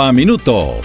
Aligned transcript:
a 0.00 0.12
minuto. 0.12 0.80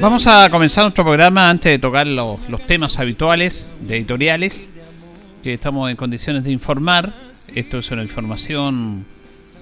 Vamos 0.00 0.26
a 0.26 0.50
comenzar 0.50 0.82
nuestro 0.82 1.04
programa 1.04 1.48
antes 1.48 1.70
de 1.70 1.78
tocar 1.78 2.08
los, 2.08 2.38
los 2.48 2.66
temas 2.66 2.98
habituales 2.98 3.68
de 3.80 3.98
editoriales 3.98 4.68
que 5.42 5.54
estamos 5.54 5.90
en 5.90 5.96
condiciones 5.96 6.44
de 6.44 6.52
informar. 6.52 7.12
Esto 7.54 7.78
es 7.78 7.90
una 7.90 8.02
información 8.02 9.04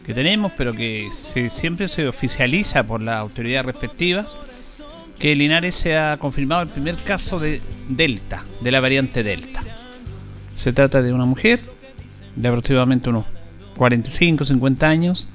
que 0.05 0.15
tenemos, 0.15 0.53
pero 0.57 0.73
que 0.75 1.09
siempre 1.51 1.89
se 1.89 2.07
oficializa 2.07 2.85
por 2.85 3.01
las 3.01 3.17
autoridades 3.17 3.67
respectivas, 3.67 4.27
que 5.19 5.35
Linares 5.35 5.75
se 5.75 5.97
ha 5.97 6.17
confirmado 6.19 6.63
el 6.63 6.69
primer 6.69 6.97
caso 6.97 7.39
de 7.39 7.61
Delta, 7.89 8.45
de 8.61 8.71
la 8.71 8.81
variante 8.81 9.23
Delta. 9.23 9.63
Se 10.57 10.73
trata 10.73 11.03
de 11.03 11.13
una 11.13 11.25
mujer 11.25 11.61
de 12.37 12.49
aproximadamente 12.49 13.11
unos 13.11 13.27
45, 13.77 14.45
50 14.45 14.89
años, 14.89 15.29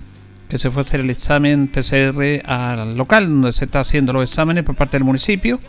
que 0.50 0.60
se 0.60 0.70
fue 0.70 0.82
a 0.82 0.86
hacer 0.86 1.02
el 1.02 1.10
examen 1.10 1.68
PCR 1.68 2.42
al 2.46 2.96
local 2.96 3.28
donde 3.28 3.52
se 3.52 3.66
está 3.66 3.80
haciendo 3.80 4.14
los 4.14 4.30
exámenes 4.30 4.64
por 4.64 4.76
parte 4.76 4.98
del 4.98 5.04
municipio, 5.04 5.60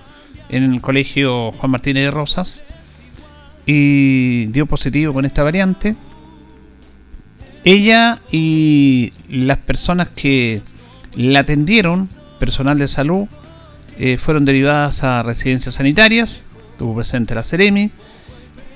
en 0.48 0.74
el 0.74 0.80
colegio 0.80 1.50
Juan 1.52 1.72
Martínez 1.72 2.04
de 2.04 2.10
Rosas, 2.10 2.64
y 3.66 4.46
dio 4.46 4.66
positivo 4.66 5.12
con 5.12 5.24
esta 5.24 5.42
variante. 5.42 5.96
Ella 7.64 8.20
y 8.30 9.12
las 9.28 9.58
personas 9.58 10.08
que 10.08 10.62
la 11.16 11.40
atendieron, 11.40 12.08
personal 12.38 12.78
de 12.78 12.86
salud, 12.86 13.26
eh, 13.98 14.18
fueron 14.18 14.44
derivadas 14.44 15.02
a 15.02 15.22
residencias 15.24 15.74
sanitarias, 15.74 16.42
tuvo 16.78 16.94
presente 16.94 17.34
la 17.34 17.42
Ceremi. 17.42 17.90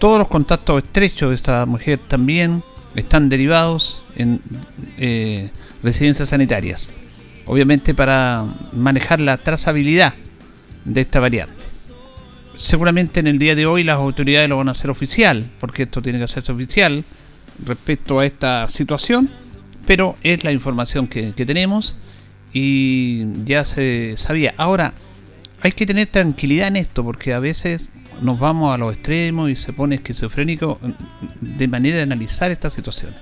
Todos 0.01 0.19
los 0.19 0.29
contactos 0.29 0.83
estrechos 0.83 1.29
de 1.29 1.35
esta 1.37 1.67
mujer 1.67 2.01
también 2.09 2.65
están 2.97 3.29
derivados 3.29 4.03
en 4.17 4.41
eh, 4.99 5.51
residencias 5.85 6.31
sanitarias, 6.31 6.91
obviamente 7.47 7.95
para 7.95 8.45
manejar 8.73 9.21
la 9.21 9.37
trazabilidad 9.37 10.15
de 10.85 11.03
esta 11.03 11.21
variante 11.21 11.60
seguramente 12.61 13.21
en 13.21 13.27
el 13.27 13.39
día 13.39 13.55
de 13.55 13.65
hoy 13.65 13.83
las 13.83 13.97
autoridades 13.97 14.49
lo 14.49 14.59
van 14.59 14.69
a 14.69 14.73
hacer 14.73 14.91
oficial, 14.91 15.49
porque 15.59 15.85
esto 15.85 16.03
tiene 16.03 16.19
que 16.19 16.25
hacerse 16.25 16.53
oficial 16.53 17.05
respecto 17.65 18.21
a 18.21 18.27
esta 18.27 18.69
situación, 18.69 19.31
pero 19.87 20.17
es 20.23 20.45
la 20.45 20.53
información 20.53 21.09
que, 21.09 21.33
tenemos 21.33 21.97
y 22.53 23.25
ya 23.45 23.65
se 23.65 24.15
sabía. 24.19 24.53
Ahora, 24.59 24.93
hay 25.63 25.73
que 25.73 25.87
tener 25.87 26.09
tranquilidad 26.09 26.69
en 26.69 26.77
esto, 26.77 27.03
porque 27.03 27.33
a 27.33 27.39
veces 27.39 27.89
nos 28.21 28.39
vamos 28.39 28.75
a 28.75 28.79
los 28.79 28.95
extremos 28.95 29.51
y 29.51 29.57
se 29.57 29.73
pone 29.73 29.95
esquizofrénico 29.97 30.79
de 31.41 31.67
manera 31.67 31.97
de 31.97 32.03
analizar 32.03 32.51
esta 32.51 32.69
situación. 32.69 33.15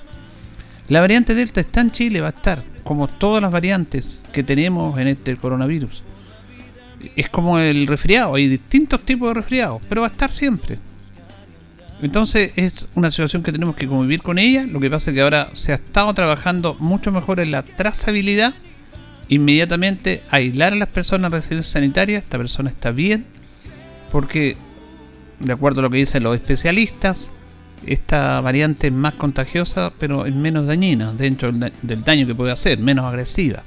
La 0.88 1.00
variante 1.00 1.34
Delta 1.34 1.60
está 1.60 1.80
en 1.80 1.92
Chile, 1.92 2.20
va 2.20 2.28
a 2.28 2.30
estar, 2.30 2.62
como 2.82 3.06
todas 3.06 3.42
las 3.42 3.52
variantes 3.52 4.20
que 4.32 4.42
tenemos 4.42 4.98
en 4.98 5.06
este 5.06 5.36
coronavirus 5.36 6.02
es 7.16 7.28
como 7.28 7.58
el 7.58 7.86
resfriado, 7.86 8.34
hay 8.34 8.48
distintos 8.48 9.00
tipos 9.02 9.28
de 9.28 9.34
resfriados, 9.34 9.82
pero 9.88 10.02
va 10.02 10.08
a 10.08 10.10
estar 10.10 10.30
siempre. 10.30 10.78
Entonces 12.00 12.52
es 12.54 12.86
una 12.94 13.10
situación 13.10 13.42
que 13.42 13.50
tenemos 13.50 13.74
que 13.74 13.88
convivir 13.88 14.22
con 14.22 14.38
ella. 14.38 14.66
Lo 14.66 14.78
que 14.78 14.88
pasa 14.88 15.10
es 15.10 15.14
que 15.14 15.20
ahora 15.20 15.50
se 15.54 15.72
ha 15.72 15.76
estado 15.76 16.14
trabajando 16.14 16.76
mucho 16.78 17.10
mejor 17.10 17.40
en 17.40 17.50
la 17.50 17.62
trazabilidad. 17.62 18.54
Inmediatamente 19.28 20.22
aislar 20.30 20.72
a 20.72 20.76
las 20.76 20.88
personas 20.88 21.32
en 21.32 21.40
residencia 21.40 21.72
sanitaria. 21.72 22.18
Esta 22.18 22.38
persona 22.38 22.70
está 22.70 22.92
bien. 22.92 23.26
Porque, 24.12 24.56
de 25.40 25.52
acuerdo 25.52 25.80
a 25.80 25.82
lo 25.82 25.90
que 25.90 25.98
dicen 25.98 26.22
los 26.22 26.36
especialistas, 26.36 27.32
esta 27.84 28.40
variante 28.40 28.86
es 28.86 28.92
más 28.92 29.14
contagiosa, 29.14 29.92
pero 29.98 30.24
es 30.24 30.34
menos 30.34 30.66
dañina 30.66 31.12
dentro 31.12 31.50
del 31.50 32.04
daño 32.04 32.26
que 32.28 32.34
puede 32.34 32.52
hacer, 32.52 32.78
menos 32.78 33.06
agresiva 33.06 33.64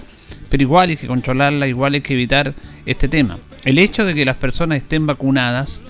pero 0.52 0.64
igual 0.64 0.90
hay 0.90 0.98
que 0.98 1.08
controlarla, 1.08 1.66
igual 1.66 1.94
hay 1.94 2.02
que 2.02 2.14
evitar 2.14 2.54
este 2.86 3.08
tema. 3.08 3.40
El 3.64 3.80
hecho 3.80 4.04
de 4.04 4.14
que 4.14 4.26
las 4.26 4.36
personas 4.36 4.80
estén 4.80 5.08
vacunadas 5.08 5.82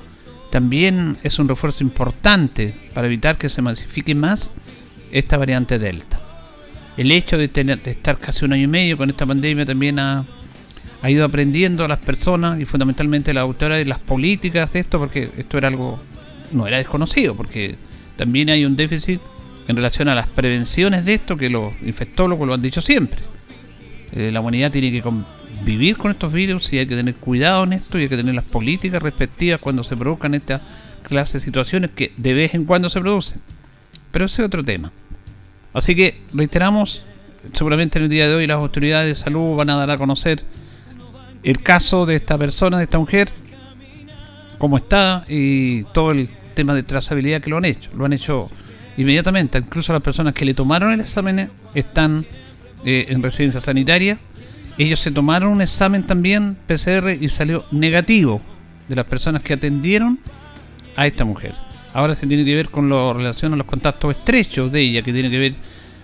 también 0.51 1.17
es 1.23 1.39
un 1.39 1.49
refuerzo 1.49 1.83
importante 1.83 2.75
para 2.93 3.07
evitar 3.07 3.39
que 3.39 3.49
se 3.49 3.63
masifique 3.63 4.13
más 4.13 4.51
esta 5.11 5.37
variante 5.37 5.79
Delta. 5.79 6.21
El 6.95 7.11
hecho 7.11 7.39
de, 7.39 7.47
tener, 7.47 7.81
de 7.81 7.89
estar 7.89 8.19
casi 8.19 8.45
un 8.45 8.53
año 8.53 8.65
y 8.65 8.67
medio 8.67 8.97
con 8.97 9.09
esta 9.09 9.25
pandemia 9.25 9.65
también 9.65 9.97
ha, 9.97 10.25
ido 11.05 11.25
aprendiendo 11.25 11.83
a 11.83 11.87
las 11.87 11.97
personas 11.97 12.61
y 12.61 12.65
fundamentalmente 12.65 13.33
la 13.33 13.41
autora 13.41 13.77
de 13.77 13.85
las 13.85 13.97
políticas 13.97 14.71
de 14.73 14.81
esto, 14.81 14.99
porque 14.99 15.27
esto 15.39 15.57
era 15.57 15.69
algo, 15.69 15.99
no 16.51 16.67
era 16.67 16.77
desconocido, 16.77 17.33
porque 17.33 17.77
también 18.15 18.51
hay 18.51 18.63
un 18.63 18.75
déficit 18.75 19.19
en 19.67 19.75
relación 19.75 20.07
a 20.07 20.13
las 20.13 20.29
prevenciones 20.29 21.05
de 21.05 21.15
esto 21.15 21.35
que 21.35 21.49
los 21.49 21.73
infectólogos 21.81 22.47
lo 22.47 22.53
han 22.53 22.61
dicho 22.61 22.79
siempre. 22.79 23.30
Eh, 24.13 24.29
la 24.31 24.41
humanidad 24.41 24.71
tiene 24.71 24.91
que 24.91 25.01
convivir 25.01 25.97
con 25.97 26.11
estos 26.11 26.33
virus 26.33 26.71
y 26.73 26.79
hay 26.79 26.87
que 26.87 26.95
tener 26.95 27.15
cuidado 27.15 27.63
en 27.63 27.73
esto 27.73 27.97
y 27.97 28.03
hay 28.03 28.09
que 28.09 28.17
tener 28.17 28.35
las 28.35 28.45
políticas 28.45 29.01
respectivas 29.01 29.59
cuando 29.59 29.83
se 29.83 29.95
produzcan 29.95 30.33
estas 30.33 30.61
clases 31.03 31.33
de 31.33 31.39
situaciones 31.41 31.91
que 31.91 32.11
de 32.17 32.33
vez 32.33 32.53
en 32.53 32.65
cuando 32.65 32.89
se 32.89 32.99
producen. 32.99 33.41
Pero 34.11 34.25
ese 34.25 34.41
es 34.41 34.45
otro 34.47 34.63
tema. 34.63 34.91
Así 35.73 35.95
que 35.95 36.21
reiteramos, 36.33 37.03
seguramente 37.53 37.99
en 37.99 38.05
el 38.05 38.09
día 38.09 38.27
de 38.27 38.35
hoy 38.35 38.47
las 38.47 38.57
autoridades 38.57 39.07
de 39.07 39.23
salud 39.23 39.55
van 39.55 39.69
a 39.69 39.75
dar 39.75 39.91
a 39.91 39.97
conocer 39.97 40.43
el 41.43 41.61
caso 41.61 42.05
de 42.05 42.15
esta 42.15 42.37
persona, 42.37 42.77
de 42.77 42.83
esta 42.83 42.99
mujer, 42.99 43.29
cómo 44.57 44.77
está 44.77 45.25
y 45.27 45.83
todo 45.85 46.11
el 46.11 46.29
tema 46.53 46.75
de 46.75 46.83
trazabilidad 46.83 47.41
que 47.41 47.49
lo 47.49 47.57
han 47.57 47.65
hecho. 47.65 47.89
Lo 47.95 48.05
han 48.05 48.13
hecho 48.13 48.49
inmediatamente. 48.97 49.57
Incluso 49.57 49.93
las 49.93 50.01
personas 50.01 50.35
que 50.35 50.45
le 50.45 50.53
tomaron 50.53 50.91
el 50.91 50.99
examen 50.99 51.49
están 51.73 52.25
eh, 52.85 53.05
en 53.09 53.21
residencia 53.21 53.61
sanitaria. 53.61 54.17
Ellos 54.77 54.99
se 54.99 55.11
tomaron 55.11 55.51
un 55.51 55.61
examen 55.61 56.03
también 56.03 56.57
PCR 56.67 57.17
y 57.19 57.29
salió 57.29 57.65
negativo 57.71 58.41
de 58.87 58.95
las 58.95 59.05
personas 59.05 59.41
que 59.41 59.53
atendieron 59.53 60.19
a 60.95 61.07
esta 61.07 61.25
mujer. 61.25 61.53
Ahora 61.93 62.15
se 62.15 62.25
tiene 62.25 62.45
que 62.45 62.55
ver 62.55 62.69
con 62.69 62.89
lo 62.89 63.13
relación 63.13 63.53
a 63.53 63.55
los 63.55 63.67
contactos 63.67 64.15
estrechos 64.15 64.71
de 64.71 64.81
ella, 64.81 65.01
que 65.01 65.13
tiene 65.13 65.29
que 65.29 65.39
ver 65.39 65.55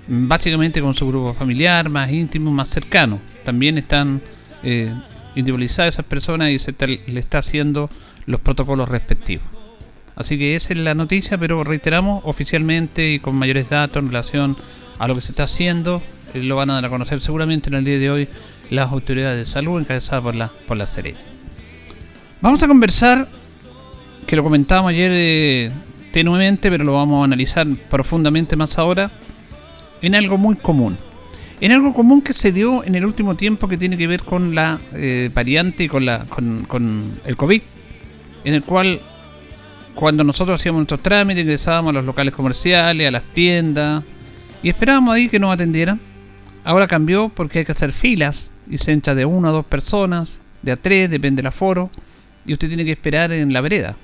mm, 0.08 0.28
básicamente 0.28 0.82
con 0.82 0.94
su 0.94 1.08
grupo 1.08 1.34
familiar 1.34 1.90
más 1.90 2.12
íntimo, 2.12 2.52
más 2.52 2.70
cercano. 2.70 3.20
También 3.46 3.78
están 3.78 4.22
eh, 4.64 4.94
individualizadas 5.36 5.96
esas 5.96 6.06
personas 6.06 6.52
y 6.52 6.60
se 6.60 6.76
le 7.08 7.20
está 7.20 7.40
haciendo 7.40 7.90
los 8.26 8.42
protocolos 8.42 8.90
respectivos. 8.90 9.48
Así 10.16 10.38
que 10.38 10.56
esa 10.56 10.74
es 10.74 10.80
la 10.80 10.96
noticia, 10.96 11.38
pero 11.38 11.64
reiteramos 11.64 12.22
oficialmente 12.26 13.12
y 13.12 13.20
con 13.20 13.36
mayores 13.36 13.70
datos 13.70 14.02
en 14.04 14.08
relación 14.10 14.58
a 15.00 15.08
lo 15.08 15.16
que 15.16 15.22
se 15.22 15.32
está 15.32 15.44
haciendo 15.44 16.02
lo 16.34 16.56
van 16.56 16.70
a 16.70 16.74
dar 16.76 16.86
a 16.86 16.90
conocer 16.90 17.20
seguramente 17.20 17.70
en 17.70 17.76
el 17.76 17.86
día 17.86 18.00
de 18.00 18.10
hoy 18.10 18.28
las 18.70 18.92
autoridades 18.92 19.38
de 19.38 19.52
salud 19.52 19.80
encabezadas 19.80 20.24
por 20.24 20.36
la, 20.36 20.52
por 20.68 20.78
la 20.78 20.86
serie. 20.86 21.16
Vamos 22.42 22.62
a 22.62 22.68
conversar, 22.68 23.28
que 24.26 24.36
lo 24.36 24.44
comentábamos 24.44 24.90
ayer 24.90 25.12
eh, 25.14 25.72
tenuemente, 26.12 26.70
pero 26.70 26.84
lo 26.84 26.94
vamos 26.94 27.22
a 27.22 27.26
analizar 27.26 27.68
profundamente 27.90 28.56
más 28.56 28.78
ahora, 28.78 29.10
en 30.02 30.16
algo 30.16 30.38
muy 30.38 30.56
común. 30.56 30.98
En 31.60 31.72
algo 31.72 31.94
común 31.94 32.22
que 32.22 32.34
se 32.34 32.52
dio 32.52 32.84
en 32.84 32.94
el 32.94 33.06
último 33.06 33.36
tiempo 33.36 33.68
que 33.68 33.78
tiene 33.78 33.98
que 33.98 34.06
ver 34.06 34.22
con 34.22 34.54
la 34.54 34.80
eh, 34.94 35.32
variante 35.34 35.86
y 35.86 35.88
con, 35.88 36.06
la, 36.06 36.26
con, 36.26 36.66
con 36.66 37.20
el 37.26 37.36
COVID, 37.36 37.62
en 38.44 38.54
el 38.54 38.64
cual 38.64 39.02
cuando 39.96 40.24
nosotros 40.24 40.62
hacíamos 40.62 40.80
nuestros 40.80 41.02
trámites, 41.02 41.42
ingresábamos 41.42 41.90
a 41.90 41.94
los 41.94 42.06
locales 42.06 42.36
comerciales, 42.36 43.08
a 43.08 43.12
las 43.12 43.24
tiendas, 43.24 44.04
y 44.62 44.70
esperábamos 44.70 45.16
ahí 45.16 45.28
que 45.28 45.40
nos 45.40 45.52
atendieran. 45.52 46.00
Ahora 46.68 46.86
cambió 46.86 47.30
porque 47.30 47.60
hay 47.60 47.66
que 47.66 47.72
hacer 47.72 47.94
filas 47.94 48.52
y 48.70 48.78
se 48.78 48.92
entra 48.92 49.16
de 49.16 49.24
una 49.24 49.48
a 49.48 49.52
dos 49.54 49.66
personas, 49.66 50.42
de 50.62 50.74
a 50.74 50.76
tres, 50.76 51.10
depende 51.10 51.40
del 51.42 51.48
aforo. 51.48 51.90
y 52.46 52.52
usted 52.52 52.68
tiene 52.68 52.84
que 52.84 52.92
esperar 52.92 53.32
en 53.32 53.54
la 53.54 53.62
vereda. 53.62 53.96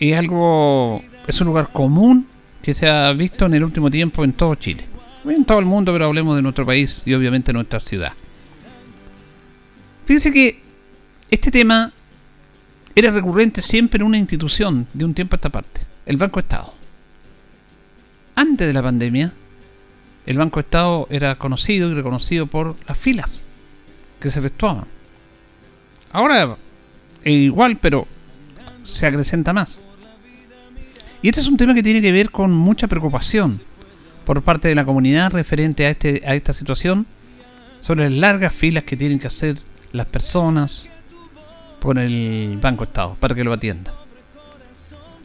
Es 0.00 0.16
algo, 0.16 1.04
es 1.26 1.38
un 1.42 1.48
lugar 1.48 1.68
común 1.72 2.26
que 2.62 2.72
se 2.72 2.88
ha 2.88 3.12
visto 3.12 3.44
en 3.44 3.52
el 3.52 3.64
último 3.64 3.90
tiempo 3.90 4.24
en 4.24 4.32
todo 4.32 4.54
Chile. 4.54 4.86
En 5.26 5.44
todo 5.44 5.58
el 5.58 5.66
mundo, 5.66 5.92
pero 5.92 6.06
hablemos 6.06 6.36
de 6.36 6.40
nuestro 6.40 6.64
país 6.64 7.02
y 7.04 7.12
obviamente 7.12 7.52
nuestra 7.52 7.80
ciudad. 7.80 8.14
Fíjense 10.06 10.32
que 10.32 10.62
este 11.30 11.50
tema 11.50 11.92
era 12.94 13.10
recurrente 13.10 13.60
siempre 13.60 13.98
en 13.98 14.06
una 14.06 14.16
institución 14.16 14.86
de 14.94 15.04
un 15.04 15.12
tiempo 15.12 15.34
a 15.34 15.36
esta 15.36 15.50
parte, 15.50 15.82
el 16.06 16.16
Banco 16.16 16.40
Estado. 16.40 16.72
Antes 18.34 18.66
de 18.66 18.72
la 18.72 18.82
pandemia, 18.82 19.34
el 20.26 20.38
Banco 20.38 20.60
Estado 20.60 21.06
era 21.08 21.36
conocido 21.36 21.90
y 21.90 21.94
reconocido 21.94 22.46
por 22.46 22.76
las 22.86 22.98
filas 22.98 23.44
que 24.20 24.28
se 24.28 24.40
efectuaban. 24.40 24.86
Ahora 26.12 26.56
es 27.22 27.32
igual, 27.32 27.78
pero 27.80 28.06
se 28.84 29.06
acrecenta 29.06 29.52
más. 29.52 29.78
Y 31.22 31.28
este 31.28 31.40
es 31.40 31.46
un 31.46 31.56
tema 31.56 31.74
que 31.74 31.82
tiene 31.82 32.02
que 32.02 32.12
ver 32.12 32.30
con 32.30 32.52
mucha 32.52 32.88
preocupación 32.88 33.60
por 34.24 34.42
parte 34.42 34.68
de 34.68 34.74
la 34.74 34.84
comunidad 34.84 35.30
referente 35.32 35.86
a, 35.86 35.90
este, 35.90 36.22
a 36.26 36.34
esta 36.34 36.52
situación, 36.52 37.06
sobre 37.80 38.10
las 38.10 38.18
largas 38.18 38.52
filas 38.52 38.82
que 38.82 38.96
tienen 38.96 39.20
que 39.20 39.28
hacer 39.28 39.56
las 39.92 40.06
personas 40.06 40.86
por 41.80 41.98
el 41.98 42.58
Banco 42.60 42.84
Estado 42.84 43.16
para 43.20 43.34
que 43.36 43.44
lo 43.44 43.52
atienda. 43.52 43.94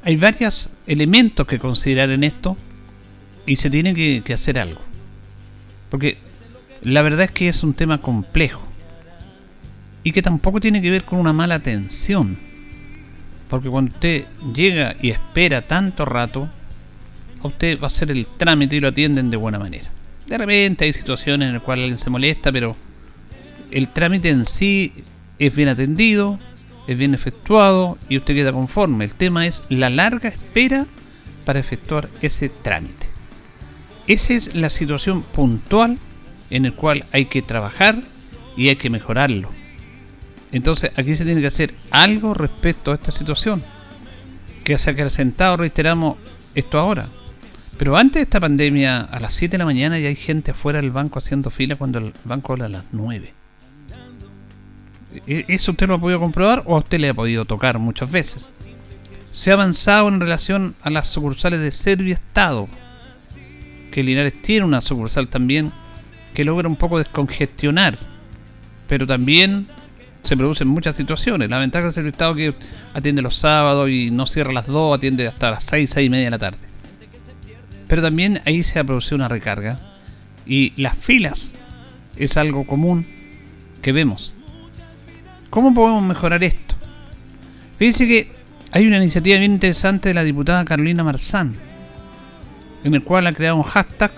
Hay 0.04 0.16
varios 0.16 0.70
elementos 0.86 1.48
que 1.48 1.58
considerar 1.58 2.12
en 2.12 2.24
esto 2.24 2.56
y 3.48 3.56
se 3.56 3.72
tiene 3.72 3.96
que 3.96 4.34
hacer 4.34 4.60
algo. 4.60 4.91
Porque 5.92 6.18
la 6.82 7.04
verdad 7.04 7.26
es 7.26 7.32
que 7.32 7.50
es 7.50 7.62
un 7.64 7.76
tema 7.76 8.00
complejo 8.00 8.64
y 10.04 10.14
que 10.14 10.24
tampoco 10.24 10.60
tiene 10.60 10.82
que 10.82 10.90
ver 10.90 11.04
con 11.04 11.20
una 11.20 11.34
mala 11.34 11.56
atención. 11.56 12.40
Porque 13.50 13.70
cuando 13.70 13.92
usted 13.92 14.26
llega 14.56 14.96
y 15.02 15.12
espera 15.12 15.62
tanto 15.62 16.06
rato, 16.06 16.50
a 17.44 17.48
usted 17.48 17.78
va 17.78 17.84
a 17.84 17.88
hacer 17.88 18.10
el 18.10 18.26
trámite 18.26 18.78
y 18.78 18.80
lo 18.80 18.88
atienden 18.88 19.30
de 19.30 19.38
buena 19.38 19.60
manera. 19.60 19.90
De 20.28 20.38
repente 20.38 20.86
hay 20.86 20.94
situaciones 20.94 21.48
en 21.48 21.56
las 21.56 21.62
cuales 21.62 21.84
alguien 21.84 21.98
se 21.98 22.10
molesta, 22.10 22.52
pero 22.54 22.76
el 23.70 23.90
trámite 23.90 24.30
en 24.30 24.46
sí 24.46 24.94
es 25.40 25.54
bien 25.54 25.68
atendido, 25.68 26.40
es 26.88 26.98
bien 26.98 27.14
efectuado 27.14 27.98
y 28.08 28.18
usted 28.18 28.34
queda 28.34 28.54
conforme. 28.54 29.04
El 29.04 29.16
tema 29.16 29.46
es 29.46 29.62
la 29.68 29.90
larga 29.90 30.30
espera 30.30 30.88
para 31.44 31.60
efectuar 31.60 32.10
ese 32.22 32.48
trámite. 32.48 33.11
Esa 34.12 34.34
es 34.34 34.56
la 34.56 34.70
situación 34.70 35.22
puntual 35.22 35.98
en 36.50 36.64
la 36.64 36.72
cual 36.74 37.06
hay 37.14 37.28
que 37.28 37.42
trabajar 37.42 38.02
y 38.58 38.68
hay 38.68 38.76
que 38.76 38.90
mejorarlo. 38.90 39.50
Entonces 40.52 40.92
aquí 40.98 41.16
se 41.16 41.24
tiene 41.24 41.40
que 41.40 41.48
hacer 41.48 41.74
algo 41.92 42.34
respecto 42.34 42.92
a 42.92 42.96
esta 42.96 43.14
situación. 43.14 43.64
Que 44.66 44.78
se 44.78 44.90
ha 44.90 44.94
acrecentado, 44.94 45.56
reiteramos, 45.56 46.18
esto 46.56 46.78
ahora. 46.78 47.08
Pero 47.78 47.96
antes 47.96 48.16
de 48.16 48.24
esta 48.24 48.42
pandemia, 48.42 49.00
a 49.00 49.18
las 49.22 49.34
7 49.34 49.54
de 49.54 49.58
la 49.60 49.64
mañana 49.64 49.98
ya 49.98 50.10
hay 50.10 50.18
gente 50.18 50.52
afuera 50.52 50.82
del 50.82 50.92
banco 50.92 51.20
haciendo 51.20 51.50
fila 51.50 51.78
cuando 51.78 52.00
el 52.00 52.14
banco 52.26 52.52
habla 52.52 52.66
a 52.66 52.70
las 52.70 52.84
9. 52.92 53.34
¿E-, 55.26 55.46
¿Eso 55.48 55.72
usted 55.72 55.88
lo 55.88 55.94
ha 55.94 56.02
podido 56.02 56.20
comprobar 56.20 56.64
o 56.66 56.76
a 56.76 56.80
usted 56.80 57.00
le 57.00 57.08
ha 57.08 57.14
podido 57.14 57.46
tocar 57.46 57.80
muchas 57.80 58.12
veces? 58.12 58.52
Se 59.32 59.52
ha 59.52 59.54
avanzado 59.54 60.10
en 60.10 60.20
relación 60.20 60.76
a 60.82 60.90
las 60.90 61.08
sucursales 61.08 61.62
de 61.62 61.72
Servio 61.72 62.14
Estado. 62.14 62.68
Que 63.92 64.04
Linares 64.04 64.42
tiene 64.42 64.66
una 64.66 64.82
sucursal 64.82 65.28
también 65.28 65.72
que 66.34 66.44
logra 66.44 66.68
un 66.68 66.76
poco 66.76 66.98
descongestionar. 66.98 67.98
Pero 68.88 69.06
también 69.06 69.68
se 70.24 70.38
producen 70.38 70.68
muchas 70.68 70.96
situaciones. 70.96 71.50
La 71.50 71.60
ventaja 71.60 71.86
del 71.86 71.94
Servio 71.94 72.12
Estado 72.12 72.36
que 72.36 72.54
atiende 72.94 73.22
los 73.22 73.36
sábados 73.36 73.90
y 73.90 74.12
no 74.12 74.26
cierra 74.26 74.52
las 74.54 74.68
2, 74.68 74.98
atiende 74.98 75.28
hasta 75.28 75.52
las 75.52 75.64
6, 75.66 75.90
6 75.94 76.08
y 76.08 76.10
media 76.10 76.26
de 76.26 76.32
la 76.32 76.40
tarde. 76.40 76.60
Pero 77.88 78.02
también 78.02 78.42
ahí 78.46 78.64
se 78.64 78.80
ha 78.80 78.84
producido 78.84 79.18
una 79.18 79.28
recarga. 79.28 79.78
Y 80.46 80.74
las 80.82 80.98
filas 80.98 81.58
es 82.18 82.38
algo 82.38 82.66
común 82.66 83.06
que 83.82 83.92
vemos. 83.92 84.36
¿Cómo 85.50 85.74
podemos 85.74 86.04
mejorar 86.04 86.44
esto? 86.44 86.76
Fíjense 87.78 88.08
que 88.08 88.32
hay 88.72 88.88
una 88.88 88.98
iniciativa 88.98 89.38
bien 89.38 89.52
interesante 89.54 90.10
de 90.10 90.16
la 90.16 90.24
diputada 90.24 90.64
Carolina 90.64 91.04
Marzán, 91.04 91.56
en 92.84 92.96
el 92.96 93.04
cual 93.04 93.28
ha 93.28 93.34
creado 93.34 93.58
un 93.58 93.64
hashtag, 93.64 94.12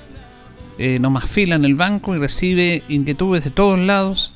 eh, 0.78 1.00
no 1.00 1.10
más 1.10 1.30
fila 1.30 1.56
en 1.56 1.66
el 1.66 1.76
banco, 1.76 2.16
y 2.16 2.20
recibe 2.20 2.84
inquietudes 2.90 3.44
de 3.44 3.52
todos 3.52 3.80
lados, 3.80 4.34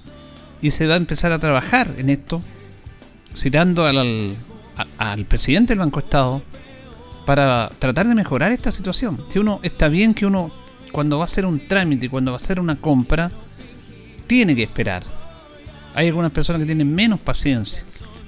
y 0.62 0.72
se 0.72 0.88
va 0.88 0.96
a 0.96 0.98
empezar 0.98 1.32
a 1.32 1.40
trabajar 1.40 1.94
en 1.98 2.10
esto, 2.10 2.42
citando 3.36 3.86
al, 3.86 4.36
al 4.98 5.26
presidente 5.26 5.74
del 5.74 5.80
Banco 5.80 6.00
Estado, 6.00 6.42
para 7.26 7.70
tratar 7.80 8.08
de 8.08 8.16
mejorar 8.16 8.52
esta 8.52 8.72
situación. 8.72 9.26
Si 9.30 9.38
uno 9.40 9.60
está 9.62 9.90
bien 9.90 10.14
que 10.14 10.26
uno 10.26 10.52
cuando 10.92 11.18
va 11.18 11.24
a 11.24 11.26
hacer 11.26 11.46
un 11.46 11.68
trámite, 11.68 12.10
cuando 12.10 12.32
va 12.32 12.38
a 12.38 12.42
hacer 12.42 12.60
una 12.60 12.78
compra, 12.78 13.30
tiene 14.28 14.56
que 14.56 14.64
esperar. 14.64 15.04
Hay 15.94 16.08
algunas 16.08 16.32
personas 16.32 16.62
que 16.62 16.66
tienen 16.66 16.94
menos 16.94 17.20
paciencia, 17.20 17.84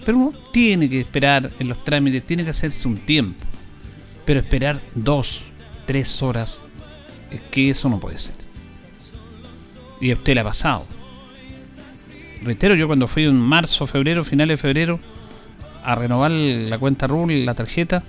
pero 0.05 0.17
uno 0.17 0.37
tiene 0.51 0.89
que 0.89 1.01
esperar 1.01 1.49
en 1.59 1.69
los 1.69 1.83
trámites, 1.83 2.23
tiene 2.23 2.43
que 2.43 2.49
hacerse 2.49 2.87
un 2.87 2.97
tiempo. 2.97 3.43
Pero 4.25 4.39
esperar 4.39 4.81
dos, 4.95 5.43
tres 5.89 6.21
horas, 6.21 6.63
es 7.31 7.41
que 7.49 7.71
eso 7.71 7.89
no 7.89 7.99
puede 7.99 8.19
ser. 8.19 8.35
Y 9.99 10.11
a 10.11 10.13
usted 10.13 10.35
le 10.35 10.41
ha 10.41 10.43
pasado. 10.43 10.85
Reitero, 12.43 12.75
yo 12.75 12.85
cuando 12.85 13.07
fui 13.07 13.25
en 13.25 13.35
marzo, 13.35 13.87
febrero, 13.87 14.23
finales 14.23 14.53
de 14.53 14.61
febrero, 14.61 14.99
a 15.83 15.95
renovar 15.95 16.29
la 16.29 16.77
cuenta 16.77 17.07
RUL, 17.07 17.43
la 17.43 17.55
tarjeta, 17.55 18.03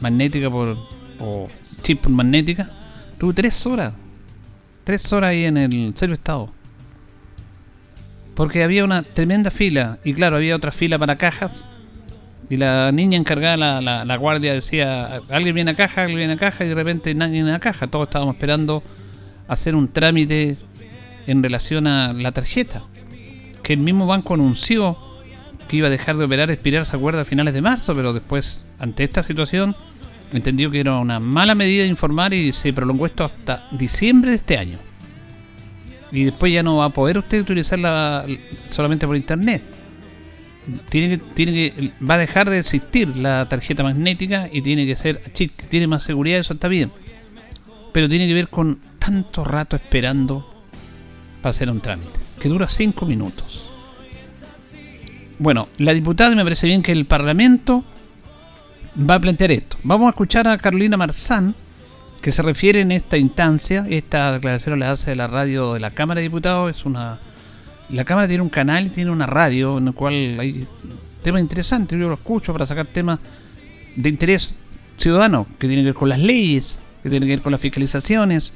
magnética 0.00 0.48
por 0.48 0.78
o 1.20 1.48
chip 1.82 2.06
magnética, 2.06 2.70
tuve 3.18 3.34
tres 3.34 3.66
horas. 3.66 3.92
Tres 4.84 5.12
horas 5.12 5.28
ahí 5.28 5.44
en 5.44 5.58
el 5.58 5.94
Servio 5.94 6.14
Estado. 6.14 6.48
Porque 8.34 8.62
había 8.62 8.82
una 8.82 9.02
tremenda 9.02 9.50
fila. 9.50 9.98
Y 10.04 10.14
claro, 10.14 10.36
había 10.36 10.56
otra 10.56 10.72
fila 10.72 10.98
para 10.98 11.16
cajas. 11.16 11.68
Y 12.48 12.56
la 12.56 12.92
niña 12.92 13.18
encargada, 13.18 13.80
la, 13.80 14.04
la, 14.04 14.16
guardia, 14.16 14.52
decía: 14.52 15.20
Alguien 15.30 15.54
viene 15.54 15.72
a 15.72 15.74
caja, 15.74 16.02
alguien 16.02 16.18
viene 16.18 16.32
a 16.34 16.36
caja. 16.36 16.64
Y 16.64 16.68
de 16.68 16.74
repente 16.74 17.14
nadie 17.14 17.34
viene 17.34 17.52
a 17.52 17.58
caja. 17.58 17.88
Todos 17.88 18.08
estábamos 18.08 18.36
esperando 18.36 18.82
hacer 19.48 19.74
un 19.74 19.88
trámite 19.88 20.56
en 21.26 21.42
relación 21.42 21.86
a 21.86 22.12
la 22.12 22.32
tarjeta. 22.32 22.84
Que 23.62 23.72
el 23.72 23.80
mismo 23.80 24.06
banco 24.06 24.34
anunció 24.34 24.96
que 25.68 25.76
iba 25.76 25.88
a 25.88 25.90
dejar 25.90 26.16
de 26.16 26.24
operar, 26.24 26.50
expirar, 26.50 26.86
se 26.86 26.96
acuerda, 26.96 27.22
a 27.22 27.24
finales 27.24 27.52
de 27.52 27.62
marzo. 27.62 27.94
Pero 27.94 28.12
después, 28.12 28.64
ante 28.78 29.02
esta 29.02 29.24
situación, 29.24 29.74
entendió 30.32 30.70
que 30.70 30.80
era 30.80 30.98
una 30.98 31.18
mala 31.18 31.56
medida 31.56 31.82
de 31.82 31.88
informar 31.88 32.32
y 32.32 32.52
se 32.52 32.72
prolongó 32.72 33.06
esto 33.06 33.24
hasta 33.24 33.66
diciembre 33.72 34.30
de 34.30 34.36
este 34.36 34.56
año. 34.56 34.78
Y 36.12 36.24
después 36.24 36.52
ya 36.52 36.62
no 36.62 36.76
va 36.76 36.86
a 36.86 36.90
poder 36.90 37.18
usted 37.18 37.40
utilizarla 37.40 38.24
solamente 38.68 39.04
por 39.06 39.16
internet. 39.16 39.62
Tiene 40.88 41.16
que, 41.16 41.24
tiene 41.34 41.52
que, 41.52 41.92
va 42.04 42.14
a 42.14 42.18
dejar 42.18 42.50
de 42.50 42.58
existir 42.58 43.16
la 43.16 43.48
tarjeta 43.48 43.82
magnética 43.82 44.48
y 44.52 44.62
tiene 44.62 44.86
que 44.86 44.96
ser 44.96 45.20
chip, 45.32 45.52
tiene 45.68 45.86
más 45.86 46.02
seguridad, 46.02 46.40
eso 46.40 46.54
está 46.54 46.68
bien. 46.68 46.90
Pero 47.92 48.08
tiene 48.08 48.26
que 48.26 48.34
ver 48.34 48.48
con 48.48 48.80
tanto 48.98 49.44
rato 49.44 49.76
esperando 49.76 50.48
para 51.40 51.50
hacer 51.50 51.70
un 51.70 51.80
trámite, 51.80 52.18
que 52.40 52.48
dura 52.48 52.68
5 52.68 53.06
minutos. 53.06 53.62
Bueno, 55.38 55.68
la 55.78 55.92
diputada 55.92 56.34
me 56.34 56.42
parece 56.42 56.66
bien 56.66 56.82
que 56.82 56.92
el 56.92 57.04
Parlamento 57.04 57.84
va 58.98 59.16
a 59.16 59.20
plantear 59.20 59.52
esto. 59.52 59.76
Vamos 59.82 60.06
a 60.06 60.10
escuchar 60.10 60.48
a 60.48 60.58
Carolina 60.58 60.96
Marzán, 60.96 61.54
que 62.22 62.32
se 62.32 62.42
refiere 62.42 62.80
en 62.80 62.90
esta 62.90 63.18
instancia, 63.18 63.86
esta 63.88 64.32
declaración 64.32 64.78
la 64.80 64.92
hace 64.92 65.14
la 65.14 65.26
radio 65.26 65.74
de 65.74 65.80
la 65.80 65.90
Cámara 65.90 66.20
de 66.20 66.24
Diputados, 66.24 66.76
es 66.76 66.84
una... 66.84 67.20
La 67.90 68.04
Cámara 68.04 68.26
tiene 68.26 68.42
un 68.42 68.48
canal 68.48 68.86
y 68.86 68.90
tiene 68.90 69.10
una 69.10 69.26
radio 69.26 69.78
en 69.78 69.88
el 69.88 69.94
cual 69.94 70.14
hay 70.40 70.66
temas 71.22 71.40
interesantes, 71.40 71.98
yo 71.98 72.08
lo 72.08 72.14
escucho 72.14 72.52
para 72.52 72.66
sacar 72.66 72.86
temas 72.86 73.18
de 73.94 74.08
interés 74.08 74.54
ciudadano, 74.96 75.46
que 75.58 75.66
tienen 75.66 75.84
que 75.84 75.90
ver 75.90 75.94
con 75.94 76.08
las 76.08 76.18
leyes, 76.18 76.78
que 77.02 77.10
tienen 77.10 77.28
que 77.28 77.36
ver 77.36 77.42
con 77.42 77.52
las 77.52 77.60
fiscalizaciones, 77.60 78.52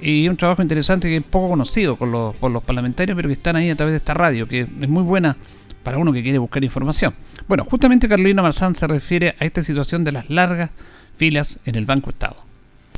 y 0.00 0.28
un 0.28 0.36
trabajo 0.36 0.62
interesante 0.62 1.08
que 1.08 1.16
es 1.16 1.22
poco 1.22 1.50
conocido 1.50 1.96
por 1.96 2.08
los, 2.08 2.34
por 2.36 2.50
los 2.50 2.62
parlamentarios, 2.62 3.16
pero 3.16 3.28
que 3.28 3.34
están 3.34 3.56
ahí 3.56 3.70
a 3.70 3.76
través 3.76 3.92
de 3.92 3.98
esta 3.98 4.14
radio, 4.14 4.48
que 4.48 4.60
es 4.62 4.88
muy 4.88 5.02
buena 5.02 5.36
para 5.82 5.98
uno 5.98 6.12
que 6.12 6.22
quiere 6.22 6.38
buscar 6.38 6.62
información. 6.64 7.14
Bueno, 7.48 7.64
justamente 7.64 8.08
Carolina 8.08 8.42
Marzán 8.42 8.74
se 8.74 8.86
refiere 8.86 9.34
a 9.38 9.44
esta 9.44 9.62
situación 9.62 10.04
de 10.04 10.12
las 10.12 10.30
largas 10.30 10.70
filas 11.16 11.58
en 11.64 11.74
el 11.76 11.86
Banco 11.86 12.10
Estado. 12.10 12.36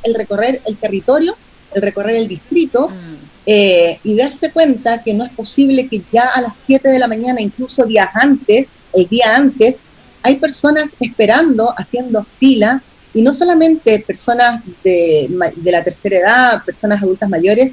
El 0.03 0.15
recorrer 0.15 0.61
el 0.65 0.77
territorio, 0.77 1.35
el 1.73 1.81
recorrer 1.81 2.15
el 2.15 2.27
distrito 2.27 2.89
mm. 2.89 3.12
Eh, 3.45 3.99
y 4.03 4.15
darse 4.15 4.51
cuenta 4.51 5.03
que 5.03 5.13
no 5.13 5.25
es 5.25 5.31
posible 5.31 5.87
que 5.87 6.01
ya 6.11 6.29
a 6.33 6.41
las 6.41 6.53
7 6.65 6.87
de 6.89 6.99
la 6.99 7.07
mañana, 7.07 7.41
incluso 7.41 7.85
días 7.85 8.09
antes, 8.13 8.67
el 8.93 9.07
día 9.07 9.35
antes, 9.35 9.75
hay 10.21 10.37
personas 10.37 10.89
esperando, 10.99 11.73
haciendo 11.77 12.25
fila, 12.39 12.81
y 13.13 13.21
no 13.21 13.33
solamente 13.33 13.99
personas 13.99 14.63
de, 14.83 15.29
de 15.55 15.71
la 15.71 15.83
tercera 15.83 16.17
edad, 16.17 16.63
personas 16.63 17.01
adultas 17.01 17.29
mayores, 17.29 17.71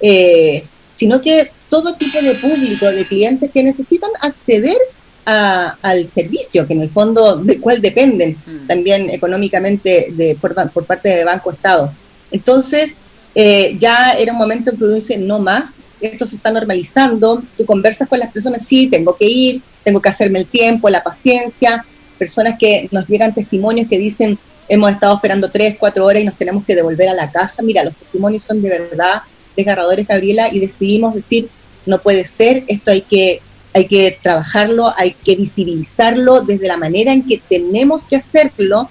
eh, 0.00 0.64
sino 0.94 1.20
que 1.20 1.50
todo 1.68 1.94
tipo 1.94 2.20
de 2.20 2.34
público, 2.34 2.86
de 2.86 3.06
clientes 3.06 3.50
que 3.52 3.62
necesitan 3.62 4.10
acceder 4.20 4.76
al 5.24 6.08
servicio, 6.08 6.66
que 6.66 6.72
en 6.72 6.82
el 6.82 6.90
fondo 6.90 7.36
del 7.36 7.60
cual 7.60 7.80
dependen 7.80 8.36
mm. 8.44 8.66
también 8.66 9.08
económicamente 9.10 10.08
de, 10.10 10.36
por, 10.40 10.54
parte 10.84 11.08
de 11.10 11.24
Banco 11.24 11.52
Estado. 11.52 11.92
Entonces, 12.32 12.94
eh, 13.34 13.76
ya 13.78 14.12
era 14.12 14.32
un 14.32 14.38
momento 14.38 14.70
en 14.70 14.76
que 14.76 14.84
uno 14.84 14.94
dice, 14.94 15.18
no 15.18 15.38
más, 15.38 15.74
esto 16.00 16.26
se 16.26 16.36
está 16.36 16.50
normalizando, 16.50 17.42
tú 17.56 17.64
conversas 17.64 18.08
con 18.08 18.18
las 18.18 18.32
personas, 18.32 18.66
sí, 18.66 18.88
tengo 18.88 19.16
que 19.16 19.26
ir, 19.26 19.62
tengo 19.84 20.00
que 20.00 20.08
hacerme 20.08 20.40
el 20.40 20.46
tiempo, 20.46 20.88
la 20.88 21.02
paciencia, 21.02 21.84
personas 22.18 22.58
que 22.58 22.88
nos 22.90 23.06
llegan 23.08 23.34
testimonios 23.34 23.88
que 23.88 23.98
dicen, 23.98 24.38
hemos 24.68 24.90
estado 24.90 25.14
esperando 25.14 25.50
tres, 25.50 25.76
cuatro 25.78 26.06
horas 26.06 26.22
y 26.22 26.26
nos 26.26 26.36
tenemos 26.36 26.64
que 26.64 26.74
devolver 26.74 27.08
a 27.08 27.14
la 27.14 27.30
casa. 27.30 27.62
Mira, 27.62 27.82
los 27.84 27.94
testimonios 27.94 28.44
son 28.44 28.62
de 28.62 28.68
verdad 28.68 29.22
desgarradores, 29.56 30.06
Gabriela, 30.06 30.48
y 30.52 30.60
decidimos 30.60 31.14
decir, 31.14 31.48
no 31.86 32.00
puede 32.00 32.24
ser, 32.24 32.64
esto 32.68 32.90
hay 32.90 33.02
que, 33.02 33.40
hay 33.72 33.86
que 33.86 34.18
trabajarlo, 34.22 34.92
hay 34.96 35.14
que 35.24 35.36
visibilizarlo 35.36 36.42
desde 36.42 36.68
la 36.68 36.76
manera 36.76 37.12
en 37.12 37.26
que 37.26 37.42
tenemos 37.48 38.02
que 38.04 38.16
hacerlo 38.16 38.88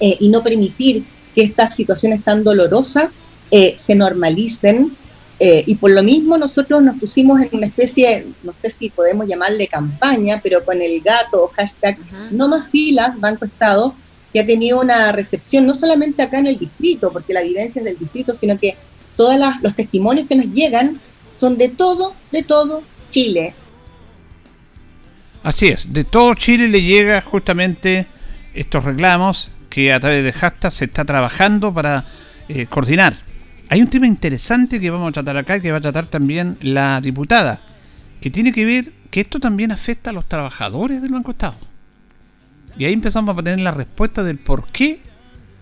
eh, 0.00 0.16
y 0.18 0.28
no 0.28 0.42
permitir 0.42 1.04
que 1.34 1.42
estas 1.42 1.74
situaciones 1.74 2.24
tan 2.24 2.42
dolorosas 2.42 3.06
eh, 3.52 3.76
se 3.78 3.94
normalicen. 3.94 4.96
Eh, 5.38 5.62
y 5.66 5.74
por 5.74 5.90
lo 5.90 6.02
mismo 6.02 6.38
nosotros 6.38 6.82
nos 6.82 6.98
pusimos 6.98 7.40
en 7.40 7.48
una 7.52 7.66
especie, 7.66 8.26
no 8.44 8.52
sé 8.54 8.70
si 8.70 8.90
podemos 8.90 9.26
llamarle 9.26 9.66
campaña, 9.66 10.40
pero 10.42 10.64
con 10.64 10.80
el 10.80 11.00
gato 11.00 11.44
o 11.44 11.48
hashtag 11.48 11.98
no 12.30 12.48
más 12.48 12.70
filas, 12.70 13.18
Banco 13.20 13.44
Estado, 13.44 13.94
que 14.32 14.40
ha 14.40 14.46
tenido 14.46 14.80
una 14.80 15.12
recepción 15.12 15.66
no 15.66 15.74
solamente 15.74 16.22
acá 16.22 16.38
en 16.38 16.46
el 16.46 16.58
distrito, 16.58 17.12
porque 17.12 17.34
la 17.34 17.42
evidencia 17.42 17.80
es 17.80 17.84
del 17.84 17.98
distrito, 17.98 18.34
sino 18.34 18.56
que 18.58 18.76
todos 19.16 19.38
los 19.60 19.74
testimonios 19.74 20.28
que 20.28 20.36
nos 20.36 20.46
llegan 20.46 21.00
son 21.34 21.58
de 21.58 21.68
todo, 21.68 22.14
de 22.30 22.42
todo 22.44 22.82
Chile. 23.10 23.52
Así 25.42 25.68
es, 25.68 25.92
de 25.92 26.04
todo 26.04 26.34
Chile 26.34 26.68
le 26.68 26.82
llega 26.82 27.20
justamente 27.20 28.06
estos 28.54 28.84
reclamos 28.84 29.50
que 29.68 29.92
a 29.92 30.00
través 30.00 30.24
de 30.24 30.32
hashtag 30.32 30.72
se 30.72 30.84
está 30.84 31.04
trabajando 31.04 31.74
para 31.74 32.06
eh, 32.48 32.66
coordinar. 32.66 33.14
Hay 33.72 33.80
un 33.80 33.88
tema 33.88 34.06
interesante 34.06 34.78
que 34.78 34.90
vamos 34.90 35.08
a 35.08 35.12
tratar 35.12 35.34
acá 35.38 35.56
y 35.56 35.62
que 35.62 35.72
va 35.72 35.78
a 35.78 35.80
tratar 35.80 36.04
también 36.04 36.58
la 36.60 37.00
diputada, 37.00 37.58
que 38.20 38.28
tiene 38.28 38.52
que 38.52 38.66
ver 38.66 38.92
que 39.10 39.22
esto 39.22 39.40
también 39.40 39.72
afecta 39.72 40.10
a 40.10 40.12
los 40.12 40.26
trabajadores 40.26 41.00
del 41.00 41.12
Banco 41.12 41.30
Estado. 41.30 41.56
Y 42.76 42.84
ahí 42.84 42.92
empezamos 42.92 43.34
a 43.34 43.42
tener 43.42 43.60
la 43.60 43.70
respuesta 43.70 44.24
del 44.24 44.36
por 44.36 44.66
qué. 44.66 45.00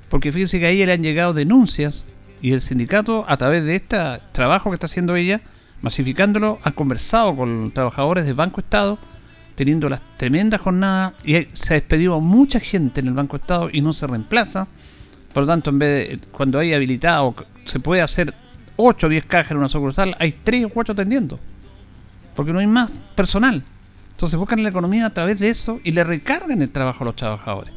Porque 0.09 0.33
fíjense 0.33 0.59
que 0.59 0.67
ahí 0.67 0.85
le 0.85 0.91
han 0.91 1.05
llegado 1.05 1.35
denuncias 1.35 2.05
y 2.43 2.51
el 2.51 2.63
sindicato, 2.63 3.25
a 3.29 3.37
través 3.37 3.63
de 3.65 3.77
este 3.77 3.97
trabajo 4.33 4.71
que 4.71 4.75
está 4.75 4.87
haciendo 4.87 5.15
ella, 5.15 5.41
masificándolo, 5.81 6.59
ha 6.65 6.73
conversado 6.73 7.37
con 7.37 7.71
trabajadores 7.71 8.27
del 8.27 8.35
Banco 8.35 8.61
Estado, 8.61 8.99
teniendo 9.55 9.89
las 9.89 10.01
tremendas 10.17 10.61
jornadas 10.61 11.13
y 11.25 11.47
se 11.53 11.75
ha 11.75 11.77
despedido 11.77 12.21
mucha 12.21 12.59
gente 12.59 12.99
en 13.03 13.07
el 13.07 13.15
Banco 13.15 13.37
Estado 13.37 13.71
y 13.73 13.83
no 13.83 13.93
se 13.93 14.09
reemplaza. 14.09 14.67
Por 15.33 15.45
lo 15.45 15.47
tanto, 15.47 15.71
en 15.71 15.79
vez 15.79 16.21
de 16.21 16.27
cuando 16.33 16.59
hay 16.59 16.75
habilitado, 16.75 17.37
se 17.65 17.81
puede 17.81 18.03
hacer 18.03 18.35
8 18.77 19.07
o 19.07 19.11
10 19.11 19.25
cajas 19.27 19.53
en 19.53 19.59
una 19.59 19.69
sucursal, 19.69 20.17
hay 20.19 20.33
3 20.33 20.67
o 20.67 20.69
4 20.71 20.93
atendiendo. 20.93 21.39
Porque 22.35 22.53
no 22.53 22.59
hay 22.59 22.67
más 22.67 22.91
personal. 23.15 23.63
Entonces 24.11 24.39
buscan 24.39 24.63
la 24.63 24.69
economía 24.69 25.07
a 25.07 25.15
través 25.15 25.39
de 25.39 25.51
eso 25.51 25.81
y 25.83 25.93
le 25.93 26.05
recargan 26.05 26.61
el 26.63 26.71
trabajo 26.71 27.05
a 27.05 27.07
los 27.07 27.17
trabajadores. 27.17 27.73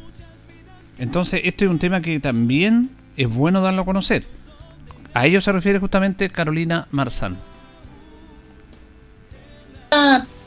Entonces, 0.98 1.40
esto 1.44 1.64
es 1.64 1.70
un 1.70 1.78
tema 1.78 2.00
que 2.00 2.20
también 2.20 2.90
es 3.16 3.28
bueno 3.28 3.60
darlo 3.60 3.82
a 3.82 3.84
conocer. 3.84 4.24
A 5.12 5.26
ello 5.26 5.40
se 5.40 5.52
refiere 5.52 5.78
justamente 5.78 6.28
Carolina 6.28 6.86
Marzán. 6.90 7.38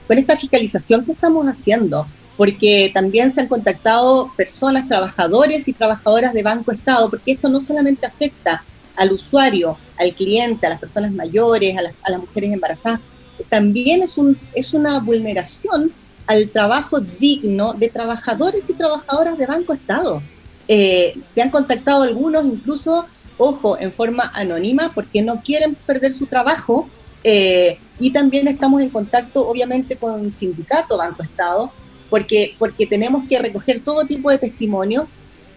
Con 0.08 0.18
esta 0.18 0.38
fiscalización 0.38 1.06
que 1.06 1.14
estamos 1.14 1.46
haciendo, 1.48 2.06
porque 2.38 2.92
también 2.94 3.32
se 3.32 3.42
han 3.42 3.48
contactado 3.48 4.32
personas, 4.38 4.88
trabajadores 4.88 5.68
y 5.68 5.74
trabajadoras 5.74 6.34
de 6.34 6.44
Banco 6.44 6.72
Estado, 6.72 7.10
porque 7.10 7.32
esto 7.32 7.50
no 7.50 7.64
solamente 7.64 8.06
afecta 8.06 8.64
al 8.98 9.14
usuario, 9.14 9.78
al 9.98 10.14
cliente, 10.14 10.66
a 10.66 10.70
las 10.70 10.80
personas 10.80 11.12
mayores, 11.14 11.78
a 11.78 11.82
las, 11.84 11.94
a 12.04 12.12
las 12.12 12.20
mujeres 12.20 12.52
embarazadas, 12.52 13.00
también 13.50 14.02
es, 14.02 14.18
un, 14.18 14.38
es 14.54 14.74
una 14.74 15.00
vulneración 15.00 15.92
al 16.26 16.50
trabajo 16.50 17.00
digno 17.00 17.74
de 17.74 17.88
trabajadores 17.88 18.70
y 18.70 18.74
trabajadoras 18.74 19.38
de 19.38 19.46
Banco 19.46 19.74
Estado. 19.74 20.22
Eh, 20.68 21.18
se 21.30 21.42
han 21.42 21.50
contactado 21.50 22.04
algunos 22.04 22.46
incluso, 22.46 23.06
ojo, 23.38 23.78
en 23.80 23.94
forma 23.94 24.30
anónima 24.34 24.92
porque 24.94 25.22
no 25.22 25.42
quieren 25.42 25.76
perder 25.76 26.14
su 26.14 26.26
trabajo 26.26 26.90
eh, 27.24 27.80
y 28.00 28.12
también 28.12 28.48
estamos 28.48 28.82
en 28.82 28.90
contacto 28.90 29.48
obviamente 29.48 29.96
con 29.96 30.36
sindicato 30.36 30.98
Banco 30.98 31.24
Estado 31.24 31.72
porque, 32.10 32.56
porque 32.60 32.86
tenemos 32.86 33.28
que 33.28 33.40
recoger 33.40 33.82
todo 33.82 34.06
tipo 34.06 34.30
de 34.30 34.38
testimonios 34.38 35.06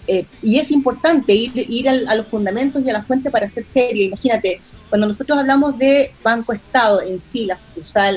eh, 0.07 0.25
y 0.43 0.59
es 0.59 0.71
importante 0.71 1.33
ir, 1.35 1.53
ir 1.55 1.89
a 1.89 2.15
los 2.15 2.27
fundamentos 2.27 2.83
y 2.83 2.91
a 2.91 2.95
la 2.95 3.03
fuente 3.03 3.31
para 3.31 3.49
ser 3.49 3.65
serio. 3.73 4.05
Imagínate, 4.05 4.61
cuando 4.89 5.07
nosotros 5.07 5.39
hablamos 5.39 5.79
de 5.79 6.13
Banco 6.23 6.53
Estado 6.53 7.01
en 7.03 7.21
sí, 7.21 7.47
las, 7.47 7.59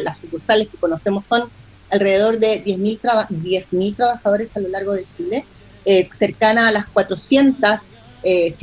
las 0.03 0.17
sucursales 0.17 0.67
que 0.69 0.77
conocemos 0.77 1.25
son 1.25 1.49
alrededor 1.91 2.39
de 2.39 2.63
10.000 2.65 3.95
trabajadores 3.95 4.57
a 4.57 4.59
lo 4.59 4.69
largo 4.69 4.93
de 4.93 5.05
Chile, 5.15 5.45
eh, 5.85 6.09
cercana 6.11 6.67
a 6.67 6.71
las 6.71 6.87
400, 6.87 7.81
eh, 8.23 8.53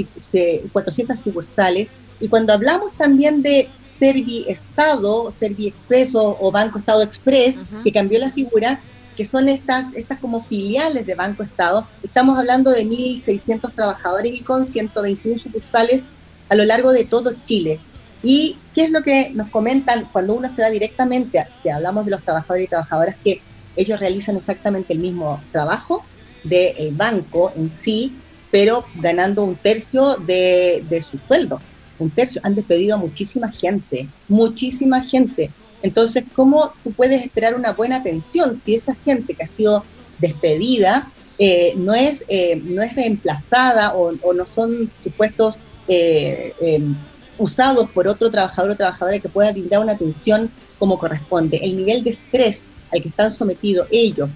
400 0.73 1.21
sucursales. 1.21 1.89
Y 2.19 2.29
cuando 2.29 2.53
hablamos 2.53 2.93
también 2.95 3.43
de 3.43 3.69
Servi 3.99 4.45
Estado, 4.49 5.33
Servi 5.39 5.69
Expreso 5.69 6.37
o, 6.41 6.50
Banco 6.50 6.81
Estado 6.81 7.03
Express, 7.03 7.55
que 7.85 7.93
cambió 7.93 8.19
la 8.19 8.33
figura, 8.33 8.81
que 9.21 9.27
son 9.27 9.50
estas, 9.50 9.93
estas 9.97 10.19
como 10.19 10.43
filiales 10.43 11.05
de 11.05 11.15
Banco 11.15 11.43
Estado, 11.43 11.87
estamos 12.03 12.39
hablando 12.39 12.71
de 12.71 12.87
1.600 12.87 13.75
trabajadores 13.75 14.41
y 14.41 14.43
con 14.43 14.67
121 14.67 15.43
sucursales 15.43 16.00
a 16.49 16.55
lo 16.55 16.65
largo 16.65 16.91
de 16.91 17.05
todo 17.05 17.35
Chile. 17.45 17.79
¿Y 18.23 18.57
qué 18.75 18.85
es 18.85 18.91
lo 18.91 19.03
que 19.03 19.29
nos 19.35 19.50
comentan 19.50 20.09
cuando 20.11 20.33
uno 20.33 20.49
se 20.49 20.62
va 20.62 20.71
directamente, 20.71 21.45
si 21.62 21.69
hablamos 21.69 22.07
de 22.07 22.12
los 22.12 22.23
trabajadores 22.23 22.65
y 22.65 22.69
trabajadoras, 22.69 23.15
que 23.23 23.43
ellos 23.77 24.00
realizan 24.00 24.37
exactamente 24.37 24.95
el 24.95 25.00
mismo 25.00 25.39
trabajo 25.53 26.03
del 26.43 26.95
banco 26.95 27.53
en 27.55 27.71
sí, 27.71 28.15
pero 28.50 28.87
ganando 28.95 29.45
un 29.45 29.57
tercio 29.57 30.17
de, 30.17 30.83
de 30.89 31.03
su 31.03 31.19
sueldo? 31.29 31.61
Un 31.99 32.09
tercio. 32.09 32.41
Han 32.43 32.55
despedido 32.55 32.95
a 32.95 32.99
muchísima 32.99 33.53
gente, 33.53 34.09
muchísima 34.29 35.03
gente. 35.03 35.50
Entonces, 35.82 36.25
¿cómo 36.34 36.72
tú 36.84 36.92
puedes 36.92 37.22
esperar 37.22 37.54
una 37.54 37.72
buena 37.72 37.96
atención 37.96 38.60
si 38.60 38.75
esa 38.75 38.94
gente 38.94 39.34
que 39.34 39.44
ha 39.44 39.49
sido 39.49 39.84
despedida 40.18 41.10
eh, 41.38 41.72
no, 41.76 41.94
es, 41.94 42.22
eh, 42.28 42.60
no 42.64 42.82
es 42.82 42.94
reemplazada 42.94 43.94
o, 43.94 44.12
no 44.34 44.44
son 44.44 44.90
supuestos 45.02 45.58
eh, 45.88 46.52
em, 46.60 46.94
usados 47.38 47.88
por 47.90 48.06
otro 48.06 48.30
trabajador 48.30 48.72
o 48.72 48.76
trabajadora 48.76 49.18
que 49.18 49.28
pueda 49.30 49.50
brindar 49.50 49.80
una 49.80 49.92
atención 49.92 50.50
como 50.78 50.99
corresponde. 50.99 51.58
El 51.62 51.78
nivel 51.78 52.04
de 52.04 52.10
estrés 52.10 52.60
al 52.92 53.02
que 53.02 53.08
están 53.08 53.32
sometidos 53.32 53.88
ellos 53.90 54.28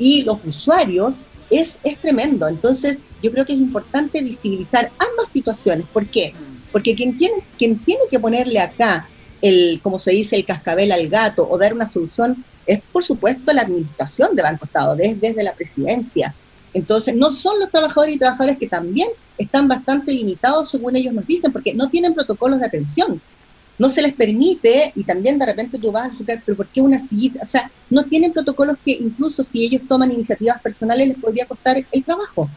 y 0.00 0.24
los 0.24 0.38
usuarios 0.44 1.14
es, 1.48 1.78
es 1.84 1.96
tremendo. 2.00 2.48
Entonces, 2.48 2.98
yo 3.22 3.30
creo 3.30 3.46
que 3.46 3.52
es 3.52 3.60
importante 3.60 4.20
visibilizar 4.20 4.90
ambas 4.98 5.30
situaciones. 5.30 5.86
¿Por 5.92 6.06
qué? 6.06 6.34
Porque 6.72 6.96
quien 6.96 7.16
tiene, 7.16 7.36
quien 7.56 7.78
tiene 7.78 8.02
que 8.10 8.18
ponerle 8.18 8.58
acá 8.60 9.08
el, 9.42 9.80
como 9.82 9.98
se 9.98 10.12
dice, 10.12 10.36
el 10.36 10.44
cascabel 10.44 10.92
al 10.92 11.08
gato 11.08 11.46
o 11.48 11.58
dar 11.58 11.74
una 11.74 11.90
solución 11.90 12.44
es, 12.66 12.80
por 12.92 13.04
supuesto, 13.04 13.52
la 13.52 13.62
administración 13.62 14.34
de 14.36 14.42
Banco 14.42 14.66
Estado, 14.66 14.96
desde, 14.96 15.14
desde 15.14 15.42
la 15.42 15.54
presidencia. 15.54 16.34
Entonces, 16.74 17.14
no 17.14 17.32
son 17.32 17.58
los 17.60 17.70
trabajadores 17.70 18.16
y 18.16 18.18
trabajadoras 18.18 18.58
que 18.58 18.68
también 18.68 19.08
están 19.38 19.68
bastante 19.68 20.12
limitados, 20.12 20.70
según 20.70 20.96
ellos 20.96 21.14
nos 21.14 21.26
dicen, 21.26 21.52
porque 21.52 21.72
no 21.72 21.88
tienen 21.88 22.14
protocolos 22.14 22.60
de 22.60 22.66
atención. 22.66 23.20
No 23.78 23.88
se 23.88 24.02
les 24.02 24.12
permite, 24.12 24.92
y 24.94 25.04
también 25.04 25.38
de 25.38 25.46
repente 25.46 25.78
tú 25.78 25.92
vas 25.92 26.04
a 26.04 26.08
explicar, 26.08 26.42
pero 26.44 26.56
¿por 26.56 26.66
qué 26.66 26.82
una 26.82 26.98
sillita? 26.98 27.40
O 27.42 27.46
sea, 27.46 27.70
no 27.88 28.02
tienen 28.02 28.32
protocolos 28.32 28.76
que 28.84 28.92
incluso 28.92 29.42
si 29.44 29.64
ellos 29.64 29.82
toman 29.88 30.10
iniciativas 30.12 30.60
personales 30.60 31.08
les 31.08 31.18
podría 31.18 31.46
costar 31.46 31.82
el 31.90 32.04
trabajo. 32.04 32.50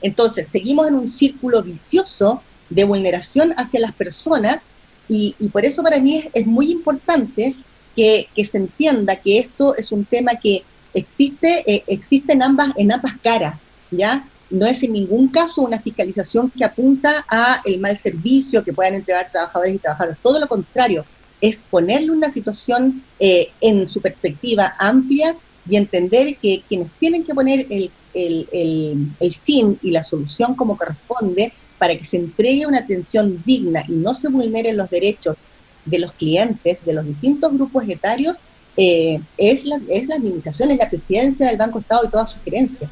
Entonces, 0.00 0.48
seguimos 0.50 0.88
en 0.88 0.94
un 0.94 1.10
círculo 1.10 1.62
vicioso 1.62 2.42
de 2.70 2.84
vulneración 2.84 3.52
hacia 3.56 3.80
las 3.80 3.94
personas 3.94 4.58
y, 5.08 5.34
por 5.52 5.64
eso 5.64 5.82
para 5.82 6.00
mí 6.00 6.24
es, 6.32 6.46
muy 6.46 6.70
importante 6.70 7.54
que, 7.94 8.28
se 8.36 8.56
entienda 8.56 9.16
que 9.16 9.38
esto 9.38 9.76
es 9.76 9.92
un 9.92 10.04
tema 10.04 10.32
que 10.36 10.64
existe, 10.94 11.62
eh, 11.66 11.84
existe 11.86 12.32
en, 12.32 12.42
ambas, 12.42 12.70
en 12.76 12.92
ambas 12.92 13.14
caras, 13.22 13.58
¿ya? 13.90 14.26
no 14.50 14.66
es 14.66 14.82
en 14.82 14.92
ningún 14.92 15.28
caso 15.28 15.62
una 15.62 15.80
fiscalización 15.80 16.50
que 16.50 16.64
apunta 16.64 17.24
a 17.28 17.60
el 17.64 17.80
mal 17.80 17.98
servicio 17.98 18.62
que 18.62 18.72
puedan 18.72 18.94
entregar 18.94 19.30
trabajadores 19.30 19.74
y 19.74 19.78
trabajadoras. 19.78 20.18
Todo 20.22 20.38
lo 20.38 20.46
contrario, 20.46 21.04
es 21.40 21.64
ponerle 21.64 22.10
una 22.10 22.30
situación 22.30 23.02
eh, 23.18 23.50
en 23.60 23.88
su 23.88 24.00
perspectiva 24.00 24.74
amplia 24.78 25.36
y 25.68 25.76
entender 25.76 26.36
que 26.36 26.62
quienes 26.68 26.88
tienen 26.98 27.24
que 27.24 27.34
poner 27.34 27.66
el, 27.68 27.90
el, 28.14 29.34
fin 29.44 29.78
y 29.82 29.90
la 29.90 30.02
solución 30.02 30.54
como 30.54 30.76
corresponde 30.76 31.52
para 31.84 31.98
que 31.98 32.06
se 32.06 32.16
entregue 32.16 32.66
una 32.66 32.78
atención 32.78 33.42
digna 33.44 33.84
y 33.86 33.92
no 33.92 34.14
se 34.14 34.30
vulneren 34.30 34.78
los 34.78 34.88
derechos 34.88 35.36
de 35.84 35.98
los 35.98 36.14
clientes 36.14 36.78
de 36.82 36.94
los 36.94 37.04
distintos 37.04 37.52
grupos 37.52 37.86
etarios 37.86 38.38
eh, 38.74 39.20
es, 39.36 39.66
la, 39.66 39.78
es 39.90 40.06
la 40.06 40.14
administración, 40.14 40.70
es 40.70 40.78
la 40.78 40.88
presidencia 40.88 41.46
del 41.46 41.58
Banco 41.58 41.80
Estado 41.80 42.00
y 42.06 42.10
todas 42.10 42.30
sus 42.30 42.40
gerencias. 42.42 42.90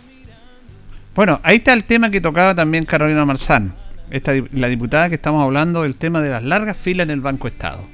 Bueno, 1.14 1.40
ahí 1.42 1.56
está 1.56 1.72
el 1.72 1.84
tema 1.84 2.10
que 2.10 2.20
tocaba 2.20 2.54
también 2.54 2.84
Carolina 2.84 3.24
Marzán, 3.24 3.74
esta, 4.10 4.34
la 4.52 4.68
diputada 4.68 5.08
que 5.08 5.14
estamos 5.14 5.42
hablando 5.42 5.84
del 5.84 5.96
tema 5.96 6.20
de 6.20 6.28
las 6.28 6.44
largas 6.44 6.76
filas 6.76 7.04
en 7.04 7.12
el 7.12 7.22
Banco 7.22 7.48
Estado. 7.48 7.86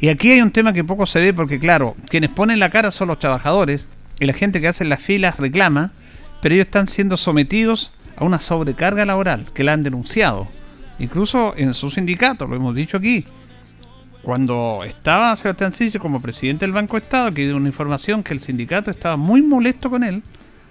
Y 0.00 0.08
aquí 0.08 0.32
hay 0.32 0.40
un 0.40 0.50
tema 0.50 0.72
que 0.72 0.82
poco 0.82 1.06
se 1.06 1.20
ve 1.20 1.32
porque, 1.34 1.60
claro, 1.60 1.94
quienes 2.08 2.30
ponen 2.30 2.58
la 2.58 2.70
cara 2.70 2.90
son 2.90 3.06
los 3.06 3.20
trabajadores 3.20 3.88
y 4.18 4.26
la 4.26 4.32
gente 4.32 4.60
que 4.60 4.66
hace 4.66 4.84
las 4.84 5.00
filas 5.00 5.36
reclama, 5.36 5.92
pero 6.42 6.56
ellos 6.56 6.66
están 6.66 6.88
siendo 6.88 7.16
sometidos 7.16 7.92
a 8.16 8.24
una 8.24 8.40
sobrecarga 8.40 9.04
laboral 9.04 9.46
que 9.52 9.64
la 9.64 9.72
han 9.72 9.82
denunciado. 9.82 10.48
Incluso 10.98 11.54
en 11.56 11.74
su 11.74 11.90
sindicato, 11.90 12.46
lo 12.46 12.56
hemos 12.56 12.74
dicho 12.74 12.96
aquí. 12.96 13.24
Cuando 14.22 14.82
estaba 14.84 15.36
Sebastián 15.36 15.72
Siche 15.72 15.98
como 15.98 16.20
presidente 16.20 16.64
del 16.64 16.72
Banco 16.72 16.96
Estado, 16.96 17.32
que 17.32 17.44
dio 17.44 17.56
una 17.56 17.68
información 17.68 18.22
que 18.22 18.32
el 18.32 18.40
sindicato 18.40 18.90
estaba 18.90 19.16
muy 19.16 19.42
molesto 19.42 19.90
con 19.90 20.02
él, 20.02 20.22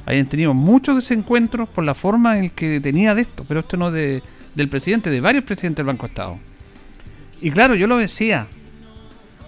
hayan 0.05 0.25
tenido 0.25 0.53
muchos 0.53 0.95
desencuentros 0.95 1.69
por 1.69 1.83
la 1.83 1.93
forma 1.93 2.37
en 2.37 2.49
que 2.49 2.79
tenía 2.81 3.15
de 3.15 3.21
esto, 3.21 3.45
pero 3.47 3.61
esto 3.61 3.77
no 3.77 3.91
de, 3.91 4.21
del 4.55 4.67
presidente, 4.67 5.09
de 5.09 5.21
varios 5.21 5.43
presidentes 5.43 5.77
del 5.77 5.87
Banco 5.87 6.07
Estado. 6.07 6.37
Y 7.41 7.51
claro, 7.51 7.75
yo 7.75 7.87
lo 7.87 7.97
decía, 7.97 8.47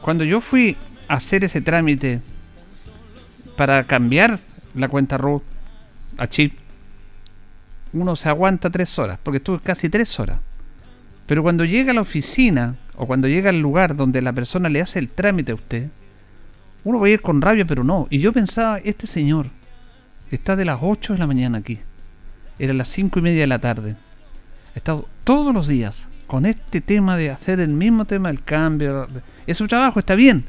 cuando 0.02 0.24
yo 0.24 0.40
fui 0.42 0.78
a 1.08 1.16
hacer 1.16 1.44
ese 1.44 1.62
trámite 1.62 2.22
para 3.56 3.86
cambiar 3.86 4.40
la 4.76 4.88
cuenta 4.88 5.18
RUT 5.18 5.44
a 6.18 6.28
chip, 6.28 6.54
uno 7.94 8.16
se 8.16 8.30
aguanta 8.30 8.70
tres 8.70 8.98
horas, 9.00 9.20
porque 9.22 9.38
estuve 9.38 9.60
casi 9.60 9.90
tres 9.90 10.20
horas. 10.20 10.40
Pero 11.26 11.44
cuando 11.44 11.66
llega 11.66 11.92
a 11.92 11.96
la 11.96 12.02
oficina 12.02 12.76
o 12.96 13.06
cuando 13.06 13.28
llega 13.28 13.50
al 13.50 13.60
lugar 13.60 13.96
donde 13.96 14.22
la 14.22 14.34
persona 14.34 14.70
le 14.70 14.82
hace 14.82 15.00
el 15.00 15.10
trámite 15.10 15.52
a 15.52 15.56
usted, 15.56 15.90
uno 16.84 17.00
va 17.00 17.08
a 17.08 17.10
ir 17.10 17.22
con 17.22 17.42
rabia, 17.42 17.66
pero 17.66 17.84
no. 17.84 18.08
Y 18.10 18.20
yo 18.20 18.32
pensaba, 18.32 18.78
este 18.80 19.08
señor 19.08 19.48
está 20.32 20.56
de 20.56 20.66
las 20.66 20.80
8 20.82 21.14
de 21.14 21.20
la 21.20 21.28
mañana 21.28 21.58
aquí, 21.58 21.80
era 22.60 22.74
las 22.74 22.88
cinco 22.88 23.20
y 23.20 23.22
media 23.22 23.42
de 23.42 23.48
la 23.48 23.60
tarde. 23.60 23.96
Ha 24.74 24.78
estado 24.78 25.08
todos 25.24 25.54
los 25.54 25.68
días 25.68 26.08
con 26.28 26.46
este 26.46 26.82
tema 26.82 27.18
de 27.18 27.32
hacer 27.32 27.60
el 27.60 27.70
mismo 27.70 28.06
tema 28.06 28.30
del 28.30 28.44
cambio. 28.44 29.08
Es 29.46 29.58
su 29.58 29.68
trabajo, 29.68 30.00
está 30.00 30.16
bien. 30.16 30.46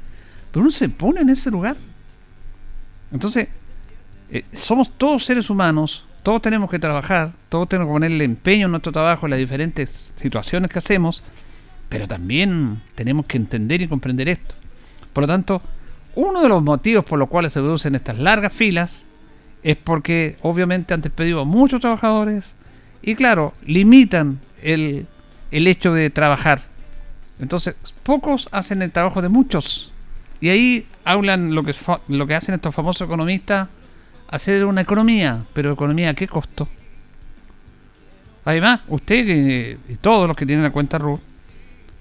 Pero 0.51 0.63
uno 0.63 0.71
se 0.71 0.89
pone 0.89 1.21
en 1.21 1.31
ese 1.31 1.51
lugar. 1.51 1.77
Entonces, 3.13 3.49
eh, 4.31 4.45
somos 4.53 4.91
todos 4.99 5.25
seres 5.25 5.49
humanos, 5.49 6.05
todos 6.23 6.43
tenemos 6.43 6.71
que 6.71 6.79
trabajar, 6.79 7.33
todos 7.49 7.69
tenemos 7.69 7.89
que 7.89 7.95
ponerle 7.95 8.25
empeño 8.25 8.67
en 8.67 8.73
nuestro 8.73 8.93
trabajo, 8.93 9.27
en 9.27 9.31
las 9.31 9.39
diferentes 9.39 10.13
situaciones 10.17 10.71
que 10.71 10.79
hacemos, 10.79 11.23
pero 11.89 12.07
también 12.07 12.83
tenemos 12.95 13.27
que 13.27 13.37
entender 13.37 13.83
y 13.83 13.89
comprender 13.89 14.29
esto. 14.29 14.55
Por 15.13 15.23
lo 15.23 15.29
tanto, 15.29 15.63
uno 16.15 16.43
de 16.43 16.49
los 16.49 16.63
motivos 16.63 17.05
por 17.05 17.19
los 17.19 17.29
cuales 17.29 17.53
se 17.53 17.61
producen 17.61 17.95
estas 17.95 18.19
largas 18.19 18.53
filas 18.53 19.07
es 19.63 19.77
porque 19.77 20.37
obviamente 20.43 20.95
han 20.95 21.01
despedido 21.01 21.41
a 21.41 21.45
muchos 21.45 21.81
trabajadores 21.81 22.55
y 23.03 23.15
claro, 23.15 23.55
limitan 23.65 24.41
el 24.63 25.07
el 25.51 25.67
hecho 25.67 25.93
de 25.93 26.11
trabajar. 26.11 26.61
Entonces, 27.41 27.77
pocos 28.03 28.49
hacen 28.53 28.83
el 28.83 28.91
trabajo 28.91 29.23
de 29.23 29.29
muchos. 29.29 29.93
Y 30.41 30.51
ahí 30.51 30.87
hablan 31.05 31.55
lo 31.55 31.63
que, 31.65 31.75
lo 32.09 32.27
que 32.27 32.35
hacen 32.35 32.55
estos 32.55 32.75
famosos 32.75 33.07
economistas, 33.07 33.69
hacer 34.29 34.65
una 34.65 34.83
economía, 34.83 35.45
pero 35.53 35.73
economía 35.73 36.11
a 36.11 36.15
qué 36.15 36.29
costo. 36.29 36.69
Además, 38.45 38.81
usted 38.89 39.79
y 39.89 39.97
todos 39.97 40.27
los 40.29 40.37
que 40.37 40.47
tienen 40.47 40.63
la 40.65 40.71
cuenta 40.71 40.99
RUT 40.99 41.21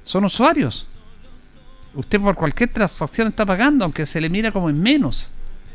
son 0.03 0.25
usuarios. 0.25 0.87
Usted 1.93 2.19
por 2.21 2.35
cualquier 2.35 2.69
transacción 2.69 3.27
está 3.27 3.45
pagando, 3.45 3.83
aunque 3.83 4.05
se 4.05 4.21
le 4.21 4.29
mira 4.29 4.51
como 4.51 4.69
en 4.69 4.81
menos. 4.81 5.29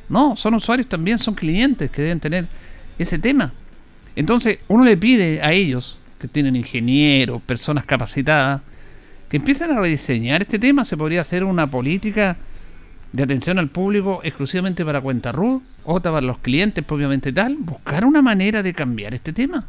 No, 0.08 0.36
son 0.36 0.54
usuarios 0.54 0.88
también, 0.88 1.18
son 1.18 1.34
clientes 1.34 1.90
que 1.90 2.02
deben 2.02 2.20
tener 2.20 2.46
ese 2.98 3.18
tema. 3.18 3.52
Entonces, 4.14 4.60
uno 4.68 4.84
le 4.84 4.96
pide 4.96 5.42
a 5.42 5.52
ellos 5.52 5.98
que 6.18 6.28
tienen 6.28 6.54
ingenieros, 6.54 7.42
personas 7.42 7.84
capacitadas, 7.84 8.62
que 9.28 9.38
empiecen 9.38 9.70
a 9.70 9.80
rediseñar 9.80 10.42
este 10.42 10.58
tema. 10.58 10.84
Se 10.84 10.96
podría 10.96 11.22
hacer 11.22 11.44
una 11.44 11.66
política 11.66 12.36
de 13.12 13.22
atención 13.22 13.58
al 13.58 13.68
público 13.68 14.20
exclusivamente 14.24 14.84
para 14.84 15.00
cuenta 15.00 15.32
RUT, 15.32 15.62
otra 15.84 16.12
para 16.12 16.26
los 16.26 16.38
clientes 16.38 16.84
propiamente 16.84 17.32
tal, 17.32 17.56
buscar 17.56 18.04
una 18.04 18.22
manera 18.22 18.62
de 18.62 18.72
cambiar 18.72 19.12
este 19.14 19.32
tema. 19.32 19.66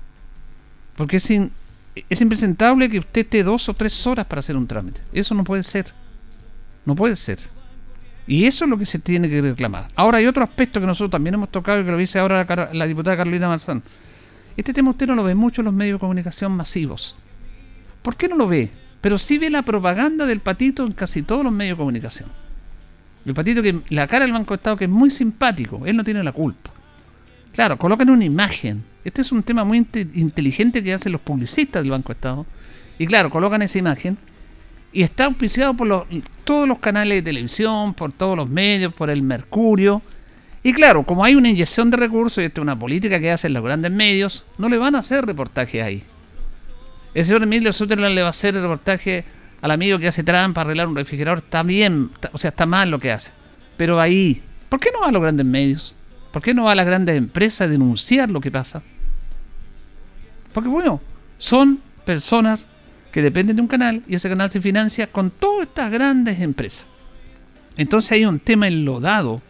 Porque 0.95 1.17
es, 1.17 1.29
es 2.09 2.21
impresentable 2.21 2.89
que 2.89 2.99
usted 2.99 3.21
esté 3.21 3.43
dos 3.43 3.67
o 3.67 3.73
tres 3.73 4.05
horas 4.07 4.25
para 4.25 4.39
hacer 4.39 4.55
un 4.55 4.67
trámite. 4.67 5.01
Eso 5.11 5.35
no 5.35 5.43
puede 5.43 5.63
ser. 5.63 5.87
No 6.85 6.95
puede 6.95 7.15
ser. 7.15 7.39
Y 8.25 8.45
eso 8.45 8.63
es 8.63 8.69
lo 8.69 8.77
que 8.77 8.85
se 8.85 8.99
tiene 8.99 9.27
que 9.27 9.41
reclamar. 9.41 9.89
Ahora 9.95 10.19
hay 10.19 10.27
otro 10.27 10.43
aspecto 10.43 10.79
que 10.79 10.87
nosotros 10.87 11.11
también 11.11 11.33
hemos 11.33 11.49
tocado 11.49 11.81
y 11.81 11.83
que 11.83 11.91
lo 11.91 11.97
dice 11.97 12.19
ahora 12.19 12.45
la, 12.45 12.69
la 12.71 12.87
diputada 12.87 13.17
Carolina 13.17 13.49
Marzán. 13.49 13.83
Este 14.55 14.71
tema 14.71 14.91
usted 14.91 15.07
no 15.07 15.15
lo 15.15 15.23
ve 15.23 15.35
mucho 15.35 15.59
en 15.61 15.65
los 15.65 15.73
medios 15.73 15.95
de 15.95 15.99
comunicación 15.99 16.53
masivos. 16.53 17.17
¿Por 18.01 18.15
qué 18.15 18.29
no 18.29 18.37
lo 18.37 18.47
ve? 18.47 18.69
Pero 19.01 19.17
sí 19.17 19.37
ve 19.37 19.49
la 19.49 19.63
propaganda 19.63 20.25
del 20.25 20.39
patito 20.39 20.85
en 20.85 20.93
casi 20.93 21.23
todos 21.23 21.43
los 21.43 21.51
medios 21.51 21.77
de 21.77 21.81
comunicación. 21.81 22.42
El 23.25 23.33
patito 23.33 23.61
que 23.61 23.79
la 23.89 24.07
cara 24.07 24.25
del 24.25 24.33
Banco 24.33 24.53
de 24.53 24.57
Estado 24.57 24.77
que 24.77 24.85
es 24.85 24.89
muy 24.89 25.09
simpático, 25.09 25.85
él 25.85 25.95
no 25.95 26.03
tiene 26.03 26.23
la 26.23 26.31
culpa. 26.31 26.71
Claro, 27.53 27.77
colocan 27.77 28.09
una 28.09 28.25
imagen. 28.25 28.83
Este 29.03 29.21
es 29.21 29.31
un 29.31 29.43
tema 29.43 29.63
muy 29.63 29.85
inteligente 30.13 30.83
que 30.83 30.93
hacen 30.93 31.11
los 31.11 31.21
publicistas 31.21 31.81
del 31.83 31.91
Banco 31.91 32.09
de 32.09 32.17
Estado. 32.17 32.45
Y 32.97 33.07
claro, 33.07 33.29
colocan 33.29 33.61
esa 33.61 33.77
imagen 33.77 34.17
y 34.91 35.03
está 35.03 35.25
auspiciado 35.25 35.73
por 35.73 36.07
todos 36.43 36.67
los 36.67 36.79
canales 36.79 37.17
de 37.17 37.21
televisión, 37.23 37.93
por 37.93 38.11
todos 38.11 38.37
los 38.37 38.49
medios, 38.49 38.93
por 38.93 39.09
el 39.09 39.23
Mercurio, 39.23 40.01
y 40.65 40.71
claro, 40.71 41.03
como 41.03 41.25
hay 41.25 41.35
una 41.35 41.49
inyección 41.49 41.91
de 41.91 41.97
recursos 41.97 42.41
y 42.41 42.45
esta 42.45 42.61
es 42.61 42.63
una 42.63 42.79
política 42.79 43.19
que 43.19 43.31
hacen 43.31 43.53
los 43.53 43.61
grandes 43.61 43.91
medios, 43.91 44.45
no 44.57 44.69
le 44.69 44.77
van 44.77 44.95
a 44.95 44.99
hacer 44.99 45.25
reportaje 45.25 45.81
ahí. 45.81 46.03
El 47.13 47.25
señor 47.25 47.43
Emilio 47.43 47.73
Sutherland 47.73 48.15
le 48.15 48.21
va 48.21 48.27
a 48.27 48.31
hacer 48.31 48.55
reportaje 48.55 49.25
al 49.63 49.71
amigo 49.71 49.97
que 49.97 50.09
hace 50.09 50.23
trampa 50.23 50.59
arreglar 50.59 50.89
un 50.89 50.95
refrigerador. 50.97 51.37
Está 51.37 51.63
bien, 51.63 52.09
o 52.33 52.37
sea, 52.37 52.49
está 52.49 52.65
mal 52.65 52.91
lo 52.91 52.99
que 52.99 53.13
hace. 53.13 53.31
Pero 53.77 53.97
ahí, 53.97 54.43
¿por 54.67 54.77
qué 54.81 54.89
no 54.93 54.99
va 54.99 55.07
a 55.07 55.11
los 55.13 55.21
grandes 55.21 55.45
medios? 55.45 55.95
¿Por 56.33 56.41
qué 56.41 56.53
no 56.53 56.65
va 56.65 56.73
a 56.73 56.75
las 56.75 56.85
grandes 56.85 57.15
empresas 57.15 57.61
a 57.61 57.67
denunciar 57.69 58.29
lo 58.29 58.41
que 58.41 58.51
pasa? 58.51 58.83
Porque 60.53 60.67
bueno, 60.67 60.99
son 61.37 61.79
personas 62.05 62.67
que 63.13 63.21
dependen 63.21 63.55
de 63.55 63.61
un 63.61 63.69
canal 63.69 64.03
y 64.05 64.15
ese 64.15 64.27
canal 64.27 64.51
se 64.51 64.59
financia 64.59 65.07
con 65.07 65.31
todas 65.31 65.67
estas 65.67 65.89
grandes 65.89 66.41
empresas. 66.41 66.85
Entonces 67.77 68.11
hay 68.11 68.25
un 68.25 68.39
tema 68.39 68.67
enlodado 68.67 69.41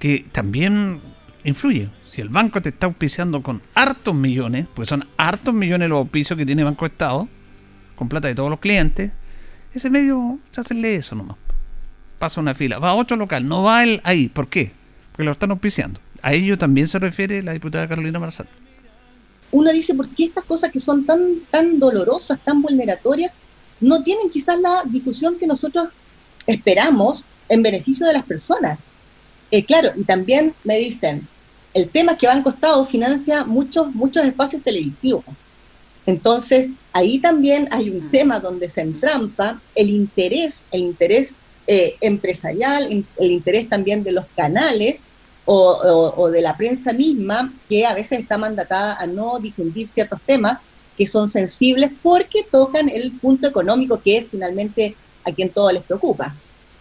que 0.00 0.26
también 0.32 1.00
influye. 1.44 1.88
Si 2.10 2.20
el 2.20 2.30
banco 2.30 2.60
te 2.60 2.70
está 2.70 2.86
auspiciando 2.86 3.44
con 3.44 3.62
hartos 3.74 4.14
millones, 4.16 4.66
pues 4.74 4.88
son 4.88 5.06
hartos 5.16 5.54
millones 5.54 5.88
los 5.88 5.98
auspicios 5.98 6.36
que 6.36 6.44
tiene 6.44 6.64
Banco 6.64 6.84
Estado, 6.84 7.28
con 7.96 8.08
plata 8.08 8.28
de 8.28 8.34
todos 8.34 8.50
los 8.50 8.60
clientes, 8.60 9.12
ese 9.74 9.90
medio 9.90 10.38
se 10.50 10.60
hace 10.60 10.94
eso 10.94 11.14
nomás. 11.14 11.36
Pasa 12.18 12.40
una 12.40 12.54
fila, 12.54 12.78
va 12.78 12.90
a 12.90 12.94
otro 12.94 13.16
local, 13.16 13.46
no 13.46 13.62
va 13.62 13.82
él 13.82 14.00
ahí. 14.04 14.28
¿Por 14.28 14.48
qué? 14.48 14.72
Porque 15.12 15.24
lo 15.24 15.32
están 15.32 15.50
auspiciando. 15.50 16.00
A 16.22 16.32
ello 16.32 16.56
también 16.56 16.88
se 16.88 16.98
refiere 16.98 17.42
la 17.42 17.52
diputada 17.52 17.88
Carolina 17.88 18.18
Marzal. 18.18 18.48
Uno 19.50 19.70
dice, 19.72 19.94
¿por 19.94 20.08
qué 20.08 20.24
estas 20.24 20.44
cosas 20.44 20.72
que 20.72 20.80
son 20.80 21.04
tan, 21.04 21.20
tan 21.50 21.78
dolorosas, 21.78 22.38
tan 22.40 22.62
vulneratorias, 22.62 23.32
no 23.80 24.02
tienen 24.02 24.30
quizás 24.30 24.58
la 24.58 24.82
difusión 24.86 25.38
que 25.38 25.46
nosotros 25.46 25.88
esperamos 26.46 27.24
en 27.48 27.62
beneficio 27.62 28.06
de 28.06 28.14
las 28.14 28.24
personas? 28.24 28.78
Eh, 29.50 29.64
claro, 29.64 29.90
y 29.96 30.04
también 30.04 30.54
me 30.64 30.78
dicen, 30.78 31.28
el 31.74 31.88
tema 31.88 32.16
que 32.16 32.26
Banco 32.26 32.50
Estado 32.50 32.84
financia 32.86 33.44
muchos, 33.44 33.94
muchos 33.94 34.24
espacios 34.24 34.62
televisivos. 34.62 35.24
Entonces, 36.06 36.70
ahí 36.92 37.18
también 37.18 37.68
hay 37.70 37.90
un 37.90 38.10
tema 38.10 38.40
donde 38.40 38.68
se 38.68 38.82
entrampa 38.82 39.60
el 39.74 39.90
interés, 39.90 40.62
el 40.70 40.82
interés 40.82 41.34
eh, 41.66 41.96
empresarial, 42.00 43.04
el 43.18 43.30
interés 43.30 43.68
también 43.68 44.04
de 44.04 44.12
los 44.12 44.26
canales 44.36 45.00
o, 45.46 46.30
de 46.30 46.40
la 46.40 46.56
prensa 46.56 46.92
misma, 46.92 47.52
que 47.68 47.86
a 47.86 47.94
veces 47.94 48.20
está 48.20 48.38
mandatada 48.38 48.96
a 48.96 49.06
no 49.06 49.38
difundir 49.38 49.88
ciertos 49.88 50.20
temas 50.26 50.58
que 50.96 51.06
son 51.06 51.28
sensibles 51.28 51.90
porque 52.02 52.44
tocan 52.50 52.88
el 52.88 53.12
punto 53.12 53.46
económico 53.46 54.00
que 54.00 54.18
es 54.18 54.30
finalmente 54.30 54.94
a 55.24 55.32
quien 55.32 55.50
todo 55.50 55.70
les 55.72 55.82
preocupa. 55.82 56.34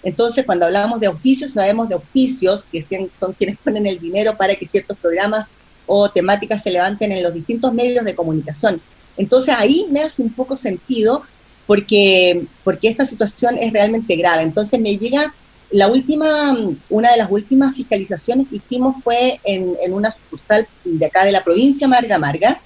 Entonces, 0.04 0.46
cuando 0.46 0.66
hablamos 0.66 1.00
de 1.00 1.08
auspicios, 1.08 1.52
sabemos 1.52 1.88
de 1.88 1.96
auspicios, 1.96 2.66
que 2.66 2.86
son 3.18 3.34
quienes 3.34 3.58
ponen 3.58 3.88
el 3.88 4.00
dinero 4.00 4.36
para 4.36 4.56
que 4.56 4.68
ciertos 4.68 4.98
programas 4.98 5.48
o 5.86 6.10
temáticas 6.10 6.62
se 6.62 6.72
levanten 6.72 7.12
en 7.12 7.24
los 7.24 7.34
distintos 7.34 7.74
medios 7.74 8.04
de 8.04 8.16
comunicación. 8.16 8.82
Entonces, 9.17 9.56
ahí 9.58 9.88
me 9.91 10.02
hace 10.02 10.21
un 10.21 10.32
poco 10.32 10.58
sentido 10.58 11.23
porque, 11.67 12.45
porque 12.63 12.89
esta 12.89 13.06
situación 13.06 13.58
es 13.58 13.71
realmente 13.71 14.15
grave. 14.15 14.43
Entonces, 14.43 14.80
me 14.80 14.97
llega 14.97 15.34
la 15.73 15.88
última, 15.88 16.56
una 16.89 17.12
de 17.12 17.17
las 17.17 17.32
últimas 17.32 17.76
fiscalizaciones 17.76 18.47
que 18.47 18.58
hicimos 18.58 18.95
fue 19.04 19.39
en, 19.43 19.76
una 19.91 20.12
sucursal 20.12 20.67
de 20.84 21.06
acá 21.06 21.26
de 21.26 21.32
la 21.32 21.43
provincia 21.43 21.88
Marga 21.88 22.19
Marga, 22.19 22.62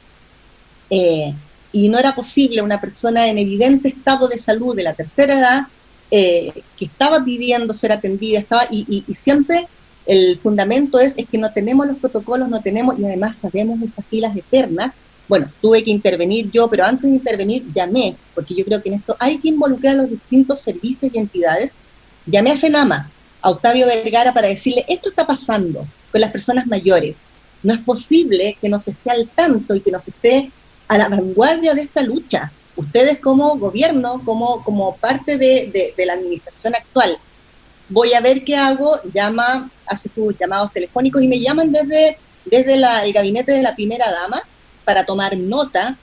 eh, 0.89 1.33
y 1.71 1.89
no 1.89 1.99
era 1.99 2.15
posible 2.15 2.61
una 2.61 2.81
persona 2.81 3.27
en 3.27 3.37
evidente 3.37 3.89
estado 3.89 4.27
de 4.27 4.39
salud 4.39 4.75
de 4.75 4.83
la 4.83 4.93
tercera 4.93 5.37
edad 5.37 5.67
eh, 6.11 6.63
que 6.77 6.85
estaba 6.85 7.23
pidiendo 7.23 7.73
ser 7.73 7.91
atendida, 7.91 8.39
estaba, 8.39 8.65
y, 8.69 9.03
siempre 9.15 9.67
el 10.05 10.39
fundamento 10.39 10.99
es, 10.99 11.17
es 11.17 11.27
que 11.29 11.37
no 11.37 11.51
tenemos 11.51 11.85
los 11.85 11.97
protocolos, 11.97 12.47
no 12.47 12.61
tenemos, 12.61 12.97
y 12.97 13.05
además 13.05 13.37
sabemos 13.37 13.81
esas 13.81 14.05
filas 14.05 14.35
eternas. 14.35 14.93
Bueno, 15.27 15.51
tuve 15.61 15.83
que 15.83 15.91
intervenir 15.91 16.49
yo, 16.51 16.69
pero 16.69 16.85
antes 16.85 17.03
de 17.03 17.17
intervenir 17.17 17.65
llamé, 17.73 18.15
porque 18.33 18.55
yo 18.55 18.63
creo 18.63 18.81
que 18.81 18.89
en 18.89 18.95
esto 18.95 19.15
hay 19.19 19.39
que 19.39 19.49
involucrar 19.49 19.95
a 19.95 20.01
los 20.01 20.09
distintos 20.09 20.61
servicios 20.61 21.11
y 21.13 21.17
entidades. 21.17 21.71
Llamé 22.25 22.51
a 22.51 22.55
Senama, 22.55 23.11
a 23.41 23.49
Octavio 23.49 23.87
Vergara, 23.87 24.33
para 24.33 24.47
decirle, 24.47 24.85
esto 24.87 25.09
está 25.09 25.25
pasando 25.27 25.85
con 26.11 26.21
las 26.21 26.31
personas 26.31 26.67
mayores. 26.67 27.17
No 27.63 27.73
es 27.73 27.79
posible 27.79 28.57
que 28.61 28.69
nos 28.69 28.87
esté 28.87 29.11
al 29.11 29.27
tanto 29.27 29.75
y 29.75 29.81
que 29.81 29.91
nos 29.91 30.07
esté 30.07 30.51
a 30.87 30.97
la 30.97 31.09
vanguardia 31.09 31.73
de 31.73 31.81
esta 31.81 32.01
lucha 32.01 32.51
ustedes 32.77 33.19
como 33.19 33.57
gobierno, 33.57 34.21
como, 34.23 34.63
como 34.63 34.95
parte 34.97 35.37
de, 35.37 35.93
la 35.97 36.13
administración 36.13 36.75
actual, 36.75 37.17
voy 37.89 38.13
a 38.13 38.21
ver 38.21 38.43
qué 38.43 38.55
hago, 38.55 38.99
llama, 39.13 39.69
hace 39.85 40.09
sus 40.13 40.37
llamados 40.37 40.71
telefónicos 40.71 41.21
y 41.21 41.27
me 41.27 41.39
llaman 41.39 41.71
desde, 41.71 42.17
desde 42.45 42.75
el 42.75 43.13
gabinete 43.13 43.51
de 43.51 43.63
la 43.63 43.75
primera 43.75 44.09
dama 44.11 44.41
para 44.87 45.05
tomar 45.05 45.35
nota, 45.35 45.97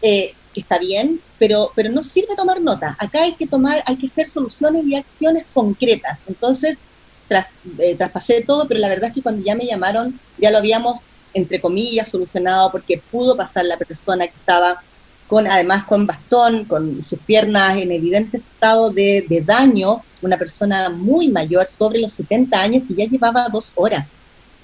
eh, 0.00 0.32
que 0.54 0.60
está 0.60 0.78
bien, 0.78 1.20
pero, 1.40 1.72
pero 1.74 1.90
no 1.90 2.04
sirve 2.04 2.36
tomar 2.36 2.60
nota. 2.60 2.94
Acá 3.00 3.24
hay 3.24 3.32
que 3.32 3.48
tomar, 3.48 3.82
hay 3.84 3.96
que 3.96 4.06
hacer 4.06 4.30
soluciones 4.30 4.86
y 4.86 4.94
acciones 4.94 5.44
concretas. 5.52 6.20
Entonces, 6.28 6.78
tras, 7.26 7.48
eh, 7.78 7.96
traspasé 7.96 8.42
todo, 8.42 8.68
pero 8.68 8.78
la 8.78 8.88
verdad 8.88 9.08
es 9.08 9.14
que 9.16 9.22
cuando 9.22 9.44
ya 9.44 9.56
me 9.56 9.66
llamaron, 9.66 10.16
ya 10.38 10.52
lo 10.52 10.58
habíamos, 10.58 11.00
entre 11.34 11.60
comillas, 11.60 12.08
solucionado 12.08 12.70
porque 12.70 13.02
pudo 13.10 13.36
pasar 13.36 13.64
la 13.64 13.76
persona 13.76 14.28
que 14.28 14.34
estaba 14.38 14.80
con 15.26 15.46
además 15.46 15.84
con 15.84 16.06
bastón, 16.06 16.64
con 16.64 17.04
sus 17.08 17.18
piernas 17.18 17.76
en 17.76 17.90
evidente 17.90 18.38
estado 18.38 18.90
de, 18.90 19.42
daño, 19.44 20.02
una 20.22 20.38
persona 20.38 20.90
muy 20.90 21.28
mayor, 21.28 21.66
sobre 21.66 21.98
los 22.00 22.12
70 22.12 22.60
años, 22.60 22.84
que 22.86 22.94
ya 22.94 23.04
llevaba 23.04 23.48
dos 23.52 23.72
horas, 23.74 24.06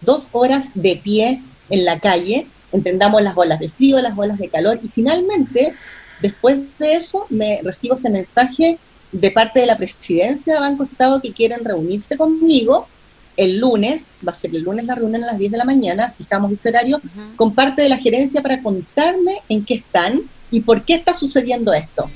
dos 0.00 0.28
horas 0.30 0.70
de 0.74 0.96
pie 0.96 1.42
en 1.68 1.84
la 1.84 1.98
calle, 1.98 2.46
entendamos 2.74 3.22
las 3.22 3.34
bolas 3.34 3.60
de 3.60 3.70
frío, 3.70 4.00
las 4.00 4.14
bolas 4.14 4.38
de 4.38 4.48
calor, 4.48 4.78
y 4.82 4.88
finalmente, 4.88 5.74
después 6.20 6.58
de 6.78 6.94
eso, 6.94 7.26
me 7.30 7.60
recibo 7.62 7.96
este 7.96 8.10
mensaje 8.10 8.78
de 9.12 9.30
parte 9.30 9.60
de 9.60 9.66
la 9.66 9.76
presidencia 9.76 10.54
de 10.54 10.60
Banco 10.60 10.84
Estado 10.84 11.22
que 11.22 11.32
quieren 11.32 11.64
reunirse 11.64 12.16
conmigo 12.16 12.88
el 13.36 13.58
lunes, 13.58 14.02
va 14.26 14.32
a 14.32 14.34
ser 14.34 14.54
el 14.54 14.62
lunes 14.62 14.84
la 14.84 14.94
reunión 14.94 15.24
a 15.24 15.26
las 15.28 15.38
10 15.38 15.52
de 15.52 15.58
la 15.58 15.64
mañana, 15.64 16.14
fijamos 16.16 16.52
ese 16.52 16.68
horario, 16.68 17.00
con 17.36 17.54
parte 17.54 17.82
de 17.82 17.88
la 17.88 17.96
gerencia 17.96 18.42
para 18.42 18.62
contarme 18.62 19.32
en 19.48 19.64
qué 19.64 19.74
están, 19.74 20.22
y 20.50 20.60
por 20.60 20.82
qué 20.82 20.94
está 20.94 21.14
sucediendo 21.14 21.72
esto. 21.72 22.08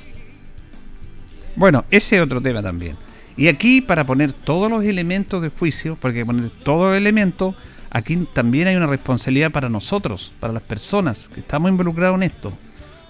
Bueno, 1.56 1.84
ese 1.90 2.16
es 2.16 2.22
otro 2.22 2.40
tema 2.40 2.62
también. 2.62 2.96
Y 3.36 3.48
aquí 3.48 3.80
para 3.80 4.04
poner 4.04 4.32
todos 4.32 4.70
los 4.70 4.84
elementos 4.84 5.42
de 5.42 5.48
juicio, 5.48 5.98
porque 6.00 6.24
poner 6.24 6.50
todos 6.62 6.90
los 6.90 6.96
elementos, 6.96 7.56
aquí 7.90 8.26
también 8.32 8.68
hay 8.68 8.76
una 8.76 8.86
responsabilidad 8.86 9.50
para 9.50 9.68
nosotros, 9.68 10.32
para 10.40 10.52
las 10.52 10.62
personas 10.62 11.28
que 11.28 11.40
estamos 11.40 11.70
involucrados 11.70 12.16
en 12.16 12.24
esto. 12.24 12.52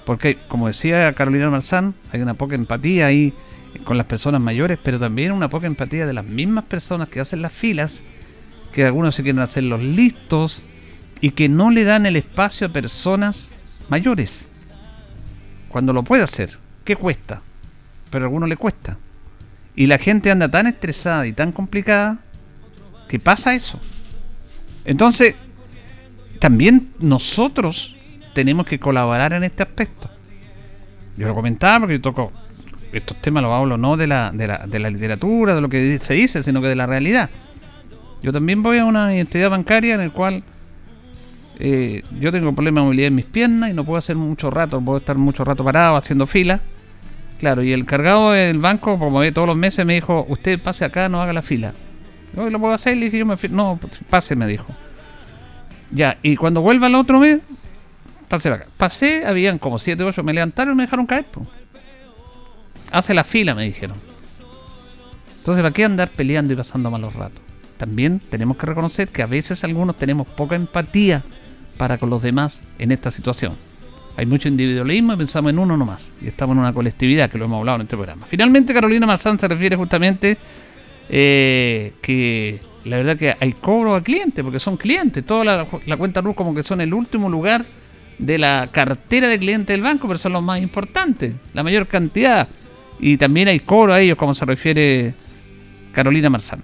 Porque, 0.04 0.38
como 0.48 0.68
decía 0.68 1.12
Carolina 1.12 1.50
Marzán, 1.50 1.94
hay 2.12 2.20
una 2.20 2.34
poca 2.34 2.54
empatía 2.54 3.06
ahí 3.06 3.34
con 3.84 3.96
las 3.98 4.06
personas 4.06 4.40
mayores, 4.40 4.78
pero 4.82 4.98
también 4.98 5.32
una 5.32 5.48
poca 5.48 5.66
empatía 5.66 6.06
de 6.06 6.14
las 6.14 6.24
mismas 6.24 6.64
personas 6.64 7.08
que 7.08 7.20
hacen 7.20 7.42
las 7.42 7.52
filas, 7.52 8.02
que 8.72 8.84
algunos 8.84 9.14
se 9.14 9.22
quieren 9.22 9.42
hacer 9.42 9.64
los 9.64 9.82
listos 9.82 10.64
y 11.20 11.30
que 11.32 11.48
no 11.48 11.70
le 11.70 11.84
dan 11.84 12.06
el 12.06 12.16
espacio 12.16 12.66
a 12.66 12.72
personas 12.72 13.50
mayores 13.88 14.48
cuando 15.68 15.92
lo 15.92 16.02
puede 16.02 16.22
hacer. 16.22 16.50
¿Qué 16.84 16.96
cuesta? 16.96 17.42
Pero 18.10 18.24
a 18.24 18.26
algunos 18.26 18.48
le 18.48 18.56
cuesta. 18.56 18.96
Y 19.76 19.86
la 19.86 19.98
gente 19.98 20.30
anda 20.30 20.48
tan 20.48 20.66
estresada 20.66 21.26
y 21.26 21.32
tan 21.32 21.52
complicada 21.52 22.18
que 23.08 23.20
pasa 23.20 23.54
eso. 23.54 23.78
Entonces, 24.88 25.34
también 26.38 26.94
nosotros 26.98 27.94
tenemos 28.32 28.66
que 28.66 28.78
colaborar 28.78 29.34
en 29.34 29.44
este 29.44 29.62
aspecto. 29.62 30.08
Yo 31.14 31.28
lo 31.28 31.34
comentaba 31.34 31.80
porque 31.80 31.96
yo 31.96 32.00
toco 32.00 32.32
estos 32.90 33.20
temas, 33.20 33.42
los 33.42 33.52
hablo 33.52 33.76
no 33.76 33.98
de 33.98 34.06
la, 34.06 34.30
de 34.32 34.46
la, 34.46 34.66
de 34.66 34.78
la 34.78 34.88
literatura, 34.88 35.54
de 35.54 35.60
lo 35.60 35.68
que 35.68 35.98
se 36.00 36.14
dice, 36.14 36.42
sino 36.42 36.62
que 36.62 36.68
de 36.68 36.74
la 36.74 36.86
realidad. 36.86 37.28
Yo 38.22 38.32
también 38.32 38.62
voy 38.62 38.78
a 38.78 38.86
una 38.86 39.14
entidad 39.14 39.50
bancaria 39.50 39.94
en 39.94 40.00
el 40.00 40.10
cual 40.10 40.42
eh, 41.58 42.02
yo 42.18 42.32
tengo 42.32 42.54
problemas 42.54 42.80
de 42.80 42.84
movilidad 42.86 43.08
en 43.08 43.14
mis 43.14 43.26
piernas 43.26 43.68
y 43.70 43.74
no 43.74 43.84
puedo 43.84 43.98
hacer 43.98 44.16
mucho 44.16 44.50
rato, 44.50 44.80
puedo 44.80 45.00
estar 45.00 45.18
mucho 45.18 45.44
rato 45.44 45.64
parado 45.64 45.96
haciendo 45.96 46.26
fila. 46.26 46.60
Claro, 47.40 47.62
y 47.62 47.74
el 47.74 47.84
cargado 47.84 48.32
del 48.32 48.58
banco, 48.58 48.98
como 48.98 49.18
ve 49.18 49.32
todos 49.32 49.48
los 49.48 49.56
meses, 49.56 49.84
me 49.84 49.92
dijo, 49.92 50.24
usted 50.30 50.58
pase 50.58 50.86
acá, 50.86 51.10
no 51.10 51.20
haga 51.20 51.34
la 51.34 51.42
fila. 51.42 51.74
Yo 52.34 52.50
lo 52.50 52.60
puedo 52.60 52.74
hacer, 52.74 52.96
le 52.96 53.10
dije, 53.10 53.24
me 53.24 53.36
no, 53.50 53.78
pase, 54.10 54.36
me 54.36 54.46
dijo. 54.46 54.74
Ya, 55.90 56.18
y 56.22 56.36
cuando 56.36 56.60
vuelva 56.60 56.86
el 56.86 56.94
otro 56.94 57.20
mes, 57.20 57.40
pase 58.28 58.48
acá. 58.48 58.66
Pasé, 58.76 59.26
habían 59.26 59.58
como 59.58 59.78
7 59.78 60.02
o 60.02 60.08
8, 60.08 60.22
me 60.22 60.34
levantaron 60.34 60.74
y 60.74 60.76
me 60.76 60.82
dejaron 60.84 61.06
caer. 61.06 61.26
Hace 62.90 63.14
la 63.14 63.24
fila, 63.24 63.54
me 63.54 63.64
dijeron. 63.64 63.96
Entonces, 65.38 65.62
¿para 65.62 65.72
qué 65.72 65.84
andar 65.84 66.10
peleando 66.10 66.52
y 66.52 66.56
pasando 66.56 66.90
malos 66.90 67.14
ratos? 67.14 67.40
También 67.78 68.20
tenemos 68.30 68.56
que 68.56 68.66
reconocer 68.66 69.08
que 69.08 69.22
a 69.22 69.26
veces 69.26 69.64
algunos 69.64 69.96
tenemos 69.96 70.26
poca 70.26 70.56
empatía 70.56 71.22
para 71.76 71.96
con 71.96 72.10
los 72.10 72.22
demás 72.22 72.62
en 72.78 72.92
esta 72.92 73.10
situación. 73.10 73.54
Hay 74.16 74.26
mucho 74.26 74.48
individualismo 74.48 75.12
y 75.12 75.16
pensamos 75.16 75.52
en 75.52 75.60
uno 75.60 75.76
nomás. 75.76 76.12
Y 76.20 76.26
estamos 76.26 76.54
en 76.54 76.60
una 76.60 76.72
colectividad, 76.72 77.30
que 77.30 77.38
lo 77.38 77.44
hemos 77.44 77.60
hablado 77.60 77.76
en 77.76 77.82
este 77.82 77.96
programa. 77.96 78.26
Finalmente, 78.26 78.74
Carolina 78.74 79.06
Marzán 79.06 79.38
se 79.38 79.46
refiere 79.46 79.76
justamente 79.76 80.36
eh, 81.08 81.94
que 82.00 82.60
la 82.84 82.98
verdad 82.98 83.16
que 83.16 83.36
hay 83.38 83.52
cobro 83.52 83.94
a 83.94 84.02
clientes, 84.02 84.42
porque 84.42 84.60
son 84.60 84.76
clientes. 84.76 85.24
Toda 85.24 85.44
la, 85.44 85.96
cuenta 85.96 86.22
luz 86.22 86.34
como 86.34 86.54
que 86.54 86.62
son 86.62 86.80
el 86.80 86.94
último 86.94 87.28
lugar 87.28 87.64
de 88.18 88.38
la 88.38 88.68
cartera 88.72 89.28
de 89.28 89.38
clientes 89.38 89.74
del 89.74 89.82
banco, 89.82 90.06
pero 90.08 90.18
son 90.18 90.32
los 90.32 90.42
más 90.42 90.60
importantes, 90.60 91.34
la 91.54 91.62
mayor 91.62 91.86
cantidad. 91.86 92.48
Y 93.00 93.16
también 93.16 93.48
hay 93.48 93.60
cobro 93.60 93.92
a 93.92 94.00
ellos, 94.00 94.16
como 94.16 94.34
se 94.34 94.44
refiere 94.44 95.14
Carolina 95.92 96.30
Marzán 96.30 96.62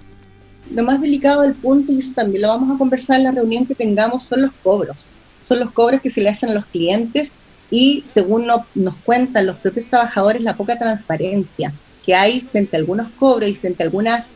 lo 0.73 0.83
más 0.83 1.01
delicado 1.01 1.41
del 1.41 1.53
punto, 1.53 1.91
y 1.91 1.99
eso 1.99 2.13
también 2.13 2.41
lo 2.41 2.47
vamos 2.49 2.73
a 2.73 2.77
conversar 2.77 3.17
en 3.17 3.25
la 3.25 3.31
reunión 3.31 3.65
que 3.65 3.75
tengamos, 3.75 4.23
son 4.23 4.41
los 4.41 4.51
cobros. 4.63 5.07
Son 5.43 5.59
los 5.59 5.71
cobros 5.71 6.01
que 6.01 6.09
se 6.09 6.21
le 6.21 6.29
hacen 6.29 6.49
a 6.49 6.55
los 6.55 6.65
clientes 6.65 7.29
y 7.69 8.03
según 8.13 8.47
nos 8.47 8.95
cuentan 9.03 9.45
los 9.45 9.57
propios 9.57 9.87
trabajadores, 9.89 10.41
la 10.41 10.55
poca 10.55 10.77
transparencia 10.77 11.73
que 12.03 12.15
hay 12.15 12.41
frente 12.41 12.75
a 12.75 12.79
algunos 12.79 13.09
cobros 13.11 13.49
y 13.49 13.55
frente 13.55 13.83
a 13.83 13.85
algunas. 13.85 14.29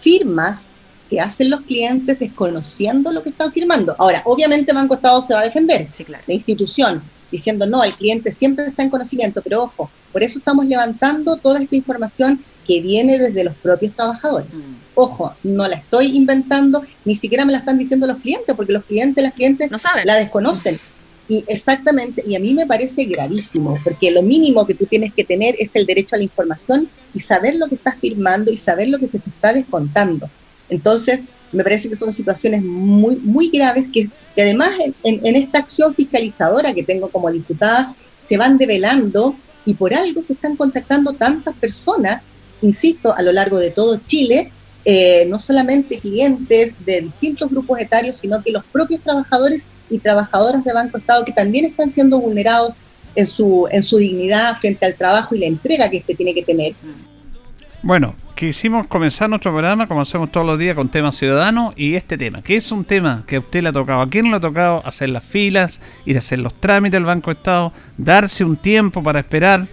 Firmas 0.00 0.66
que 1.08 1.20
hacen 1.20 1.50
los 1.50 1.62
clientes 1.62 2.18
desconociendo 2.18 3.10
lo 3.12 3.22
que 3.22 3.30
están 3.30 3.52
firmando. 3.52 3.94
Ahora, 3.98 4.22
obviamente 4.24 4.72
Banco 4.72 4.94
Estado 4.94 5.22
se 5.22 5.34
va 5.34 5.40
a 5.40 5.44
defender, 5.44 5.88
la 6.26 6.34
institución, 6.34 7.02
diciendo 7.30 7.66
no, 7.66 7.82
el 7.82 7.94
cliente 7.94 8.30
siempre 8.32 8.66
está 8.66 8.82
en 8.82 8.90
conocimiento, 8.90 9.40
pero 9.42 9.64
ojo, 9.64 9.90
por 10.12 10.22
eso 10.22 10.38
estamos 10.38 10.66
levantando 10.66 11.36
toda 11.36 11.60
esta 11.60 11.76
información 11.76 12.42
que 12.66 12.80
viene 12.80 13.18
desde 13.18 13.44
los 13.44 13.54
propios 13.56 13.92
trabajadores. 13.94 14.52
Mm. 14.52 14.74
Ojo, 14.94 15.34
no 15.42 15.66
la 15.66 15.76
estoy 15.76 16.16
inventando, 16.16 16.82
ni 17.04 17.16
siquiera 17.16 17.44
me 17.44 17.52
la 17.52 17.58
están 17.58 17.78
diciendo 17.78 18.06
los 18.06 18.18
clientes, 18.18 18.54
porque 18.54 18.72
los 18.72 18.84
clientes, 18.84 19.22
las 19.24 19.32
clientes 19.32 19.70
no 19.70 19.78
saben. 19.78 20.06
la 20.06 20.16
desconocen. 20.16 20.78
Y 21.28 21.44
exactamente, 21.46 22.22
y 22.26 22.34
a 22.36 22.40
mí 22.40 22.54
me 22.54 22.66
parece 22.66 23.04
gravísimo, 23.04 23.78
porque 23.84 24.10
lo 24.10 24.22
mínimo 24.22 24.66
que 24.66 24.74
tú 24.74 24.86
tienes 24.86 25.12
que 25.12 25.24
tener 25.24 25.56
es 25.58 25.70
el 25.74 25.84
derecho 25.84 26.14
a 26.14 26.18
la 26.18 26.24
información 26.24 26.88
y 27.12 27.20
saber 27.20 27.56
lo 27.56 27.68
que 27.68 27.74
estás 27.74 27.96
firmando 28.00 28.50
y 28.50 28.56
saber 28.56 28.88
lo 28.88 28.98
que 28.98 29.08
se 29.08 29.18
te 29.18 29.28
está 29.28 29.52
descontando. 29.52 30.30
Entonces, 30.70 31.20
me 31.52 31.62
parece 31.62 31.88
que 31.90 31.96
son 31.96 32.14
situaciones 32.14 32.62
muy, 32.62 33.16
muy 33.16 33.50
graves 33.50 33.88
que, 33.92 34.08
además 34.36 34.70
en, 35.02 35.26
en, 35.26 35.36
esta 35.36 35.58
acción 35.58 35.94
fiscalizadora 35.94 36.72
que 36.72 36.84
tengo 36.84 37.08
como 37.08 37.30
diputada 37.30 37.94
se 38.22 38.36
van 38.36 38.56
develando 38.56 39.34
y 39.66 39.74
por 39.74 39.92
algo 39.92 40.22
se 40.22 40.34
están 40.34 40.54
contactando 40.54 41.12
tantas 41.14 41.56
personas 41.56 42.22
insisto, 42.62 43.14
a 43.14 43.22
lo 43.22 43.32
largo 43.32 43.58
de 43.58 43.70
todo 43.70 44.00
Chile, 44.06 44.52
eh, 44.90 45.26
no 45.28 45.38
solamente 45.38 45.98
clientes 45.98 46.74
de 46.86 47.02
distintos 47.02 47.50
grupos 47.50 47.78
etarios, 47.78 48.16
sino 48.16 48.42
que 48.42 48.50
los 48.50 48.64
propios 48.64 49.02
trabajadores 49.02 49.68
y 49.90 49.98
trabajadoras 49.98 50.64
de 50.64 50.72
Banco 50.72 50.96
Estado 50.96 51.26
que 51.26 51.32
también 51.34 51.66
están 51.66 51.90
siendo 51.90 52.18
vulnerados 52.18 52.72
en 53.14 53.26
su, 53.26 53.68
en 53.70 53.82
su 53.82 53.98
dignidad 53.98 54.56
frente 54.56 54.86
al 54.86 54.94
trabajo 54.94 55.34
y 55.34 55.40
la 55.40 55.46
entrega 55.46 55.90
que 55.90 55.98
este 55.98 56.14
tiene 56.14 56.32
que 56.32 56.42
tener. 56.42 56.72
Bueno, 57.82 58.16
quisimos 58.34 58.86
comenzar 58.86 59.28
nuestro 59.28 59.52
programa, 59.52 59.86
como 59.88 60.00
hacemos 60.00 60.32
todos 60.32 60.46
los 60.46 60.58
días, 60.58 60.74
con 60.74 60.88
temas 60.88 61.18
ciudadanos 61.18 61.74
y 61.76 61.94
este 61.94 62.16
tema, 62.16 62.40
que 62.40 62.56
es 62.56 62.72
un 62.72 62.86
tema 62.86 63.24
que 63.26 63.36
a 63.36 63.40
usted 63.40 63.62
le 63.62 63.68
ha 63.68 63.72
tocado. 63.74 64.00
¿A 64.00 64.08
quién 64.08 64.30
le 64.30 64.36
ha 64.36 64.40
tocado 64.40 64.80
hacer 64.86 65.10
las 65.10 65.22
filas, 65.22 65.82
ir 66.06 66.16
a 66.16 66.20
hacer 66.20 66.38
los 66.38 66.54
trámites 66.54 66.92
del 66.92 67.04
Banco 67.04 67.30
Estado, 67.30 67.74
darse 67.98 68.42
un 68.42 68.56
tiempo 68.56 69.02
para 69.02 69.20
esperar? 69.20 69.66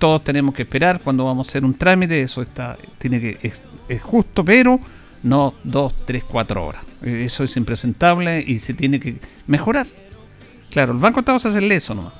todos 0.00 0.24
tenemos 0.24 0.54
que 0.54 0.62
esperar 0.62 0.98
cuando 1.04 1.26
vamos 1.26 1.46
a 1.46 1.50
hacer 1.50 1.64
un 1.64 1.74
trámite, 1.74 2.22
eso 2.22 2.40
está, 2.40 2.78
tiene 2.98 3.20
que, 3.20 3.52
justo, 3.98 4.44
pero 4.44 4.78
no 5.22 5.54
dos, 5.64 5.94
tres, 6.06 6.24
cuatro 6.24 6.66
horas. 6.66 6.82
Eso 7.02 7.44
es 7.44 7.56
impresentable 7.56 8.44
y 8.46 8.60
se 8.60 8.74
tiene 8.74 9.00
que 9.00 9.16
mejorar. 9.46 9.86
Claro, 10.70 10.92
el 10.92 10.98
Banco 10.98 11.20
Estado 11.20 11.38
se 11.40 11.48
hace 11.48 11.74
eso 11.74 11.94
nomás. 11.94 12.12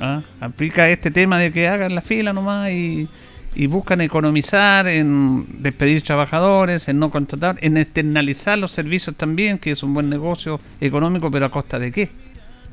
¿ah? 0.00 0.22
Aplica 0.40 0.88
este 0.88 1.10
tema 1.10 1.38
de 1.38 1.52
que 1.52 1.68
hagan 1.68 1.94
la 1.94 2.00
fila 2.00 2.32
nomás 2.32 2.70
y, 2.70 3.08
y 3.54 3.66
buscan 3.66 4.00
economizar 4.00 4.88
en 4.88 5.62
despedir 5.62 6.02
trabajadores, 6.02 6.88
en 6.88 6.98
no 6.98 7.10
contratar, 7.10 7.56
en 7.60 7.76
externalizar 7.76 8.58
los 8.58 8.72
servicios 8.72 9.14
también, 9.16 9.58
que 9.58 9.70
es 9.70 9.82
un 9.82 9.94
buen 9.94 10.10
negocio 10.10 10.60
económico, 10.80 11.30
pero 11.30 11.46
a 11.46 11.50
costa 11.50 11.78
de 11.78 11.92
qué? 11.92 12.10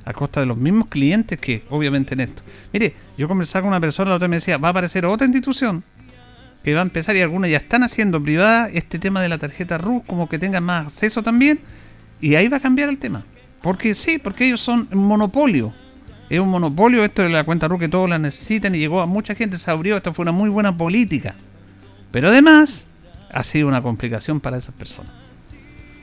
A 0.06 0.14
costa 0.14 0.40
de 0.40 0.48
los 0.48 0.58
mismos 0.58 0.88
clientes 0.88 1.40
que, 1.40 1.64
obviamente, 1.70 2.16
en 2.16 2.22
esto. 2.22 2.42
Mire, 2.74 2.96
yo 3.18 3.28
conversaba 3.28 3.62
con 3.62 3.70
una 3.70 3.80
persona, 3.80 4.10
la 4.10 4.16
otra 4.16 4.28
me 4.28 4.38
decía, 4.38 4.58
va 4.58 4.70
a 4.70 4.72
aparecer 4.72 5.06
otra 5.06 5.28
institución 5.28 5.84
que 6.64 6.74
va 6.74 6.82
a 6.82 6.84
empezar 6.84 7.16
y 7.16 7.22
algunas 7.22 7.50
ya 7.50 7.58
están 7.58 7.84
haciendo 7.84 8.22
privada 8.22 8.70
este 8.70 9.00
tema 9.00 9.22
de 9.22 9.30
la 9.30 9.38
tarjeta 9.38 9.78
RUS, 9.78 10.04
como 10.06 10.30
que 10.30 10.40
tengan 10.40 10.64
más 10.64 10.88
acceso 10.88 11.24
también, 11.24 11.60
y 12.20 12.36
ahí 12.36 12.48
va 12.48 12.58
a 12.58 12.60
cambiar 12.60 12.90
el 12.90 12.98
tema. 12.98 13.24
Porque 13.62 13.96
sí, 13.96 14.18
porque 14.18 14.46
ellos 14.46 14.62
son 14.62 14.88
un 14.92 15.08
monopolio. 15.08 15.74
Es 16.30 16.40
un 16.40 16.50
monopolio 16.50 17.04
esto 17.04 17.24
de 17.24 17.30
la 17.30 17.44
cuenta 17.44 17.68
RUS 17.68 17.80
que 17.80 17.90
todos 17.90 18.10
la 18.10 18.20
necesitan 18.20 18.74
y 18.76 18.80
llegó 18.80 19.02
a 19.02 19.06
mucha 19.06 19.36
gente, 19.36 19.58
se 19.58 19.70
abrió, 19.70 19.98
esto 19.98 20.14
fue 20.14 20.24
una 20.24 20.32
muy 20.32 20.50
buena 20.50 20.76
política. 20.76 21.36
Pero 22.12 22.30
además, 22.30 22.88
ha 23.32 23.44
sido 23.44 23.68
una 23.68 23.82
complicación 23.82 24.40
para 24.40 24.58
esas 24.58 24.76
personas. 24.76 25.12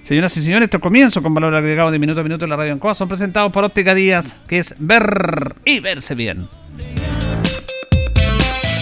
Señoras 0.02 0.34
y 0.38 0.42
señores, 0.42 0.68
estos 0.68 0.80
comienzos 0.80 1.22
con 1.22 1.34
valor 1.34 1.54
agregado 1.54 1.90
de 1.90 1.98
minuto 1.98 2.20
a 2.20 2.22
minuto 2.22 2.44
en 2.44 2.50
la 2.50 2.56
radio 2.56 2.72
en 2.72 2.78
Coa 2.78 2.94
son 2.94 3.08
presentados 3.08 3.52
por 3.52 3.62
Óptica 3.64 3.94
Díaz, 3.94 4.40
que 4.48 4.58
es 4.58 4.74
ver 4.78 5.54
y 5.66 5.80
verse 5.80 6.14
bien. 6.14 6.48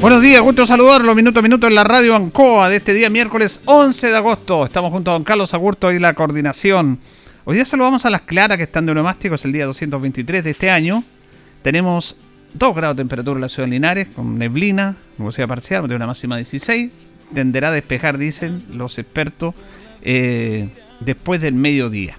Buenos 0.00 0.22
días, 0.22 0.40
gusto 0.42 0.64
saludarlo 0.64 1.12
minuto 1.16 1.40
a 1.40 1.42
minuto 1.42 1.66
en 1.66 1.74
la 1.74 1.82
radio 1.82 2.14
Ancoa 2.14 2.68
de 2.68 2.76
este 2.76 2.94
día 2.94 3.10
miércoles 3.10 3.58
11 3.64 4.06
de 4.06 4.16
agosto. 4.16 4.64
Estamos 4.64 4.92
junto 4.92 5.10
a 5.10 5.14
don 5.14 5.24
Carlos 5.24 5.54
Agurto 5.54 5.90
y 5.90 5.98
la 5.98 6.14
coordinación. 6.14 7.00
Hoy 7.44 7.56
día 7.56 7.64
saludamos 7.64 8.06
a 8.06 8.10
las 8.10 8.20
claras 8.20 8.58
que 8.58 8.62
están 8.62 8.86
de 8.86 8.94
neumático, 8.94 9.34
es 9.34 9.44
el 9.44 9.50
día 9.50 9.66
223 9.66 10.44
de 10.44 10.50
este 10.50 10.70
año. 10.70 11.02
Tenemos 11.62 12.14
2 12.54 12.76
grados 12.76 12.96
de 12.96 13.00
temperatura 13.00 13.38
en 13.38 13.40
la 13.40 13.48
ciudad 13.48 13.66
de 13.66 13.72
Linares, 13.72 14.06
con 14.14 14.38
neblina, 14.38 14.96
nubosidad 15.18 15.48
parcial, 15.48 15.88
de 15.88 15.96
una 15.96 16.06
máxima 16.06 16.36
de 16.36 16.42
16. 16.42 16.90
Tenderá 17.34 17.70
a 17.70 17.72
despejar, 17.72 18.18
dicen 18.18 18.66
los 18.72 19.00
expertos, 19.00 19.56
eh, 20.02 20.68
después 21.00 21.40
del 21.40 21.54
mediodía. 21.54 22.16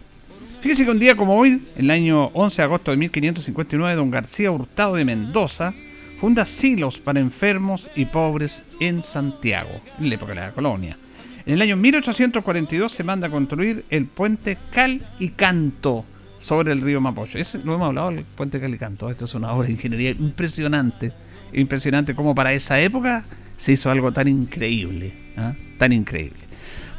Fíjese 0.60 0.84
que 0.84 0.92
un 0.92 1.00
día 1.00 1.16
como 1.16 1.38
hoy, 1.38 1.62
el 1.78 1.90
año 1.92 2.26
11 2.34 2.62
de 2.62 2.66
agosto 2.66 2.92
de 2.92 2.98
1559, 2.98 3.96
don 3.96 4.12
García 4.12 4.52
Hurtado 4.52 4.96
de 4.96 5.06
Mendoza 5.06 5.74
funda 6.20 6.46
silos 6.46 7.00
para 7.00 7.20
enfermos 7.20 7.90
y 7.96 8.06
pobres 8.06 8.66
en 8.80 9.04
Santiago, 9.04 9.70
en 10.00 10.10
la 10.10 10.16
época 10.16 10.34
de 10.34 10.42
la 10.42 10.52
colonia. 10.52 10.98
En 11.46 11.54
el 11.54 11.62
año 11.62 11.78
1842 11.78 12.92
se 12.92 13.04
manda 13.04 13.28
a 13.28 13.32
construir 13.32 13.86
el 13.90 14.06
puente 14.06 14.58
Cal 14.72 15.02
y 15.18 15.30
Canto 15.30 16.06
sobre 16.38 16.74
el 16.74 16.82
río 16.82 17.00
Mapocho. 17.00 17.38
Ese, 17.38 17.60
lo 17.60 17.74
hemos 17.74 17.88
hablado, 17.88 18.10
el 18.10 18.24
puente 18.24 18.60
Cal 18.60 18.74
y 18.74 18.78
Canto. 18.78 19.10
Esto 19.10 19.26
es 19.26 19.34
una 19.34 19.54
obra 19.54 19.68
de 19.68 19.74
ingeniería 19.74 20.12
impresionante. 20.12 21.14
Impresionante 21.54 22.14
como 22.14 22.36
para 22.36 22.54
esa 22.54 22.80
época 22.80 23.24
se 23.58 23.72
hizo 23.72 23.90
algo 23.90 24.12
tan 24.12 24.28
increíble. 24.28 25.14
¿ah? 25.38 25.54
Tan 25.78 25.94
increíble. 25.94 26.40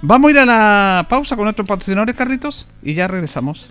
Vamos 0.02 0.28
a 0.28 0.32
ir 0.32 0.38
a 0.38 0.46
la 0.46 1.06
pausa 1.08 1.36
con 1.36 1.44
nuestros 1.44 1.68
patrocinadores, 1.68 2.16
Carritos, 2.16 2.66
y 2.82 2.94
ya 2.94 3.06
regresamos. 3.06 3.70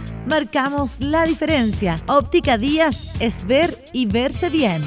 marcamos 0.25 0.99
la 0.99 1.25
diferencia. 1.25 1.97
Óptica 2.07 2.57
Díaz 2.57 3.13
es 3.19 3.45
ver 3.45 3.77
y 3.93 4.05
verse 4.05 4.49
bien. 4.49 4.81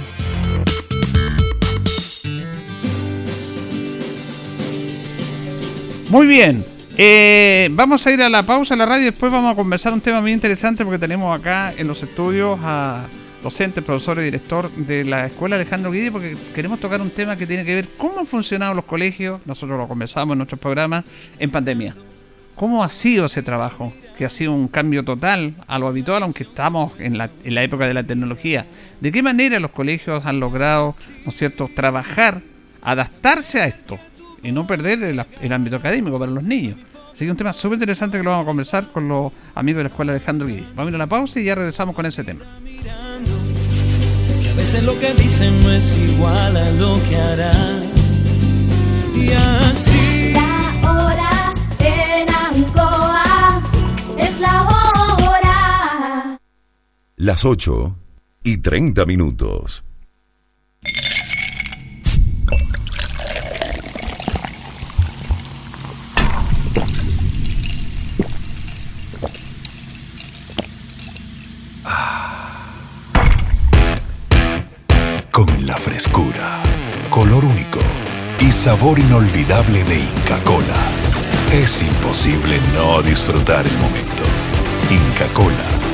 Muy 6.09 6.27
bien. 6.27 6.65
Eh, 6.97 7.69
vamos 7.73 8.07
a 8.07 8.13
ir 8.13 8.23
a 8.23 8.29
la 8.29 8.45
pausa 8.45 8.75
en 8.75 8.79
la 8.79 8.87
radio 8.87 9.03
y 9.03 9.07
después 9.07 9.33
vamos 9.33 9.53
a 9.53 9.57
conversar 9.57 9.93
un 9.93 10.01
tema 10.01 10.21
muy 10.21 10.33
interesante 10.33 10.85
porque 10.85 10.99
tenemos 10.99 11.37
acá 11.37 11.75
en 11.77 11.89
los 11.89 12.01
estudios 12.05 12.59
a 12.63 13.05
docente, 13.43 13.83
profesor 13.83 14.19
y 14.21 14.23
director 14.23 14.71
de 14.71 15.05
la 15.05 15.27
Escuela 15.27 15.57
Alejandro 15.57 15.91
Guidi 15.91 16.11
porque 16.11 16.37
queremos 16.55 16.79
tocar 16.79 17.01
un 17.01 17.11
tema 17.11 17.37
que 17.37 17.47
tiene 17.47 17.65
que 17.65 17.75
ver 17.75 17.89
cómo 17.99 18.21
han 18.21 18.27
funcionado 18.27 18.75
los 18.75 18.85
colegios, 18.85 19.41
nosotros 19.45 19.77
lo 19.77 19.89
conversamos 19.89 20.35
en 20.35 20.39
nuestros 20.39 20.61
programas, 20.61 21.05
en 21.39 21.51
pandemia. 21.51 21.97
¿Cómo 22.55 22.85
ha 22.85 22.89
sido 22.89 23.27
ese 23.27 23.43
trabajo? 23.43 23.93
Que 24.17 24.25
ha 24.25 24.31
sido 24.31 24.53
un 24.53 24.69
cambio 24.69 25.05
total 25.05 25.55
a 25.67 25.79
lo 25.79 25.89
habitual, 25.89 26.23
aunque 26.23 26.45
estamos 26.45 26.93
en 26.99 27.19
la, 27.19 27.31
en 27.45 27.55
la 27.55 27.63
época 27.63 27.87
de 27.87 27.95
la 27.95 28.05
tecnología. 28.05 28.67
¿De 29.01 29.11
qué 29.13 29.23
manera 29.23 29.59
los 29.61 29.71
colegios 29.71 30.25
han 30.25 30.41
logrado, 30.41 30.95
¿no 31.25 31.31
es 31.31 31.37
cierto?, 31.37 31.69
trabajar, 31.75 32.43
adaptarse 32.83 33.61
a 33.61 33.67
esto 33.67 33.99
y 34.45 34.53
no 34.53 34.67
perder 34.67 35.03
el, 35.03 35.53
ámbito 35.53 35.77
académico 35.77 36.19
para 36.19 36.31
los 36.31 36.45
niños. 36.45 36.77
Así 37.13 37.25
que 37.25 37.31
un 37.31 37.37
tema 37.37 37.53
súper 37.53 37.77
interesante 37.77 38.19
que 38.19 38.25
lo 38.25 38.31
vamos 38.31 38.45
a 38.45 38.47
conversar 38.47 38.89
con 38.93 39.09
los 39.09 39.33
amigos 39.55 39.79
de 39.79 39.85
la 39.85 39.89
Escuela 39.89 40.13
Alejandro 40.13 40.47
Guidi. 40.47 40.67
Vamos 40.75 40.87
a 40.87 40.89
ir 40.91 40.95
a 40.95 40.99
la 40.99 41.07
pausa 41.07 41.41
y 41.41 41.45
ya 41.45 41.55
regresamos 41.55 41.95
con 41.95 42.07
ese 42.07 42.23
tema. 42.23 42.41
a 44.51 44.57
veces 44.57 44.83
lo 44.83 44.99
que 44.99 45.15
dicen 45.15 45.63
no 45.63 45.71
es 45.71 45.97
igual 45.97 46.57
a 46.57 46.71
lo 46.73 46.99
que 47.09 47.17
hará. 47.17 47.53
Y 49.17 49.31
así. 49.31 50.14
La 54.41 54.63
hora. 54.63 56.39
Las 57.17 57.45
8 57.45 57.97
y 58.43 58.59
30 58.59 59.07
minutos. 59.07 59.85
Con 75.31 75.67
la 75.67 75.77
frescura, 75.77 76.63
color 77.11 77.45
único 77.45 77.81
y 78.41 78.53
sabor 78.53 78.99
inolvidable 78.99 79.83
de 79.85 79.99
Inca 79.99 80.39
Cola 80.45 81.34
es 81.63 81.83
imposible 81.83 82.59
no 82.75 83.01
disfrutar 83.03 83.65
el 83.67 83.77
momento. 83.79 84.25
Inca 84.91 85.27
Cola 85.33 85.94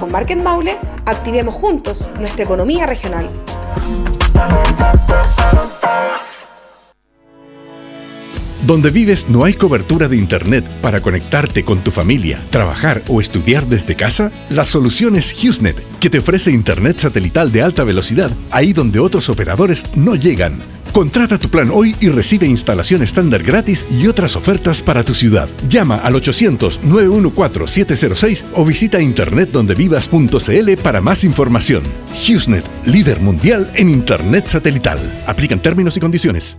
Con 0.00 0.10
Market 0.10 0.38
Maule, 0.38 0.78
activemos 1.04 1.54
juntos 1.54 2.06
nuestra 2.18 2.44
economía 2.44 2.86
regional. 2.86 3.30
Donde 8.66 8.90
vives 8.90 9.28
no 9.28 9.44
hay 9.44 9.52
cobertura 9.52 10.08
de 10.08 10.16
Internet 10.16 10.64
para 10.80 11.02
conectarte 11.02 11.64
con 11.64 11.80
tu 11.80 11.90
familia, 11.90 12.40
trabajar 12.48 13.02
o 13.08 13.20
estudiar 13.20 13.66
desde 13.66 13.94
casa. 13.94 14.30
La 14.48 14.64
solución 14.64 15.16
es 15.16 15.34
HughesNet, 15.34 15.76
que 15.98 16.08
te 16.08 16.20
ofrece 16.20 16.50
Internet 16.50 16.98
satelital 16.98 17.52
de 17.52 17.60
alta 17.60 17.84
velocidad 17.84 18.30
ahí 18.50 18.72
donde 18.72 19.00
otros 19.00 19.28
operadores 19.28 19.84
no 19.96 20.14
llegan. 20.14 20.60
Contrata 20.92 21.38
tu 21.38 21.48
plan 21.48 21.70
hoy 21.72 21.96
y 22.00 22.08
recibe 22.08 22.46
instalación 22.46 23.02
estándar 23.02 23.42
gratis 23.42 23.86
y 23.90 24.06
otras 24.06 24.36
ofertas 24.36 24.82
para 24.82 25.02
tu 25.04 25.14
ciudad. 25.14 25.48
Llama 25.68 25.96
al 25.96 26.14
800-914-706 26.14 28.44
o 28.54 28.64
visita 28.64 29.00
internetdondevivas.cl 29.00 30.76
para 30.82 31.00
más 31.00 31.24
información. 31.24 31.82
HughesNet, 32.12 32.64
líder 32.86 33.20
mundial 33.20 33.70
en 33.74 33.90
Internet 33.90 34.46
satelital. 34.48 34.98
Aplican 35.26 35.60
términos 35.60 35.96
y 35.96 36.00
condiciones. 36.00 36.58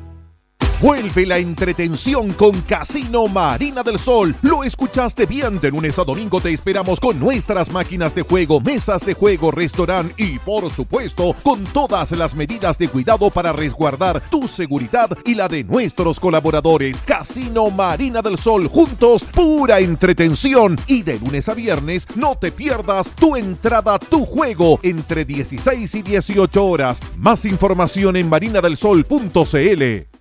Vuelve 0.82 1.28
la 1.28 1.38
entretención 1.38 2.34
con 2.34 2.60
Casino 2.62 3.28
Marina 3.28 3.84
del 3.84 4.00
Sol. 4.00 4.36
Lo 4.42 4.64
escuchaste 4.64 5.28
bien. 5.28 5.60
De 5.60 5.70
lunes 5.70 6.00
a 6.00 6.04
domingo 6.04 6.42
te 6.42 6.52
esperamos 6.52 7.00
con 7.00 7.20
nuestras 7.20 7.72
máquinas 7.72 8.16
de 8.16 8.24
juego, 8.24 8.60
mesas 8.60 9.06
de 9.06 9.14
juego, 9.14 9.52
restaurante 9.52 10.16
y, 10.18 10.40
por 10.40 10.72
supuesto, 10.72 11.36
con 11.44 11.66
todas 11.66 12.12
las 12.14 12.34
medidas 12.34 12.80
de 12.80 12.88
cuidado 12.88 13.30
para 13.30 13.54
resguardar 13.54 14.24
tu 14.32 14.48
seguridad 14.48 15.16
y 15.24 15.36
la 15.36 15.48
de 15.48 15.64
nuestros 15.64 16.20
colaboradores. 16.20 17.00
Casino 17.02 17.70
Marina 17.70 18.24
del 18.24 18.40
Sol. 18.40 18.68
Juntos, 18.68 19.24
pura 19.26 19.82
entretención. 19.82 20.80
Y 20.88 21.04
de 21.04 21.20
lunes 21.20 21.48
a 21.48 21.54
viernes, 21.54 22.08
no 22.16 22.40
te 22.40 22.52
pierdas 22.52 23.12
tu 23.12 23.36
entrada, 23.36 24.00
tu 24.00 24.26
juego 24.26 24.80
entre 24.82 25.26
16 25.26 25.94
y 25.94 26.02
18 26.02 26.66
horas. 26.66 27.00
Más 27.18 27.46
información 27.46 28.16
en 28.16 28.28
marinadelsol.cl. 28.28 30.21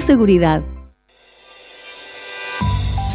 seguridad. 0.00 0.62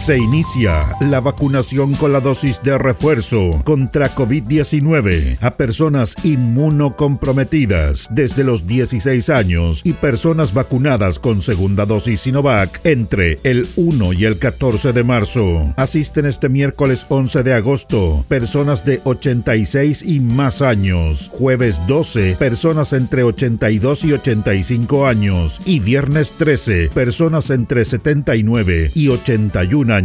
Se 0.09 0.17
inicia 0.17 0.97
la 1.01 1.19
vacunación 1.19 1.93
con 1.93 2.11
la 2.11 2.19
dosis 2.19 2.63
de 2.63 2.75
refuerzo 2.79 3.61
contra 3.63 4.09
COVID-19 4.15 5.37
a 5.39 5.51
personas 5.51 6.15
inmunocomprometidas 6.23 8.07
desde 8.09 8.43
los 8.43 8.65
16 8.65 9.29
años 9.29 9.81
y 9.83 9.93
personas 9.93 10.55
vacunadas 10.55 11.19
con 11.19 11.43
segunda 11.43 11.85
dosis 11.85 12.21
Sinovac 12.21 12.83
entre 12.85 13.37
el 13.43 13.67
1 13.75 14.13
y 14.13 14.25
el 14.25 14.39
14 14.39 14.93
de 14.93 15.03
marzo. 15.03 15.75
Asisten 15.77 16.25
este 16.25 16.49
miércoles 16.49 17.05
11 17.09 17.43
de 17.43 17.53
agosto 17.53 18.25
personas 18.27 18.83
de 18.85 19.01
86 19.03 20.01
y 20.01 20.21
más 20.21 20.63
años, 20.63 21.29
jueves 21.31 21.79
12 21.85 22.35
personas 22.39 22.93
entre 22.93 23.21
82 23.21 24.05
y 24.05 24.13
85 24.13 25.05
años 25.05 25.61
y 25.65 25.79
viernes 25.79 26.31
13 26.31 26.89
personas 26.95 27.51
entre 27.51 27.85
79 27.85 28.89
y 28.95 29.09
81 29.09 29.93
años. 29.93 29.98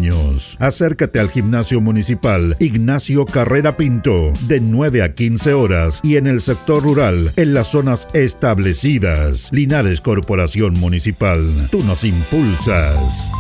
Acércate 0.59 1.21
al 1.21 1.31
gimnasio 1.31 1.81
municipal 1.81 2.57
Ignacio 2.59 3.27
Carrera 3.27 3.77
Pinto 3.77 4.33
de 4.49 4.59
9 4.61 5.03
a 5.03 5.15
15 5.15 5.53
horas 5.53 6.01
y 6.03 6.17
en 6.17 6.27
el 6.27 6.41
sector 6.41 6.83
rural 6.83 7.31
en 7.37 7.55
las 7.55 7.69
zonas 7.69 8.09
establecidas. 8.13 9.51
Linares 9.53 10.01
Corporación 10.01 10.75
Municipal. 10.81 11.69
Tú 11.71 11.85
nos 11.85 12.05
impulsas. 12.05 13.31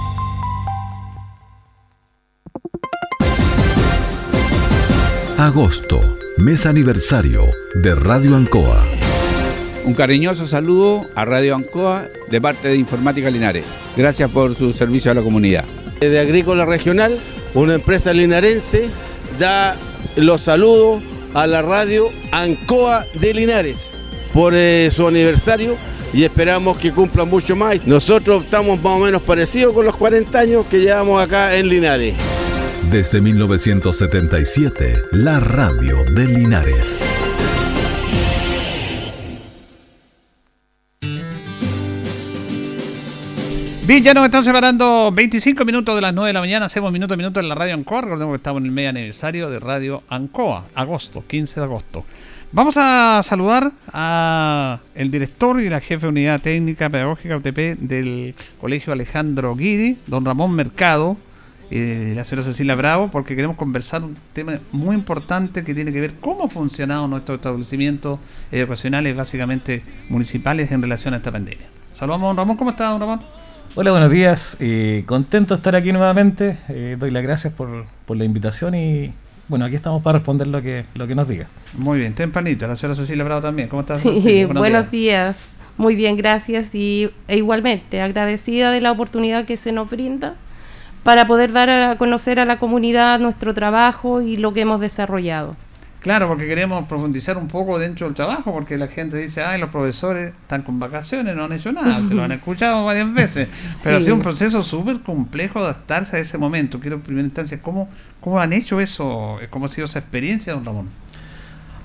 Agosto, 5.36 6.00
mes 6.38 6.66
aniversario 6.66 7.42
de 7.82 7.96
Radio 7.96 8.36
Ancoa. 8.36 8.84
Un 9.84 9.94
cariñoso 9.94 10.46
saludo 10.46 11.02
a 11.16 11.24
Radio 11.24 11.56
Ancoa 11.56 12.06
de 12.30 12.40
parte 12.40 12.68
de 12.68 12.76
Informática 12.76 13.28
Linares. 13.28 13.64
Gracias 13.96 14.30
por 14.30 14.54
su 14.54 14.72
servicio 14.72 15.10
a 15.10 15.14
la 15.14 15.22
comunidad. 15.22 15.64
De 16.10 16.20
Agrícola 16.20 16.64
Regional, 16.64 17.18
una 17.54 17.74
empresa 17.74 18.12
linarense, 18.12 18.88
da 19.38 19.76
los 20.16 20.42
saludos 20.42 21.02
a 21.34 21.46
la 21.46 21.62
radio 21.62 22.10
Ancoa 22.30 23.06
de 23.14 23.34
Linares 23.34 23.90
por 24.32 24.54
eh, 24.54 24.90
su 24.90 25.06
aniversario 25.06 25.76
y 26.12 26.24
esperamos 26.24 26.78
que 26.78 26.92
cumplan 26.92 27.28
mucho 27.28 27.56
más. 27.56 27.86
Nosotros 27.86 28.44
estamos 28.44 28.80
más 28.80 28.92
o 28.94 28.98
menos 28.98 29.22
parecidos 29.22 29.74
con 29.74 29.84
los 29.84 29.96
40 29.96 30.38
años 30.38 30.66
que 30.66 30.80
llevamos 30.80 31.22
acá 31.22 31.56
en 31.56 31.68
Linares. 31.68 32.14
Desde 32.90 33.20
1977, 33.20 35.02
la 35.12 35.40
radio 35.40 36.04
de 36.14 36.26
Linares. 36.26 37.02
Bien, 43.86 44.02
ya 44.02 44.14
nos 44.14 44.24
están 44.24 44.42
separando 44.42 45.12
25 45.12 45.62
minutos 45.66 45.94
de 45.94 46.00
las 46.00 46.14
9 46.14 46.28
de 46.28 46.32
la 46.32 46.40
mañana. 46.40 46.64
Hacemos 46.64 46.90
minuto 46.90 47.12
a 47.12 47.16
minuto 47.18 47.38
en 47.38 47.50
la 47.50 47.54
radio 47.54 47.74
Ancoa. 47.74 48.00
Recordemos 48.00 48.32
que 48.32 48.36
estamos 48.36 48.60
en 48.62 48.66
el 48.66 48.72
medio 48.72 48.88
aniversario 48.88 49.50
de 49.50 49.60
Radio 49.60 50.02
Ancoa, 50.08 50.64
agosto, 50.74 51.22
15 51.26 51.60
de 51.60 51.64
agosto. 51.66 52.06
Vamos 52.52 52.78
a 52.78 53.20
saludar 53.22 53.72
a 53.92 54.80
el 54.94 55.10
director 55.10 55.60
y 55.60 55.68
la 55.68 55.80
jefe 55.80 56.06
de 56.06 56.08
unidad 56.08 56.40
técnica 56.40 56.88
pedagógica 56.88 57.36
UTP 57.36 57.78
del 57.78 58.34
Colegio 58.58 58.94
Alejandro 58.94 59.54
Guidi, 59.54 59.98
don 60.06 60.24
Ramón 60.24 60.52
Mercado. 60.52 61.18
eh, 61.70 62.14
la 62.16 62.24
señora 62.24 62.46
Cecilia 62.46 62.74
Bravo, 62.76 63.10
porque 63.10 63.36
queremos 63.36 63.56
conversar 63.58 64.02
un 64.02 64.16
tema 64.32 64.60
muy 64.72 64.94
importante 64.94 65.62
que 65.62 65.74
tiene 65.74 65.92
que 65.92 66.00
ver 66.00 66.14
cómo 66.20 66.44
ha 66.44 66.48
funcionado 66.48 67.06
nuestros 67.06 67.36
establecimientos 67.36 68.18
educacionales, 68.50 69.14
básicamente 69.14 69.82
municipales, 70.08 70.72
en 70.72 70.80
relación 70.80 71.12
a 71.12 71.18
esta 71.18 71.30
pandemia. 71.32 71.66
Saludamos 71.92 72.28
don 72.28 72.36
Ramón, 72.38 72.56
¿cómo 72.56 72.70
está 72.70 72.88
don 72.88 73.00
Ramón? 73.00 73.43
Hola, 73.76 73.90
buenos 73.90 74.10
días. 74.10 74.56
Eh, 74.60 75.04
contento 75.06 75.54
de 75.54 75.58
estar 75.58 75.74
aquí 75.74 75.92
nuevamente. 75.92 76.58
Eh, 76.68 76.96
doy 76.98 77.10
las 77.10 77.22
gracias 77.22 77.52
por, 77.52 77.86
por 78.06 78.16
la 78.16 78.24
invitación 78.24 78.74
y 78.74 79.12
bueno, 79.48 79.64
aquí 79.66 79.74
estamos 79.74 80.02
para 80.02 80.18
responder 80.18 80.46
lo 80.46 80.62
que, 80.62 80.86
lo 80.94 81.06
que 81.06 81.14
nos 81.14 81.28
diga. 81.28 81.46
Muy 81.74 81.98
bien, 81.98 82.14
tempranito, 82.14 82.66
la 82.66 82.76
señora 82.76 82.94
Cecilia 82.94 83.24
Bravo 83.24 83.42
también. 83.42 83.68
¿Cómo 83.68 83.82
estás? 83.82 84.00
Sí, 84.00 84.44
buenos, 84.54 84.90
días. 84.90 85.48
Muy 85.76 85.96
bien, 85.96 86.16
gracias. 86.16 86.74
Y 86.74 87.10
e 87.28 87.36
igualmente, 87.36 88.00
agradecida 88.00 88.70
de 88.70 88.80
la 88.80 88.92
oportunidad 88.92 89.44
que 89.44 89.56
se 89.56 89.72
nos 89.72 89.90
brinda 89.90 90.34
para 91.02 91.26
poder 91.26 91.52
dar 91.52 91.68
a 91.68 91.98
conocer 91.98 92.40
a 92.40 92.46
la 92.46 92.58
comunidad 92.58 93.18
nuestro 93.20 93.52
trabajo 93.52 94.22
y 94.22 94.36
lo 94.36 94.54
que 94.54 94.62
hemos 94.62 94.80
desarrollado. 94.80 95.56
Claro, 96.04 96.28
porque 96.28 96.46
queremos 96.46 96.86
profundizar 96.86 97.38
un 97.38 97.48
poco 97.48 97.78
dentro 97.78 98.06
del 98.06 98.14
trabajo, 98.14 98.52
porque 98.52 98.76
la 98.76 98.88
gente 98.88 99.16
dice, 99.16 99.42
ay, 99.42 99.58
los 99.58 99.70
profesores 99.70 100.34
están 100.42 100.60
con 100.60 100.78
vacaciones, 100.78 101.34
no 101.34 101.44
han 101.46 101.52
hecho 101.54 101.72
nada, 101.72 102.06
te 102.06 102.12
lo 102.12 102.22
han 102.22 102.30
escuchado 102.32 102.84
varias 102.84 103.10
veces, 103.14 103.48
pero 103.82 103.96
Sí. 103.96 104.02
ha 104.02 104.04
sido 104.04 104.14
un 104.16 104.20
proceso 104.20 104.62
súper 104.62 105.00
complejo 105.00 105.60
adaptarse 105.60 106.18
a 106.18 106.20
ese 106.20 106.36
momento. 106.36 106.78
Quiero 106.78 106.96
en 106.96 107.02
primera 107.02 107.24
instancia, 107.24 107.58
¿cómo, 107.62 107.88
cómo 108.20 108.38
han 108.38 108.52
hecho 108.52 108.80
eso? 108.80 109.38
¿Cómo 109.48 109.64
ha 109.64 109.68
sido 109.70 109.86
esa 109.86 109.98
experiencia, 109.98 110.52
don 110.52 110.62
Ramón? 110.66 110.88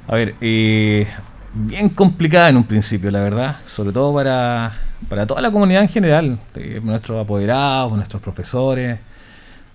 A 0.06 0.16
ver, 0.16 0.36
eh, 0.42 1.08
bien 1.54 1.88
complicada 1.88 2.50
en 2.50 2.58
un 2.58 2.66
principio, 2.66 3.10
la 3.12 3.22
verdad, 3.22 3.56
sobre 3.66 3.94
todo 3.94 4.14
para, 4.14 4.74
para 5.08 5.26
toda 5.28 5.40
la 5.40 5.50
comunidad 5.50 5.82
en 5.82 5.88
general, 5.90 6.38
eh, 6.56 6.82
nuestros 6.84 7.24
apoderados, 7.24 7.94
nuestros 7.96 8.22
profesores. 8.22 9.00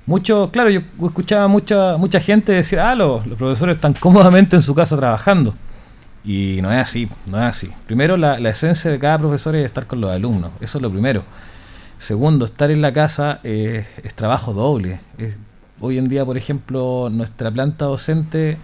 Mucho, 0.07 0.51
claro, 0.51 0.71
yo 0.71 0.83
escuchaba 1.03 1.49
mucha 1.49 1.97
mucha 1.97 2.21
gente 2.21 2.53
decir, 2.53 2.79
ah, 2.79 2.95
los, 2.95 3.27
los 3.27 3.39
profesores 3.39 3.77
están 3.77 3.95
cómodamente 3.95 4.57
en 4.57 4.63
su 4.63 4.75
casa 4.75 4.97
trabajando. 4.97 5.55
Y 6.25 6.61
no 6.63 6.73
es 6.73 6.81
así, 6.81 7.09
no 7.27 7.39
es 7.39 7.45
así. 7.45 7.71
Primero, 7.87 8.17
la, 8.17 8.39
la 8.39 8.51
esencia 8.51 8.91
de 8.91 8.99
cada 8.99 9.19
profesor 9.19 9.57
es 9.57 9.65
estar 9.65 9.87
con 9.87 10.01
los 10.01 10.11
alumnos, 10.11 10.53
eso 10.61 10.79
es 10.79 10.83
lo 10.83 10.91
primero. 10.91 11.23
Segundo, 11.99 12.45
estar 12.45 12.71
en 12.71 12.83
la 12.83 12.93
casa 12.93 13.41
es 13.43 14.15
trabajo 14.15 14.53
doble. 14.53 15.01
Hoy 15.81 15.97
en 15.97 16.09
día, 16.09 16.25
por 16.25 16.37
ejemplo, 16.37 17.09
nuestra 17.11 17.51
planta 17.51 17.87
docente, 17.87 18.59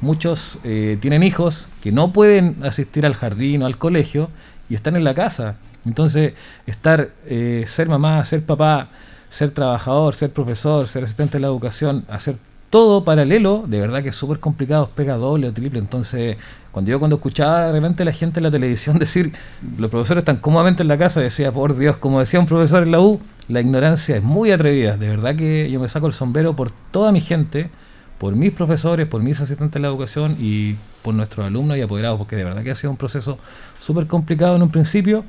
muchos 0.00 0.60
eh, 0.62 0.98
tienen 1.00 1.22
hijos 1.24 1.66
que 1.82 1.90
no 1.90 2.12
pueden 2.12 2.62
asistir 2.62 3.04
al 3.04 3.14
jardín 3.14 3.62
o 3.62 3.66
al 3.66 3.78
colegio 3.78 4.30
y 4.68 4.76
están 4.76 4.94
en 4.94 5.02
la 5.02 5.14
casa. 5.14 5.56
Entonces, 5.84 6.34
estar, 6.66 7.10
eh, 7.26 7.64
ser 7.66 7.88
mamá, 7.88 8.24
ser 8.24 8.44
papá, 8.44 8.88
ser 9.34 9.50
trabajador, 9.50 10.14
ser 10.14 10.30
profesor, 10.30 10.86
ser 10.86 11.02
asistente 11.02 11.38
de 11.38 11.40
la 11.40 11.48
educación, 11.48 12.04
hacer 12.08 12.36
todo 12.70 13.02
paralelo, 13.04 13.64
de 13.66 13.80
verdad 13.80 14.00
que 14.00 14.10
es 14.10 14.16
súper 14.16 14.38
complicado, 14.38 14.90
pega 14.94 15.16
doble 15.16 15.48
o 15.48 15.52
triple. 15.52 15.80
Entonces, 15.80 16.36
cuando 16.70 16.92
yo 16.92 17.00
cuando 17.00 17.16
escuchaba 17.16 17.66
de 17.66 17.72
repente 17.72 18.04
la 18.04 18.12
gente 18.12 18.38
en 18.38 18.44
la 18.44 18.52
televisión 18.52 18.96
decir, 19.00 19.32
los 19.76 19.90
profesores 19.90 20.22
están 20.22 20.36
cómodamente 20.36 20.82
en 20.82 20.88
la 20.88 20.96
casa, 20.96 21.20
decía, 21.20 21.50
por 21.50 21.76
Dios, 21.76 21.96
como 21.96 22.20
decía 22.20 22.38
un 22.38 22.46
profesor 22.46 22.84
en 22.84 22.92
la 22.92 23.00
U, 23.00 23.20
la 23.48 23.60
ignorancia 23.60 24.16
es 24.16 24.22
muy 24.22 24.52
atrevida. 24.52 24.96
De 24.96 25.08
verdad 25.08 25.34
que 25.34 25.68
yo 25.68 25.80
me 25.80 25.88
saco 25.88 26.06
el 26.06 26.12
sombrero 26.12 26.54
por 26.54 26.70
toda 26.92 27.10
mi 27.10 27.20
gente, 27.20 27.70
por 28.18 28.36
mis 28.36 28.52
profesores, 28.52 29.08
por 29.08 29.20
mis 29.20 29.40
asistentes 29.40 29.74
de 29.74 29.80
la 29.80 29.88
educación 29.88 30.36
y 30.38 30.76
por 31.02 31.12
nuestros 31.12 31.44
alumnos 31.44 31.76
y 31.76 31.80
apoderados, 31.80 32.18
porque 32.18 32.36
de 32.36 32.44
verdad 32.44 32.62
que 32.62 32.70
ha 32.70 32.76
sido 32.76 32.92
un 32.92 32.96
proceso 32.96 33.38
súper 33.78 34.06
complicado 34.06 34.54
en 34.54 34.62
un 34.62 34.70
principio, 34.70 35.24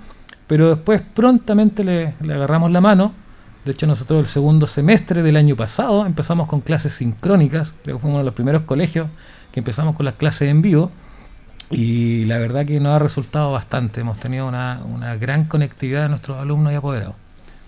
pero 0.45 0.69
después 0.69 1.01
prontamente 1.01 1.83
le, 1.83 2.13
le 2.21 2.33
agarramos 2.35 2.69
la 2.69 2.81
mano. 2.81 3.24
De 3.65 3.71
hecho, 3.71 3.87
nosotros 3.87 4.19
el 4.19 4.27
segundo 4.27 4.67
semestre 4.67 5.23
del 5.23 5.37
año 5.37 5.55
pasado 5.55 6.05
empezamos 6.05 6.47
con 6.47 6.61
clases 6.61 6.93
sincrónicas, 6.93 7.73
creo 7.83 7.97
que 7.97 8.01
fuimos 8.01 8.15
uno 8.15 8.19
de 8.19 8.25
los 8.25 8.33
primeros 8.35 8.61
colegios 8.61 9.07
que 9.51 9.59
empezamos 9.59 9.95
con 9.95 10.05
las 10.05 10.15
clases 10.15 10.49
en 10.49 10.61
vivo. 10.61 10.91
Y 11.71 12.25
la 12.25 12.37
verdad 12.37 12.63
que 12.65 12.79
nos 12.79 12.95
ha 12.95 12.99
resultado 12.99 13.51
bastante. 13.51 14.01
Hemos 14.01 14.19
tenido 14.19 14.47
una, 14.47 14.81
una 14.85 15.15
gran 15.15 15.45
conectividad 15.45 16.03
de 16.03 16.09
nuestros 16.09 16.37
alumnos 16.37 16.71
y 16.73 16.75
apoderados. 16.75 17.15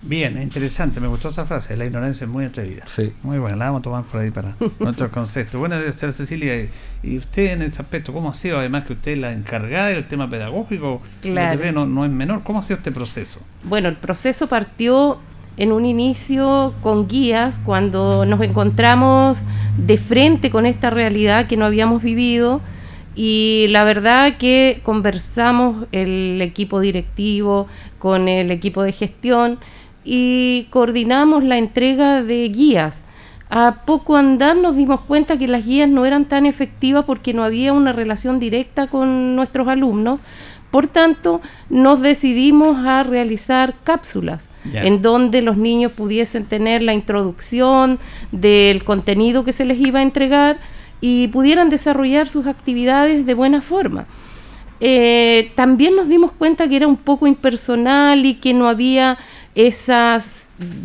Bien, 0.00 0.40
interesante, 0.40 1.00
me 1.00 1.08
gustó 1.08 1.30
esa 1.30 1.44
frase, 1.44 1.76
la 1.76 1.84
ignorancia 1.84 2.24
es 2.24 2.30
muy 2.30 2.44
atrevida. 2.44 2.84
Sí. 2.86 3.12
Muy 3.24 3.38
buena, 3.40 3.56
la 3.56 3.64
vamos 3.64 3.80
a 3.80 3.82
tomar 3.82 4.04
por 4.04 4.20
ahí 4.20 4.30
para 4.30 4.54
nuestros 4.78 5.10
conceptos. 5.10 5.58
Bueno, 5.58 5.74
señora 5.90 6.12
Cecilia, 6.12 6.68
y- 7.02 7.18
usted 7.18 7.54
en 7.54 7.62
este 7.62 7.82
aspecto, 7.82 8.12
¿cómo 8.12 8.30
ha 8.30 8.34
sido? 8.34 8.60
Además 8.60 8.84
que 8.86 8.92
usted 8.92 9.12
es 9.14 9.18
la 9.18 9.32
encargada 9.32 9.88
del 9.88 10.06
tema 10.06 10.30
pedagógico, 10.30 11.02
Claro. 11.20 11.72
no, 11.72 11.84
no 11.84 12.04
es 12.04 12.12
menor, 12.12 12.44
¿cómo 12.44 12.60
ha 12.60 12.62
sido 12.62 12.76
este 12.76 12.92
proceso? 12.92 13.40
Bueno, 13.64 13.88
el 13.88 13.96
proceso 13.96 14.46
partió 14.46 15.18
en 15.58 15.72
un 15.72 15.84
inicio 15.84 16.72
con 16.80 17.08
guías 17.08 17.60
cuando 17.64 18.24
nos 18.24 18.40
encontramos 18.40 19.42
de 19.76 19.98
frente 19.98 20.50
con 20.50 20.64
esta 20.64 20.88
realidad 20.88 21.46
que 21.46 21.56
no 21.56 21.66
habíamos 21.66 22.02
vivido 22.02 22.60
y 23.16 23.66
la 23.70 23.82
verdad 23.82 24.36
que 24.38 24.80
conversamos 24.84 25.86
el 25.90 26.40
equipo 26.40 26.78
directivo 26.78 27.66
con 27.98 28.28
el 28.28 28.52
equipo 28.52 28.82
de 28.84 28.92
gestión 28.92 29.58
y 30.04 30.68
coordinamos 30.70 31.42
la 31.42 31.58
entrega 31.58 32.22
de 32.22 32.48
guías. 32.48 33.02
A 33.50 33.82
poco 33.86 34.16
andar 34.16 34.56
nos 34.56 34.76
dimos 34.76 35.00
cuenta 35.00 35.38
que 35.38 35.48
las 35.48 35.66
guías 35.66 35.88
no 35.88 36.06
eran 36.06 36.26
tan 36.26 36.46
efectivas 36.46 37.04
porque 37.06 37.34
no 37.34 37.42
había 37.42 37.72
una 37.72 37.92
relación 37.92 38.38
directa 38.38 38.86
con 38.86 39.34
nuestros 39.34 39.66
alumnos. 39.68 40.20
Por 40.70 40.86
tanto, 40.86 41.40
nos 41.70 42.00
decidimos 42.00 42.86
a 42.86 43.02
realizar 43.02 43.74
cápsulas 43.84 44.50
en 44.72 45.00
donde 45.00 45.40
los 45.40 45.56
niños 45.56 45.92
pudiesen 45.92 46.44
tener 46.44 46.82
la 46.82 46.92
introducción 46.92 47.98
del 48.32 48.84
contenido 48.84 49.44
que 49.44 49.54
se 49.54 49.64
les 49.64 49.78
iba 49.78 50.00
a 50.00 50.02
entregar 50.02 50.58
y 51.00 51.28
pudieran 51.28 51.70
desarrollar 51.70 52.28
sus 52.28 52.46
actividades 52.46 53.24
de 53.24 53.34
buena 53.34 53.62
forma. 53.62 54.06
Eh, 54.80 55.52
también 55.56 55.96
nos 55.96 56.08
dimos 56.08 56.32
cuenta 56.32 56.68
que 56.68 56.76
era 56.76 56.86
un 56.86 56.96
poco 56.96 57.26
impersonal 57.26 58.26
y 58.26 58.34
que 58.34 58.52
no 58.52 58.68
había 58.68 59.18
esa 59.54 60.20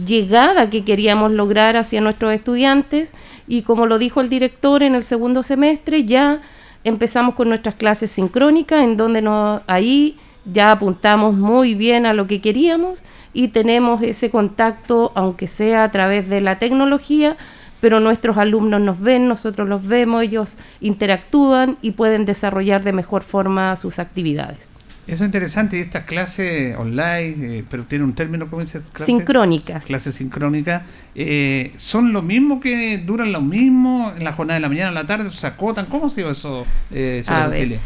llegada 0.06 0.70
que 0.70 0.84
queríamos 0.84 1.32
lograr 1.32 1.78
hacia 1.78 2.02
nuestros 2.02 2.34
estudiantes 2.34 3.14
y 3.48 3.64
como 3.64 3.86
lo 3.86 3.98
dijo 3.98 4.22
el 4.22 4.30
director 4.30 4.84
en 4.84 4.96
el 4.96 5.04
segundo 5.04 5.44
semestre 5.44 6.06
ya 6.06 6.42
empezamos 6.84 7.36
con 7.36 7.50
nuestras 7.50 7.76
clases 7.76 8.12
sincrónicas 8.12 8.84
en 8.84 8.98
donde 8.98 9.22
nos, 9.22 9.62
ahí 9.68 10.18
ya 10.46 10.72
apuntamos 10.72 11.34
muy 11.34 11.74
bien 11.76 12.06
a 12.06 12.14
lo 12.14 12.28
que 12.28 12.42
queríamos 12.42 13.04
y 13.34 13.50
tenemos 13.50 14.02
ese 14.02 14.30
contacto 14.30 15.12
aunque 15.16 15.48
sea 15.48 15.86
a 15.86 15.92
través 15.92 16.30
de 16.30 16.42
la 16.42 16.60
tecnología 16.60 17.38
pero 17.84 18.00
nuestros 18.00 18.38
alumnos 18.38 18.80
nos 18.80 18.98
ven, 19.02 19.28
nosotros 19.28 19.68
los 19.68 19.86
vemos, 19.86 20.24
ellos 20.24 20.56
interactúan 20.80 21.76
y 21.82 21.92
pueden 21.92 22.24
desarrollar 22.24 22.82
de 22.82 22.94
mejor 22.94 23.24
forma 23.24 23.76
sus 23.76 24.00
actividades. 24.00 24.73
Eso 25.06 25.24
es 25.24 25.28
interesante, 25.28 25.78
y 25.78 25.82
estas 25.82 26.06
clases 26.06 26.78
online, 26.78 27.36
eh, 27.60 27.64
pero 27.70 27.84
tiene 27.84 28.06
un 28.06 28.14
término, 28.14 28.50
¿cómo 28.50 28.62
dice? 28.62 28.80
Clase- 28.94 29.06
Sincrónicas. 29.06 29.84
Clases 29.86 30.16
sincrónicas, 30.16 30.84
eh, 31.14 31.74
¿son 31.78 32.14
lo 32.14 32.22
mismo 32.22 32.62
que 32.62 32.98
duran 33.00 33.34
lo 33.34 33.42
mismo 33.42 34.14
en 34.18 34.24
la 34.24 34.32
jornada 34.32 34.56
de 34.56 34.62
la 34.62 34.70
mañana, 34.70 34.90
a 34.92 34.94
la 34.94 35.06
tarde, 35.06 35.30
se 35.32 35.46
acotan? 35.46 35.88
¿Cómo 35.88 36.06
ha 36.06 36.10
sido 36.10 36.32
eso, 36.32 36.66
eh, 36.92 37.22
señora 37.26 37.46
A 37.46 37.48
ver, 37.50 37.80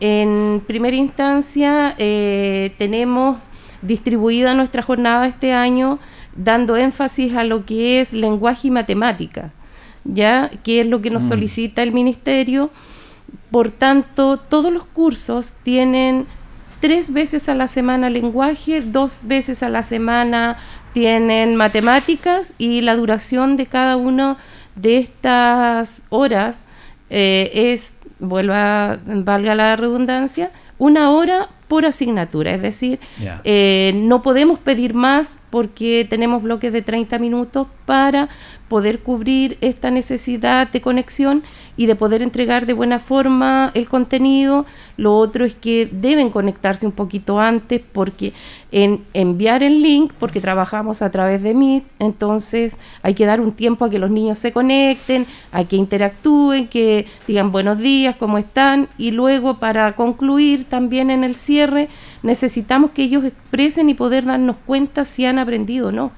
en 0.00 0.62
primera 0.66 0.96
instancia 0.96 1.94
eh, 1.98 2.72
tenemos 2.78 3.38
distribuida 3.82 4.54
nuestra 4.54 4.82
jornada 4.82 5.26
este 5.26 5.52
año 5.52 5.98
dando 6.36 6.76
énfasis 6.76 7.34
a 7.34 7.44
lo 7.44 7.64
que 7.66 8.00
es 8.00 8.12
lenguaje 8.12 8.68
y 8.68 8.70
matemática, 8.70 9.50
ya 10.04 10.50
que 10.62 10.80
es 10.82 10.86
lo 10.86 11.00
que 11.02 11.10
nos 11.10 11.24
Mm. 11.24 11.28
solicita 11.28 11.82
el 11.82 11.92
ministerio. 11.92 12.70
Por 13.50 13.70
tanto, 13.70 14.38
todos 14.38 14.72
los 14.72 14.84
cursos 14.84 15.52
tienen 15.62 16.26
tres 16.80 17.12
veces 17.12 17.48
a 17.48 17.54
la 17.54 17.66
semana 17.66 18.10
lenguaje, 18.10 18.80
dos 18.82 19.20
veces 19.24 19.62
a 19.62 19.68
la 19.68 19.82
semana 19.82 20.56
tienen 20.92 21.56
matemáticas 21.56 22.52
y 22.58 22.82
la 22.82 22.96
duración 22.96 23.56
de 23.56 23.66
cada 23.66 23.96
una 23.96 24.36
de 24.74 24.98
estas 24.98 26.02
horas 26.08 26.58
eh, 27.10 27.50
es, 27.72 27.94
vuelva, 28.18 28.98
valga 29.04 29.54
la 29.54 29.76
redundancia, 29.76 30.50
una 30.78 31.10
hora 31.10 31.48
por 31.68 31.84
asignatura, 31.84 32.54
es 32.54 32.62
decir, 32.62 32.98
eh, 33.44 33.92
no 33.94 34.22
podemos 34.22 34.58
pedir 34.58 34.94
más 34.94 35.36
porque 35.50 36.06
tenemos 36.08 36.42
bloques 36.42 36.72
de 36.72 36.82
30 36.82 37.18
minutos 37.18 37.66
para 37.86 38.28
poder 38.68 38.98
cubrir 38.98 39.56
esta 39.62 39.90
necesidad 39.90 40.70
de 40.70 40.82
conexión 40.82 41.42
y 41.78 41.86
de 41.86 41.96
poder 41.96 42.20
entregar 42.20 42.66
de 42.66 42.74
buena 42.74 42.98
forma 42.98 43.70
el 43.72 43.88
contenido. 43.88 44.66
Lo 44.98 45.16
otro 45.16 45.46
es 45.46 45.54
que 45.54 45.88
deben 45.90 46.28
conectarse 46.28 46.84
un 46.84 46.92
poquito 46.92 47.40
antes 47.40 47.80
porque 47.92 48.34
en 48.72 49.04
enviar 49.14 49.62
el 49.62 49.82
link, 49.82 50.12
porque 50.18 50.42
trabajamos 50.42 51.00
a 51.00 51.10
través 51.10 51.42
de 51.42 51.54
Meet, 51.54 51.84
entonces 51.98 52.76
hay 53.02 53.14
que 53.14 53.24
dar 53.24 53.40
un 53.40 53.52
tiempo 53.52 53.86
a 53.86 53.90
que 53.90 53.98
los 53.98 54.10
niños 54.10 54.38
se 54.38 54.52
conecten, 54.52 55.24
a 55.50 55.64
que 55.64 55.76
interactúen, 55.76 56.68
que 56.68 57.06
digan 57.26 57.52
buenos 57.52 57.78
días, 57.78 58.16
cómo 58.16 58.36
están 58.36 58.88
y 58.98 59.12
luego 59.12 59.58
para 59.58 59.94
concluir 59.94 60.66
también 60.68 61.10
en 61.10 61.24
el 61.24 61.34
cierre 61.34 61.57
necesitamos 62.22 62.90
que 62.92 63.02
ellos 63.02 63.24
expresen 63.24 63.88
y 63.88 63.94
poder 63.94 64.24
darnos 64.24 64.56
cuenta 64.66 65.04
si 65.04 65.24
han 65.24 65.38
aprendido 65.38 65.88
o 65.88 65.92
no. 65.92 66.12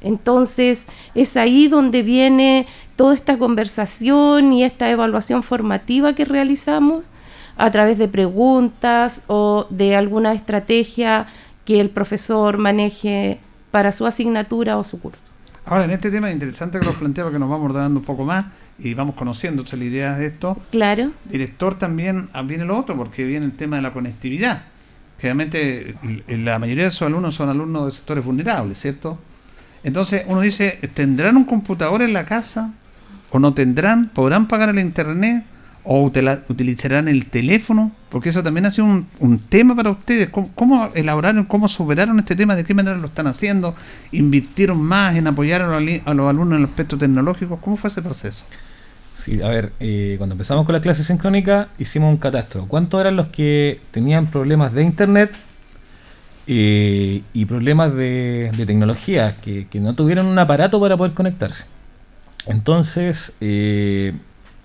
Entonces 0.00 0.84
es 1.14 1.36
ahí 1.36 1.68
donde 1.68 2.02
viene 2.02 2.66
toda 2.96 3.14
esta 3.14 3.38
conversación 3.38 4.52
y 4.52 4.62
esta 4.62 4.90
evaluación 4.90 5.42
formativa 5.42 6.14
que 6.14 6.24
realizamos 6.24 7.10
a 7.56 7.70
través 7.70 7.98
de 7.98 8.08
preguntas 8.08 9.22
o 9.26 9.66
de 9.70 9.96
alguna 9.96 10.32
estrategia 10.32 11.26
que 11.64 11.80
el 11.80 11.90
profesor 11.90 12.58
maneje 12.58 13.40
para 13.70 13.92
su 13.92 14.06
asignatura 14.06 14.78
o 14.78 14.84
su 14.84 15.00
curso. 15.00 15.20
Ahora, 15.64 15.84
en 15.84 15.90
este 15.90 16.10
tema 16.10 16.28
es 16.28 16.34
interesante 16.34 16.78
que 16.78 16.86
lo 16.86 16.94
plantea 16.94 17.24
porque 17.24 17.40
nos 17.40 17.50
vamos 17.50 17.74
dando 17.74 17.98
un 17.98 18.06
poco 18.06 18.24
más 18.24 18.46
y 18.78 18.94
vamos 18.94 19.16
conociendo 19.16 19.64
la 19.70 19.84
idea 19.84 20.16
de 20.16 20.26
esto. 20.26 20.56
Claro. 20.70 21.10
Director 21.24 21.78
también 21.78 22.28
ah, 22.32 22.42
viene 22.42 22.64
lo 22.64 22.78
otro 22.78 22.96
porque 22.96 23.24
viene 23.24 23.46
el 23.46 23.52
tema 23.52 23.76
de 23.76 23.82
la 23.82 23.92
conectividad. 23.92 24.62
Generalmente 25.18 25.94
l- 26.02 26.38
la 26.44 26.58
mayoría 26.58 26.84
de 26.84 26.90
sus 26.90 27.02
alumnos 27.02 27.34
son 27.34 27.48
alumnos 27.48 27.86
de 27.86 27.92
sectores 27.92 28.24
vulnerables, 28.24 28.80
¿cierto? 28.80 29.18
Entonces 29.82 30.24
uno 30.26 30.40
dice, 30.40 30.78
¿tendrán 30.94 31.36
un 31.36 31.44
computador 31.44 32.02
en 32.02 32.12
la 32.12 32.24
casa? 32.24 32.74
¿O 33.30 33.38
no 33.38 33.54
tendrán? 33.54 34.08
¿Podrán 34.08 34.48
pagar 34.48 34.68
el 34.70 34.78
internet? 34.78 35.44
¿O 35.84 36.02
utilizarán 36.48 37.06
el 37.06 37.26
teléfono? 37.26 37.92
Porque 38.10 38.30
eso 38.30 38.42
también 38.42 38.66
ha 38.66 38.72
sido 38.72 38.86
un, 39.20 39.38
tema 39.48 39.76
para 39.76 39.90
ustedes. 39.90 40.30
¿Cómo, 40.30 40.90
elaboraron, 40.94 41.44
cómo 41.44 41.68
superaron 41.68 42.18
este 42.18 42.34
tema? 42.34 42.56
¿De 42.56 42.64
qué 42.64 42.74
manera 42.74 42.96
lo 42.96 43.06
están 43.06 43.28
haciendo? 43.28 43.76
¿Invirtieron 44.10 44.82
más 44.82 45.14
en 45.14 45.28
apoyar 45.28 45.62
a 45.62 45.78
los, 45.78 45.82
los 46.04 46.28
alumnos 46.28 46.56
en 46.58 46.64
el 46.64 46.68
aspecto 46.68 46.98
tecnológico? 46.98 47.58
¿Cómo 47.58 47.76
fue 47.76 47.88
ese 47.88 48.02
proceso? 48.02 48.44
Sí, 49.16 49.40
a 49.40 49.48
ver, 49.48 49.72
eh, 49.80 50.16
cuando 50.18 50.34
empezamos 50.34 50.66
con 50.66 50.74
la 50.74 50.82
clase 50.82 51.02
sincrónica 51.02 51.68
hicimos 51.78 52.10
un 52.10 52.18
catastro. 52.18 52.66
¿Cuántos 52.68 53.00
eran 53.00 53.16
los 53.16 53.28
que 53.28 53.80
tenían 53.90 54.26
problemas 54.26 54.74
de 54.74 54.82
internet 54.82 55.32
eh, 56.46 57.22
y 57.32 57.44
problemas 57.46 57.94
de, 57.94 58.52
tecnología, 58.66 59.34
que, 59.42 59.68
que 59.68 59.80
no 59.80 59.94
tuvieron 59.94 60.26
un 60.26 60.38
aparato 60.38 60.78
para 60.78 60.98
poder 60.98 61.14
conectarse? 61.14 61.64
Entonces, 62.44 63.32
eh, 63.40 64.12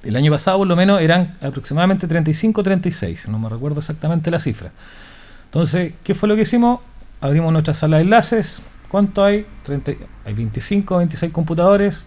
el 0.03 0.15
año 0.17 0.29
pasado 0.33 0.57
por 0.57 0.67
lo 0.67 0.75
menos 0.75 1.01
eran 1.01 1.37
aproximadamente 1.41 2.05
35 2.05 2.61
36, 2.61 3.29
no 3.29 3.39
me 3.39 3.47
recuerdo 3.47 3.79
exactamente 3.79 4.29
la 4.31 4.39
cifra. 4.39 4.71
Entonces, 5.45 5.93
¿qué 6.03 6.13
fue 6.13 6.27
lo 6.27 6.35
que 6.35 6.41
hicimos? 6.41 6.81
Abrimos 7.21 7.53
nuestra 7.53 7.73
sala 7.73 7.97
de 7.97 8.03
enlaces. 8.03 8.59
¿Cuánto 8.89 9.23
hay? 9.23 9.45
30, 9.63 9.93
hay 10.25 10.33
25, 10.33 10.97
26 10.97 11.31
computadores. 11.31 12.05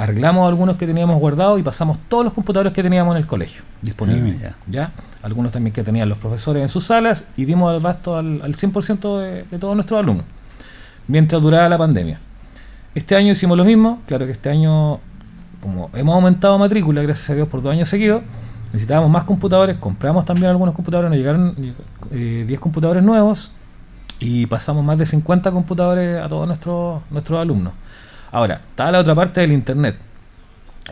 Arreglamos 0.00 0.48
algunos 0.48 0.76
que 0.76 0.86
teníamos 0.86 1.20
guardados 1.20 1.60
y 1.60 1.62
pasamos 1.62 1.98
todos 2.08 2.24
los 2.24 2.32
computadores 2.32 2.72
que 2.72 2.82
teníamos 2.82 3.14
en 3.14 3.20
el 3.20 3.26
colegio 3.26 3.62
disponibles. 3.82 4.42
Ah, 4.42 4.54
ya. 4.66 4.92
Algunos 5.22 5.52
también 5.52 5.74
que 5.74 5.82
tenían 5.82 6.08
los 6.08 6.16
profesores 6.16 6.62
en 6.62 6.70
sus 6.70 6.84
salas 6.84 7.26
y 7.36 7.44
dimos 7.44 7.70
al 7.70 7.80
basto 7.80 8.16
al, 8.16 8.40
al 8.40 8.56
100% 8.56 9.18
de, 9.20 9.44
de 9.44 9.58
todos 9.58 9.74
nuestros 9.74 10.00
alumnos 10.00 10.24
mientras 11.06 11.42
duraba 11.42 11.68
la 11.68 11.76
pandemia. 11.76 12.18
Este 12.94 13.14
año 13.14 13.32
hicimos 13.32 13.58
lo 13.58 13.64
mismo. 13.66 14.00
Claro 14.06 14.24
que 14.24 14.32
este 14.32 14.48
año, 14.48 15.00
como 15.60 15.90
hemos 15.92 16.14
aumentado 16.14 16.58
matrícula, 16.58 17.02
gracias 17.02 17.28
a 17.28 17.34
Dios, 17.34 17.48
por 17.48 17.60
dos 17.60 17.70
años 17.70 17.90
seguidos, 17.90 18.22
necesitábamos 18.72 19.10
más 19.10 19.24
computadores. 19.24 19.76
Compramos 19.76 20.24
también 20.24 20.48
algunos 20.48 20.74
computadores. 20.74 21.10
Nos 21.10 21.18
llegaron 21.18 21.54
eh, 22.10 22.44
10 22.48 22.58
computadores 22.58 23.02
nuevos 23.02 23.52
y 24.18 24.46
pasamos 24.46 24.82
más 24.82 24.96
de 24.96 25.04
50 25.04 25.50
computadores 25.50 26.22
a 26.22 26.28
todos 26.28 26.46
nuestros, 26.46 27.02
nuestros 27.10 27.38
alumnos. 27.38 27.74
Ahora, 28.32 28.60
está 28.70 28.90
la 28.92 28.98
otra 29.00 29.14
parte 29.14 29.40
del 29.40 29.52
Internet. 29.52 29.96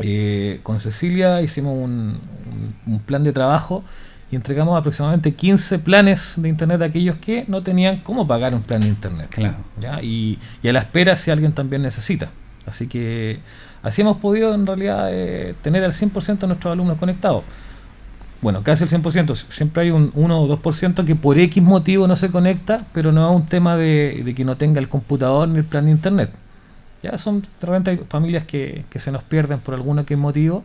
Eh, 0.01 0.61
con 0.63 0.79
Cecilia 0.81 1.41
hicimos 1.43 1.73
un, 1.75 2.19
un- 2.87 2.93
un 2.95 2.99
plan 3.01 3.25
de 3.25 3.33
trabajo 3.33 3.83
y 4.31 4.37
entregamos 4.37 4.79
aproximadamente 4.79 5.35
15 5.35 5.79
planes 5.79 6.35
de 6.37 6.49
Internet 6.49 6.83
a 6.83 6.85
aquellos 6.87 7.17
que 7.17 7.45
no 7.49 7.63
tenían 7.63 7.99
cómo 8.01 8.27
pagar 8.27 8.55
un 8.55 8.63
plan 8.63 8.83
de 8.83 8.89
Internet. 8.89 9.29
¿ya? 9.81 10.03
Y, 10.03 10.39
y 10.63 10.69
a 10.69 10.73
la 10.73 10.81
espera 10.81 11.17
si 11.17 11.31
alguien 11.31 11.53
también 11.53 11.83
necesita. 11.83 12.29
Así 12.67 12.87
que 12.87 13.41
así 13.83 14.03
hemos 14.03 14.19
podido 14.19 14.55
en 14.55 14.67
realidad 14.67 15.09
eh, 15.11 15.55
tener 15.63 15.83
al 15.85 15.93
100% 15.93 16.39
de 16.39 16.47
nuestros 16.49 16.73
alumnos 16.73 16.99
conectados. 16.99 17.43
Bueno, 18.43 18.63
casi 18.63 18.85
el 18.85 18.91
100%. 18.91 19.35
Siempre 19.35 19.85
hay 19.85 19.91
un 19.91 20.13
1 20.15 20.41
o 20.43 20.59
2% 20.63 21.05
que 21.05 21.15
por 21.17 21.39
X 21.39 21.61
motivo 21.63 22.07
no 22.07 22.15
se 22.15 22.31
conecta, 22.31 22.85
pero 22.93 23.11
no 23.11 23.31
es 23.31 23.35
un 23.37 23.47
tema 23.47 23.77
de, 23.77 24.23
de 24.25 24.35
que 24.35 24.45
no 24.45 24.57
tenga 24.57 24.79
el 24.81 24.89
computador 24.89 25.49
ni 25.49 25.59
el 25.59 25.65
plan 25.65 25.87
de 25.87 25.91
Internet. 25.93 26.31
Ya 27.03 27.17
son, 27.19 27.43
de 27.43 27.67
repente 27.67 27.91
hay 27.91 28.01
familias 28.09 28.45
que, 28.45 28.85
que 28.91 28.99
se 28.99 29.13
nos 29.13 29.23
pierden 29.23 29.61
por 29.61 29.75
alguno 29.75 30.05
que 30.05 30.17
motivo, 30.17 30.65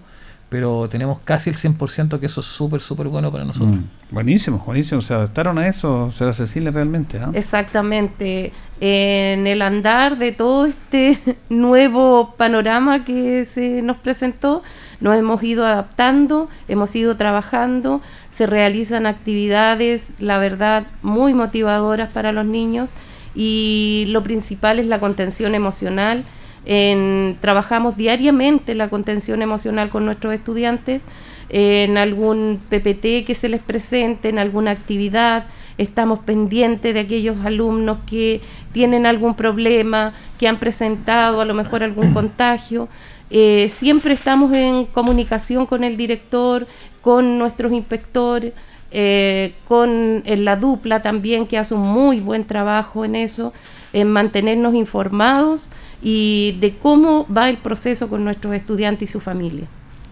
pero 0.53 0.87
tenemos 0.87 1.17
casi 1.17 1.49
el 1.49 1.55
100% 1.55 2.19
que 2.19 2.27
eso 2.27 2.41
es 2.41 2.45
súper, 2.45 2.79
súper 2.79 3.07
bueno 3.07 3.31
para 3.31 3.43
nosotros. 3.43 3.75
Mm. 3.75 4.13
Buenísimo, 4.13 4.61
buenísimo. 4.63 5.01
Se 5.01 5.11
adaptaron 5.11 5.57
a 5.57 5.67
eso, 5.67 6.11
Cecilia, 6.11 6.69
realmente. 6.69 7.17
¿ah? 7.17 7.31
Exactamente. 7.33 8.51
En 8.79 9.47
el 9.47 9.63
andar 9.63 10.19
de 10.19 10.31
todo 10.31 10.67
este 10.67 11.17
nuevo 11.49 12.35
panorama 12.37 13.03
que 13.03 13.45
se 13.45 13.81
nos 13.81 13.97
presentó, 13.97 14.61
nos 15.01 15.17
hemos 15.17 15.41
ido 15.41 15.65
adaptando, 15.65 16.49
hemos 16.67 16.95
ido 16.95 17.17
trabajando, 17.17 18.03
se 18.29 18.45
realizan 18.45 19.07
actividades, 19.07 20.09
la 20.19 20.37
verdad, 20.37 20.85
muy 21.01 21.33
motivadoras 21.33 22.11
para 22.11 22.31
los 22.31 22.45
niños 22.45 22.91
y 23.35 24.05
lo 24.09 24.23
principal 24.23 24.79
es 24.79 24.87
la 24.87 24.99
contención 24.99 25.55
emocional. 25.55 26.23
En- 26.65 27.37
trabajamos 27.41 27.97
diariamente 27.97 28.73
la 28.75 28.89
contención 28.89 29.41
emocional 29.41 29.89
con 29.89 30.05
nuestros 30.05 30.33
estudiantes 30.33 31.01
en 31.49 31.97
algún 31.97 32.59
PPT 32.69 33.25
que 33.25 33.35
se 33.35 33.49
les 33.49 33.61
presente, 33.61 34.29
en 34.29 34.39
alguna 34.39 34.71
actividad. 34.71 35.45
Estamos 35.77 36.19
pendientes 36.19 36.93
de 36.93 36.99
aquellos 37.01 37.37
alumnos 37.45 37.97
que 38.09 38.41
tienen 38.71 39.05
algún 39.05 39.35
problema, 39.35 40.13
que 40.39 40.47
han 40.47 40.57
presentado 40.57 41.41
a 41.41 41.45
lo 41.45 41.53
mejor 41.53 41.83
algún 41.83 42.13
contagio. 42.13 42.87
Eh, 43.29 43.69
siempre 43.73 44.13
estamos 44.13 44.53
en 44.53 44.85
comunicación 44.85 45.65
con 45.65 45.83
el 45.83 45.97
director, 45.97 46.67
con 47.01 47.37
nuestros 47.37 47.71
inspectores, 47.73 48.53
eh, 48.93 49.55
con 49.67 50.21
eh, 50.25 50.37
la 50.37 50.55
dupla 50.55 51.01
también, 51.01 51.47
que 51.47 51.57
hace 51.57 51.73
un 51.73 51.81
muy 51.91 52.19
buen 52.19 52.45
trabajo 52.45 53.03
en 53.03 53.15
eso, 53.15 53.51
en 53.91 54.09
mantenernos 54.11 54.73
informados 54.75 55.69
y 56.01 56.57
de 56.61 56.75
cómo 56.77 57.25
va 57.35 57.49
el 57.49 57.57
proceso 57.57 58.07
con 58.09 58.23
nuestros 58.23 58.55
estudiantes 58.55 59.09
y 59.09 59.11
su 59.11 59.19
familia. 59.19 59.65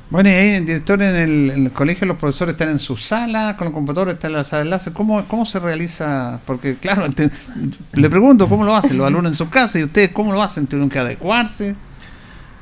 Bueno, 0.10 0.30
y 0.30 0.34
ahí, 0.34 0.60
director, 0.60 1.02
en 1.02 1.16
el, 1.16 1.52
en 1.52 1.66
el 1.68 1.72
colegio 1.72 2.06
los 2.06 2.18
profesores 2.18 2.54
están 2.56 2.68
en 2.70 2.80
su 2.80 2.98
sala, 2.98 3.56
con 3.58 3.66
los 3.66 3.74
computadores 3.74 4.16
están 4.16 4.32
en 4.32 4.38
la 4.38 4.44
sala 4.44 4.60
de 4.64 4.66
enlace. 4.66 4.92
¿Cómo, 4.92 5.24
¿Cómo 5.26 5.46
se 5.46 5.58
realiza? 5.60 6.40
Porque, 6.46 6.76
claro, 6.76 7.10
te- 7.12 7.30
le 7.94 8.10
pregunto 8.10 8.50
cómo 8.50 8.66
lo 8.66 8.76
hacen 8.76 8.98
los 8.98 9.08
alumnos 9.08 9.32
en 9.32 9.36
su 9.38 9.50
casa 9.50 9.80
y 9.80 9.84
ustedes 9.84 10.12
cómo 10.12 10.34
lo 10.34 10.42
hacen. 10.44 10.68
¿Tuvieron 10.68 10.90
que 10.90 11.00
adecuarse? 11.00 11.76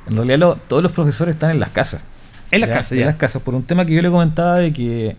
En 0.08 0.16
realidad 0.16 0.38
lo- 0.38 0.56
todos 0.58 0.84
los 0.84 0.92
profesores 0.92 1.36
están 1.36 1.50
en 1.52 1.60
las 1.60 1.70
casas. 1.72 2.04
En 2.52 2.62
las 2.62 2.70
casas, 2.70 2.92
En 2.94 3.06
las 3.06 3.16
casas, 3.16 3.42
por 3.42 3.56
un 3.56 3.64
tema 3.64 3.84
que 3.86 3.94
yo 3.96 4.02
le 4.04 4.12
comentaba 4.12 4.58
de 4.60 4.72
que 4.72 5.16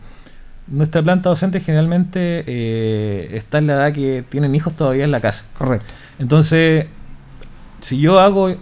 nuestra 0.70 1.02
planta 1.02 1.28
docente 1.28 1.60
generalmente 1.60 2.44
eh, 2.46 3.30
está 3.36 3.58
en 3.58 3.66
la 3.66 3.74
edad 3.74 3.92
que 3.92 4.24
tienen 4.28 4.54
hijos 4.54 4.72
todavía 4.74 5.04
en 5.04 5.10
la 5.10 5.20
casa. 5.20 5.44
Correcto. 5.58 5.86
Entonces, 6.18 6.86
si 7.80 8.00
yo 8.00 8.20
hago, 8.20 8.54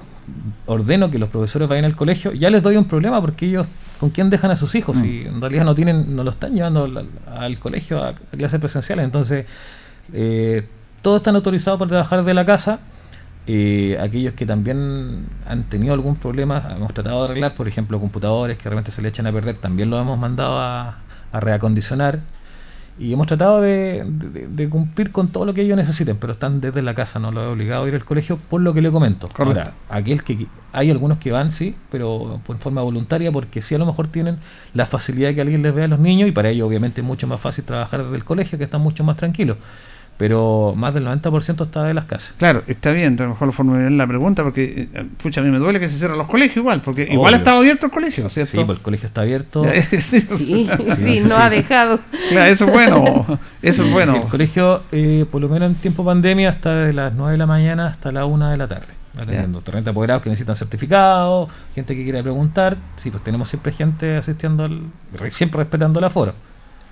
ordeno 0.67 1.11
que 1.11 1.19
los 1.19 1.29
profesores 1.29 1.69
vayan 1.69 1.85
al 1.85 1.97
colegio, 1.97 2.33
ya 2.33 2.51
les 2.51 2.63
doy 2.63 2.77
un 2.77 2.87
problema 2.87 3.21
porque 3.21 3.47
ellos, 3.47 3.69
¿con 4.01 4.11
quién 4.11 4.31
dejan 4.31 4.51
a 4.51 4.57
sus 4.57 4.75
hijos? 4.75 4.97
Mm. 4.97 5.01
Si 5.01 5.23
en 5.23 5.41
realidad 5.41 5.65
no 5.65 5.75
tienen, 5.75 6.17
no 6.17 6.25
lo 6.25 6.31
están 6.31 6.55
llevando 6.55 6.85
al, 6.85 7.09
al 7.27 7.59
colegio 7.59 8.03
a, 8.03 8.09
a 8.11 8.37
clases 8.37 8.59
presenciales. 8.61 9.05
Entonces, 9.05 9.47
eh, 10.13 10.67
todos 11.03 11.19
están 11.19 11.37
autorizados 11.37 11.79
para 11.79 11.89
trabajar 11.89 12.25
de 12.25 12.35
la 12.35 12.45
casa. 12.45 12.81
Eh, 13.47 13.97
aquellos 13.99 14.35
que 14.35 14.45
también 14.45 15.27
han 15.47 15.65
tenido 15.65 15.95
algún 15.95 16.17
problema, 16.17 16.63
hemos 16.77 16.93
tratado 16.93 17.21
de 17.25 17.31
arreglar, 17.31 17.55
por 17.55 17.67
ejemplo, 17.67 17.99
computadores 17.99 18.59
que 18.59 18.65
realmente 18.65 18.91
se 18.91 19.01
le 19.01 19.09
echan 19.09 19.27
a 19.27 19.33
perder, 19.33 19.57
también 19.57 19.89
los 19.89 19.99
hemos 20.01 20.19
mandado 20.19 20.59
a, 20.59 20.99
a 21.33 21.41
reacondicionar. 21.41 22.21
Y 23.01 23.13
hemos 23.13 23.29
tratado 23.29 23.61
de, 23.61 24.05
de- 24.05 24.49
de 24.49 24.69
cumplir 24.69 25.13
con 25.13 25.29
todo 25.29 25.45
lo 25.45 25.55
que 25.55 25.63
ellos 25.63 25.77
necesiten, 25.77 26.17
pero 26.17 26.33
están 26.33 26.61
desde 26.61 26.83
la 26.83 26.97
casa, 26.97 27.21
no 27.21 27.31
lo 27.31 27.45
he 27.45 27.47
obligado 27.47 27.85
a 27.85 27.89
ir 27.89 27.95
al 27.95 28.05
colegio 28.05 28.37
por 28.51 28.61
lo 28.61 28.75
que 28.75 28.83
le 28.83 28.91
comento. 28.91 29.29
Correcto. 29.29 29.61
Ahora, 29.61 29.73
aquel 29.89 30.25
que 30.25 30.49
hay 30.73 30.91
algunos 30.91 31.19
que 31.19 31.31
van, 31.31 31.53
sí, 31.53 31.77
pero 31.93 32.41
por 32.45 32.59
forma 32.59 32.83
voluntaria, 32.83 33.31
porque 33.31 33.63
sí 33.63 33.77
a 33.77 33.79
lo 33.79 33.87
mejor 33.87 34.09
tienen 34.09 34.39
la 34.75 34.85
facilidad 34.85 35.29
de 35.29 35.37
que 35.37 35.41
alguien 35.43 35.63
les 35.63 35.73
vea 35.73 35.85
a 35.85 35.89
los 35.89 36.01
niños, 36.01 36.29
y 36.29 36.33
para 36.33 36.49
ellos 36.51 36.67
obviamente 36.67 37.01
es 37.01 37.07
mucho 37.07 37.29
más 37.29 37.39
fácil 37.41 37.63
trabajar 37.65 38.03
desde 38.03 38.17
el 38.17 38.25
colegio, 38.25 38.59
que 38.59 38.65
están 38.65 38.81
mucho 38.81 39.05
más 39.05 39.17
tranquilos. 39.17 39.59
Pero 40.19 40.75
más 40.77 40.93
del 40.95 41.07
90% 41.07 41.63
está 41.65 41.85
de 41.85 41.95
las 41.95 42.05
casas. 42.07 42.35
Claro, 42.39 42.65
está 42.67 42.91
bien, 42.91 43.17
a 43.21 43.23
lo 43.23 43.29
mejor 43.31 43.47
lo 43.47 43.53
formulé 43.53 43.89
la 43.89 44.05
pregunta 44.07 44.43
porque, 44.43 44.89
eh, 44.93 45.05
pucha, 45.23 45.41
a 45.41 45.45
mí 45.45 45.51
me 45.51 45.59
duele 45.59 45.79
que 45.79 45.89
se 45.89 45.97
cierren 45.97 46.19
los 46.19 46.27
colegios 46.27 46.57
igual, 46.57 46.81
porque 46.83 47.03
igual 47.05 47.19
Obvio. 47.33 47.37
ha 47.37 47.39
estado 47.39 47.59
abierto 47.59 47.87
el 47.87 47.93
colegio, 47.93 48.29
¿cierto? 48.29 48.51
Sí, 48.51 48.57
pues 48.65 48.79
el 48.79 48.83
colegio 48.83 49.07
está 49.07 49.21
abierto. 49.21 49.65
sí, 50.01 50.21
Sí, 50.21 50.69
sí, 50.97 51.21
no 51.21 51.37
ha 51.37 51.49
dejado. 51.49 52.01
Claro, 52.31 52.51
eso 52.51 52.65
es 52.67 52.73
bueno, 52.73 53.25
eso 53.63 53.85
es 53.85 53.91
bueno. 53.93 54.13
sí, 54.15 54.19
el 54.25 54.29
colegio, 54.29 54.83
eh, 54.91 55.25
por 55.31 55.41
lo 55.41 55.49
menos 55.49 55.71
en 55.71 55.77
tiempo 55.77 56.05
pandemia, 56.05 56.51
está 56.51 56.75
de 56.75 56.93
las 56.93 57.15
9 57.15 57.33
de 57.33 57.39
la 57.39 57.47
mañana 57.47 57.87
hasta 57.87 58.11
la 58.11 58.25
1 58.27 58.49
de 58.51 58.57
la 58.57 58.67
tarde. 58.67 58.87
Atendiendo 59.17 59.61
torrentes 59.61 59.91
apoderados 59.93 60.23
que 60.23 60.31
necesitan 60.31 60.55
certificados, 60.57 61.49
gente 61.77 61.95
que 61.95 62.03
quiere 62.03 62.23
preguntar. 62.23 62.77
Sí, 62.97 63.11
pues 63.11 63.23
tenemos 63.23 63.49
siempre 63.49 63.73
gente 63.73 64.17
asistiendo, 64.17 64.65
al, 64.65 64.81
re- 65.17 65.31
siempre 65.31 65.59
respetando 65.59 65.99
el 66.01 66.05
aforo. 66.05 66.35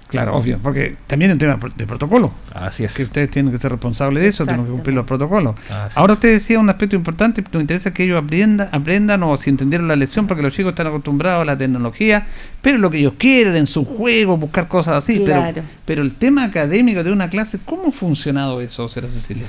Claro, 0.09 0.37
obvio, 0.37 0.59
porque 0.63 0.97
también 1.07 1.33
en 1.33 1.39
tema 1.39 1.59
de 1.77 1.87
protocolo. 1.87 2.33
Así 2.55 2.85
es. 2.85 2.95
Que 2.95 3.03
ustedes 3.03 3.31
tienen 3.31 3.51
que 3.53 3.59
ser 3.59 3.73
responsables 3.73 4.23
de 4.23 4.29
eso, 4.29 4.45
tienen 4.47 4.65
que 4.65 4.71
cumplir 4.71 4.95
los 4.95 5.05
protocolos. 5.05 5.57
Así 5.69 5.99
Ahora 5.99 6.13
es. 6.13 6.19
usted 6.19 6.33
decía 6.33 6.61
un 6.61 6.71
aspecto 6.71 6.95
importante, 6.95 7.43
nos 7.53 7.61
interesa 7.61 7.93
que 7.93 8.05
ellos 8.05 8.23
aprendan, 8.23 8.69
aprendan 8.71 9.23
o 9.25 9.37
si 9.37 9.51
entendieron 9.51 9.89
la 9.89 9.97
lección, 9.97 10.27
porque 10.29 10.43
los 10.43 10.55
chicos 10.55 10.71
están 10.71 10.87
acostumbrados 10.87 11.43
a 11.43 11.45
la 11.45 11.59
tecnología, 11.59 12.27
pero 12.63 12.79
lo 12.79 12.91
que 12.91 12.99
ellos 12.99 13.15
quieren 13.19 13.57
en 13.57 13.67
su 13.67 13.85
juego, 13.85 14.37
buscar 14.37 14.69
cosas 14.69 14.95
así. 14.95 15.25
Claro. 15.25 15.55
Pero, 15.55 15.67
pero 15.85 16.03
el 16.03 16.15
tema 16.15 16.45
académico 16.45 17.03
de 17.03 17.11
una 17.11 17.29
clase, 17.29 17.59
¿cómo 17.65 17.89
ha 17.89 17.93
funcionado 17.93 18.61
eso, 18.61 18.89
Sera 18.89 19.09
Cecilia? 19.09 19.47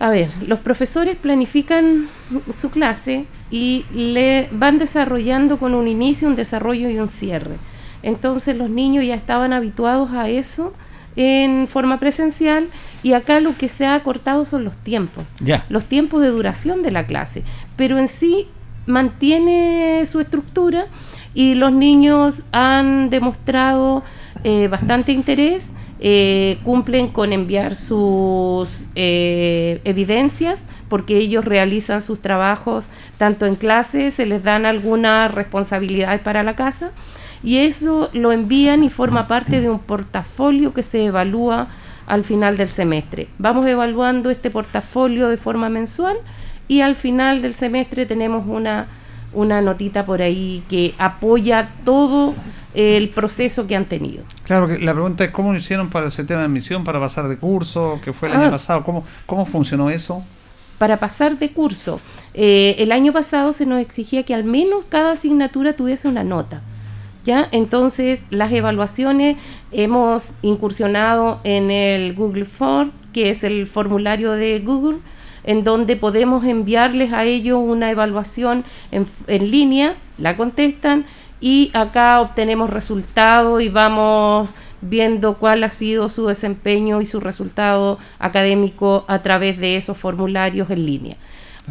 A 0.00 0.10
ver, 0.10 0.28
los 0.46 0.60
profesores 0.60 1.16
planifican 1.16 2.08
su 2.54 2.70
clase 2.70 3.26
y 3.50 3.84
le 3.94 4.48
van 4.50 4.78
desarrollando 4.78 5.58
con 5.58 5.74
un 5.74 5.88
inicio, 5.88 6.26
un 6.26 6.36
desarrollo 6.36 6.88
y 6.90 6.98
un 6.98 7.08
cierre. 7.08 7.56
Entonces 8.04 8.56
los 8.56 8.68
niños 8.68 9.04
ya 9.04 9.14
estaban 9.14 9.52
habituados 9.52 10.12
a 10.12 10.28
eso 10.28 10.74
en 11.16 11.68
forma 11.68 11.98
presencial 11.98 12.66
y 13.02 13.14
acá 13.14 13.40
lo 13.40 13.56
que 13.56 13.68
se 13.68 13.86
ha 13.86 13.94
acortado 13.94 14.44
son 14.44 14.64
los 14.64 14.76
tiempos, 14.76 15.32
los 15.68 15.84
tiempos 15.84 16.20
de 16.20 16.28
duración 16.28 16.82
de 16.82 16.90
la 16.90 17.06
clase, 17.06 17.44
pero 17.76 17.98
en 17.98 18.08
sí 18.08 18.48
mantiene 18.86 20.04
su 20.06 20.20
estructura 20.20 20.86
y 21.34 21.54
los 21.54 21.72
niños 21.72 22.42
han 22.52 23.10
demostrado 23.10 24.02
eh, 24.42 24.68
bastante 24.68 25.12
interés, 25.12 25.68
eh, 26.00 26.58
cumplen 26.64 27.08
con 27.08 27.32
enviar 27.32 27.74
sus 27.76 28.68
eh, 28.94 29.80
evidencias 29.84 30.62
porque 30.88 31.16
ellos 31.16 31.44
realizan 31.44 32.02
sus 32.02 32.20
trabajos 32.20 32.86
tanto 33.16 33.46
en 33.46 33.54
clase, 33.56 34.10
se 34.10 34.26
les 34.26 34.42
dan 34.42 34.66
algunas 34.66 35.32
responsabilidades 35.32 36.20
para 36.20 36.42
la 36.42 36.56
casa 36.56 36.90
y 37.44 37.58
eso 37.58 38.08
lo 38.14 38.32
envían 38.32 38.82
y 38.82 38.90
forma 38.90 39.28
parte 39.28 39.60
de 39.60 39.68
un 39.68 39.78
portafolio 39.78 40.72
que 40.72 40.82
se 40.82 41.04
evalúa 41.04 41.68
al 42.06 42.24
final 42.24 42.56
del 42.56 42.68
semestre. 42.68 43.28
Vamos 43.38 43.66
evaluando 43.66 44.30
este 44.30 44.50
portafolio 44.50 45.28
de 45.28 45.36
forma 45.36 45.68
mensual 45.68 46.16
y 46.68 46.80
al 46.80 46.96
final 46.96 47.42
del 47.42 47.54
semestre 47.54 48.06
tenemos 48.06 48.44
una, 48.48 48.86
una 49.34 49.60
notita 49.60 50.04
por 50.06 50.22
ahí 50.22 50.62
que 50.68 50.94
apoya 50.98 51.70
todo 51.84 52.34
el 52.74 53.08
proceso 53.10 53.66
que 53.66 53.76
han 53.76 53.84
tenido. 53.84 54.24
Claro, 54.44 54.66
que 54.66 54.78
la 54.78 54.92
pregunta 54.92 55.24
es 55.24 55.30
cómo 55.30 55.52
lo 55.52 55.58
hicieron 55.58 55.90
para 55.90 56.08
ese 56.08 56.24
tema 56.24 56.40
de 56.40 56.46
admisión, 56.46 56.82
para 56.82 56.98
pasar 56.98 57.28
de 57.28 57.36
curso, 57.36 58.00
que 58.02 58.12
fue 58.12 58.28
el 58.28 58.34
Ah. 58.34 58.40
año 58.42 58.50
pasado, 58.50 58.82
¿cómo, 58.84 59.04
cómo 59.26 59.46
funcionó 59.46 59.90
eso? 59.90 60.24
Para 60.78 60.96
pasar 60.96 61.38
de 61.38 61.50
curso, 61.52 62.00
eh, 62.34 62.74
el 62.78 62.90
año 62.90 63.12
pasado 63.12 63.52
se 63.52 63.64
nos 63.64 63.80
exigía 63.80 64.24
que 64.24 64.34
al 64.34 64.42
menos 64.44 64.84
cada 64.86 65.12
asignatura 65.12 65.74
tuviese 65.74 66.08
una 66.08 66.24
nota. 66.24 66.62
¿Ya? 67.24 67.48
Entonces, 67.52 68.24
las 68.30 68.52
evaluaciones 68.52 69.38
hemos 69.72 70.34
incursionado 70.42 71.40
en 71.42 71.70
el 71.70 72.14
Google 72.14 72.44
Form, 72.44 72.92
que 73.14 73.30
es 73.30 73.44
el 73.44 73.66
formulario 73.66 74.32
de 74.32 74.60
Google, 74.60 74.98
en 75.44 75.64
donde 75.64 75.96
podemos 75.96 76.44
enviarles 76.44 77.12
a 77.12 77.24
ellos 77.24 77.60
una 77.62 77.90
evaluación 77.90 78.64
en, 78.90 79.06
en 79.26 79.50
línea, 79.50 79.96
la 80.18 80.36
contestan 80.36 81.06
y 81.40 81.70
acá 81.74 82.20
obtenemos 82.20 82.70
resultados 82.70 83.62
y 83.62 83.68
vamos 83.68 84.48
viendo 84.80 85.38
cuál 85.38 85.64
ha 85.64 85.70
sido 85.70 86.08
su 86.08 86.26
desempeño 86.26 87.00
y 87.00 87.06
su 87.06 87.20
resultado 87.20 87.98
académico 88.18 89.04
a 89.08 89.22
través 89.22 89.58
de 89.58 89.76
esos 89.76 89.96
formularios 89.96 90.70
en 90.70 90.86
línea. 90.86 91.16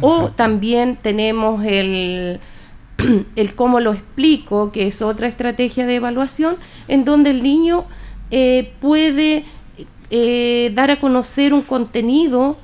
O 0.00 0.30
también 0.30 0.96
tenemos 1.00 1.64
el, 1.64 2.40
el 3.36 3.54
cómo 3.54 3.80
lo 3.80 3.92
explico, 3.92 4.72
que 4.72 4.86
es 4.86 5.02
otra 5.02 5.28
estrategia 5.28 5.86
de 5.86 5.96
evaluación, 5.96 6.56
en 6.88 7.04
donde 7.04 7.30
el 7.30 7.42
niño 7.42 7.84
eh, 8.30 8.72
puede 8.80 9.44
eh, 10.10 10.70
dar 10.74 10.90
a 10.90 11.00
conocer 11.00 11.54
un 11.54 11.62
contenido 11.62 12.56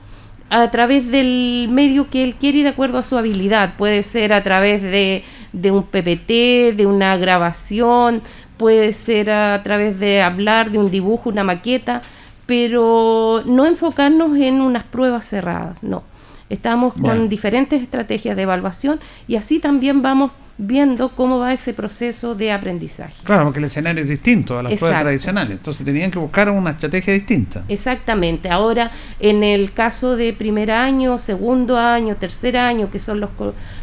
a 0.51 0.71
través 0.71 1.11
del 1.11 1.69
medio 1.71 2.11
que 2.11 2.25
él 2.25 2.35
quiere 2.35 2.59
y 2.59 2.63
de 2.63 2.71
acuerdo 2.71 2.99
a 2.99 3.03
su 3.03 3.17
habilidad. 3.17 3.77
Puede 3.77 4.03
ser 4.03 4.33
a 4.33 4.43
través 4.43 4.83
de, 4.83 5.23
de 5.53 5.71
un 5.71 5.85
PPT, 5.85 6.77
de 6.77 6.87
una 6.87 7.17
grabación, 7.17 8.23
puede 8.57 8.93
ser 8.93 9.31
a 9.31 9.63
través 9.63 9.99
de 9.99 10.23
hablar, 10.23 10.71
de 10.71 10.79
un 10.79 10.91
dibujo, 10.91 11.31
una 11.31 11.45
maqueta, 11.45 12.03
pero 12.47 13.43
no 13.47 13.65
enfocarnos 13.65 14.37
en 14.37 14.61
unas 14.61 14.83
pruebas 14.83 15.25
cerradas, 15.25 15.77
no. 15.83 16.03
Estamos 16.51 16.95
con 16.95 17.29
diferentes 17.29 17.81
estrategias 17.81 18.37
de 18.37 18.43
evaluación 18.43 18.99
y 19.29 19.37
así 19.37 19.61
también 19.61 20.03
vamos 20.03 20.33
viendo 20.59 21.09
cómo 21.11 21.39
va 21.39 21.53
ese 21.55 21.73
proceso 21.73 22.35
de 22.35 22.53
aprendizaje. 22.53 23.15
Claro, 23.25 23.45
porque 23.45 23.61
el 23.61 23.65
escenario 23.67 24.03
es 24.03 24.11
distinto 24.11 24.59
a 24.59 24.63
las 24.65 24.79
pruebas 24.79 25.03
tradicionales, 25.03 25.53
entonces 25.53 25.87
tenían 25.87 26.11
que 26.11 26.19
buscar 26.19 26.51
una 26.51 26.71
estrategia 26.71 27.15
distinta. 27.15 27.65
Exactamente. 27.69 28.51
Ahora, 28.51 28.91
en 29.21 29.43
el 29.43 29.73
caso 29.73 30.17
de 30.17 30.33
primer 30.33 30.71
año, 30.71 31.19
segundo 31.19 31.79
año, 31.79 32.17
tercer 32.17 32.57
año, 32.59 32.91
que 32.91 32.99
son 32.99 33.21
los, 33.21 33.31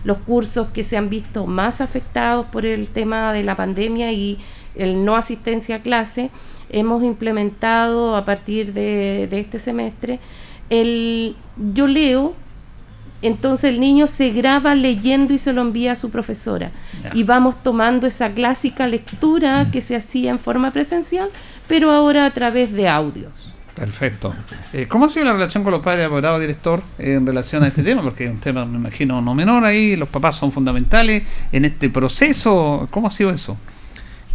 los 0.03 0.17
cursos 0.19 0.67
que 0.67 0.83
se 0.83 0.97
han 0.97 1.09
visto 1.09 1.47
más 1.47 1.81
afectados 1.81 2.45
por 2.47 2.65
el 2.65 2.89
tema 2.89 3.33
de 3.33 3.43
la 3.43 3.55
pandemia 3.55 4.11
y 4.11 4.37
el 4.75 5.03
no 5.03 5.15
asistencia 5.15 5.77
a 5.77 5.79
clase, 5.79 6.29
hemos 6.69 7.03
implementado 7.03 8.15
a 8.15 8.25
partir 8.25 8.73
de, 8.73 9.27
de 9.31 9.39
este 9.39 9.57
semestre 9.57 10.19
el 10.69 11.35
yo 11.73 11.87
leo, 11.87 12.33
entonces 13.21 13.73
el 13.73 13.79
niño 13.79 14.07
se 14.07 14.31
graba 14.31 14.75
leyendo 14.75 15.33
y 15.33 15.37
se 15.37 15.53
lo 15.53 15.61
envía 15.61 15.93
a 15.93 15.95
su 15.95 16.09
profesora. 16.09 16.71
Y 17.13 17.23
vamos 17.23 17.61
tomando 17.63 18.07
esa 18.07 18.31
clásica 18.31 18.87
lectura 18.87 19.67
que 19.71 19.81
se 19.81 19.95
hacía 19.95 20.31
en 20.31 20.39
forma 20.39 20.71
presencial, 20.71 21.29
pero 21.67 21.91
ahora 21.91 22.25
a 22.25 22.31
través 22.31 22.73
de 22.73 22.87
audios. 22.87 23.31
Perfecto. 23.77 24.33
Eh, 24.73 24.87
¿Cómo 24.87 25.05
ha 25.05 25.09
sido 25.09 25.25
la 25.25 25.33
relación 25.33 25.63
con 25.63 25.71
los 25.71 25.83
padres, 25.83 26.07
abogado, 26.07 26.39
director, 26.39 26.81
eh, 26.97 27.13
en 27.13 27.27
relación 27.27 27.63
a 27.63 27.67
este 27.67 27.83
tema? 27.83 28.01
Porque 28.01 28.25
es 28.25 28.31
un 28.31 28.39
tema, 28.39 28.65
me 28.65 28.77
imagino, 28.77 29.21
no 29.21 29.35
menor 29.35 29.63
ahí, 29.65 29.95
los 29.95 30.09
papás 30.09 30.35
son 30.35 30.51
fundamentales 30.51 31.21
en 31.51 31.65
este 31.65 31.91
proceso. 31.91 32.87
¿Cómo 32.89 33.07
ha 33.07 33.11
sido 33.11 33.29
eso? 33.29 33.55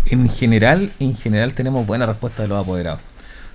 En 0.07 0.29
general, 0.29 0.93
en 1.01 1.17
general 1.17 1.55
tenemos 1.55 1.85
buena 1.85 2.07
respuesta 2.07 2.43
de 2.43 2.49
los 2.49 2.61
apoderados. 2.61 3.01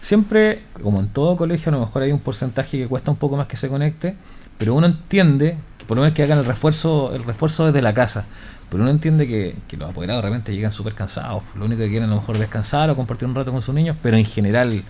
Siempre, 0.01 0.63
como 0.83 0.99
en 0.99 1.07
todo 1.07 1.37
colegio, 1.37 1.69
a 1.69 1.75
lo 1.75 1.79
mejor 1.79 2.01
hay 2.03 2.11
un 2.11 2.19
porcentaje 2.19 2.77
que 2.77 2.87
cuesta 2.87 3.09
un 3.09 3.17
poco 3.17 3.37
más 3.37 3.47
que 3.47 3.55
se 3.55 3.69
conecte, 3.69 4.15
pero 4.57 4.73
uno 4.73 4.87
entiende 4.87 5.57
que 5.77 5.85
por 5.85 5.97
lo 5.97 6.03
menos 6.03 6.15
que 6.15 6.23
hagan 6.23 6.39
el 6.39 6.45
refuerzo, 6.45 7.13
el 7.13 7.23
refuerzo 7.23 7.65
desde 7.65 7.81
la 7.81 7.93
casa. 7.93 8.25
Pero 8.69 8.83
uno 8.83 8.91
entiende 8.91 9.27
que, 9.27 9.55
que 9.69 9.77
los 9.77 9.89
apoderados 9.89 10.21
de 10.23 10.29
repente 10.29 10.53
llegan 10.53 10.73
súper 10.73 10.93
cansados. 10.93 11.41
Lo 11.55 11.65
único 11.65 11.81
que 11.83 11.89
quieren 11.89 12.09
a 12.09 12.13
lo 12.13 12.19
mejor 12.19 12.35
es 12.35 12.41
descansar 12.41 12.89
o 12.89 12.95
compartir 12.97 13.27
un 13.27 13.33
rato 13.35 13.51
con 13.51 13.61
sus 13.61 13.73
niños, 13.73 13.95
pero 14.03 14.17
en 14.17 14.25
general 14.25 14.83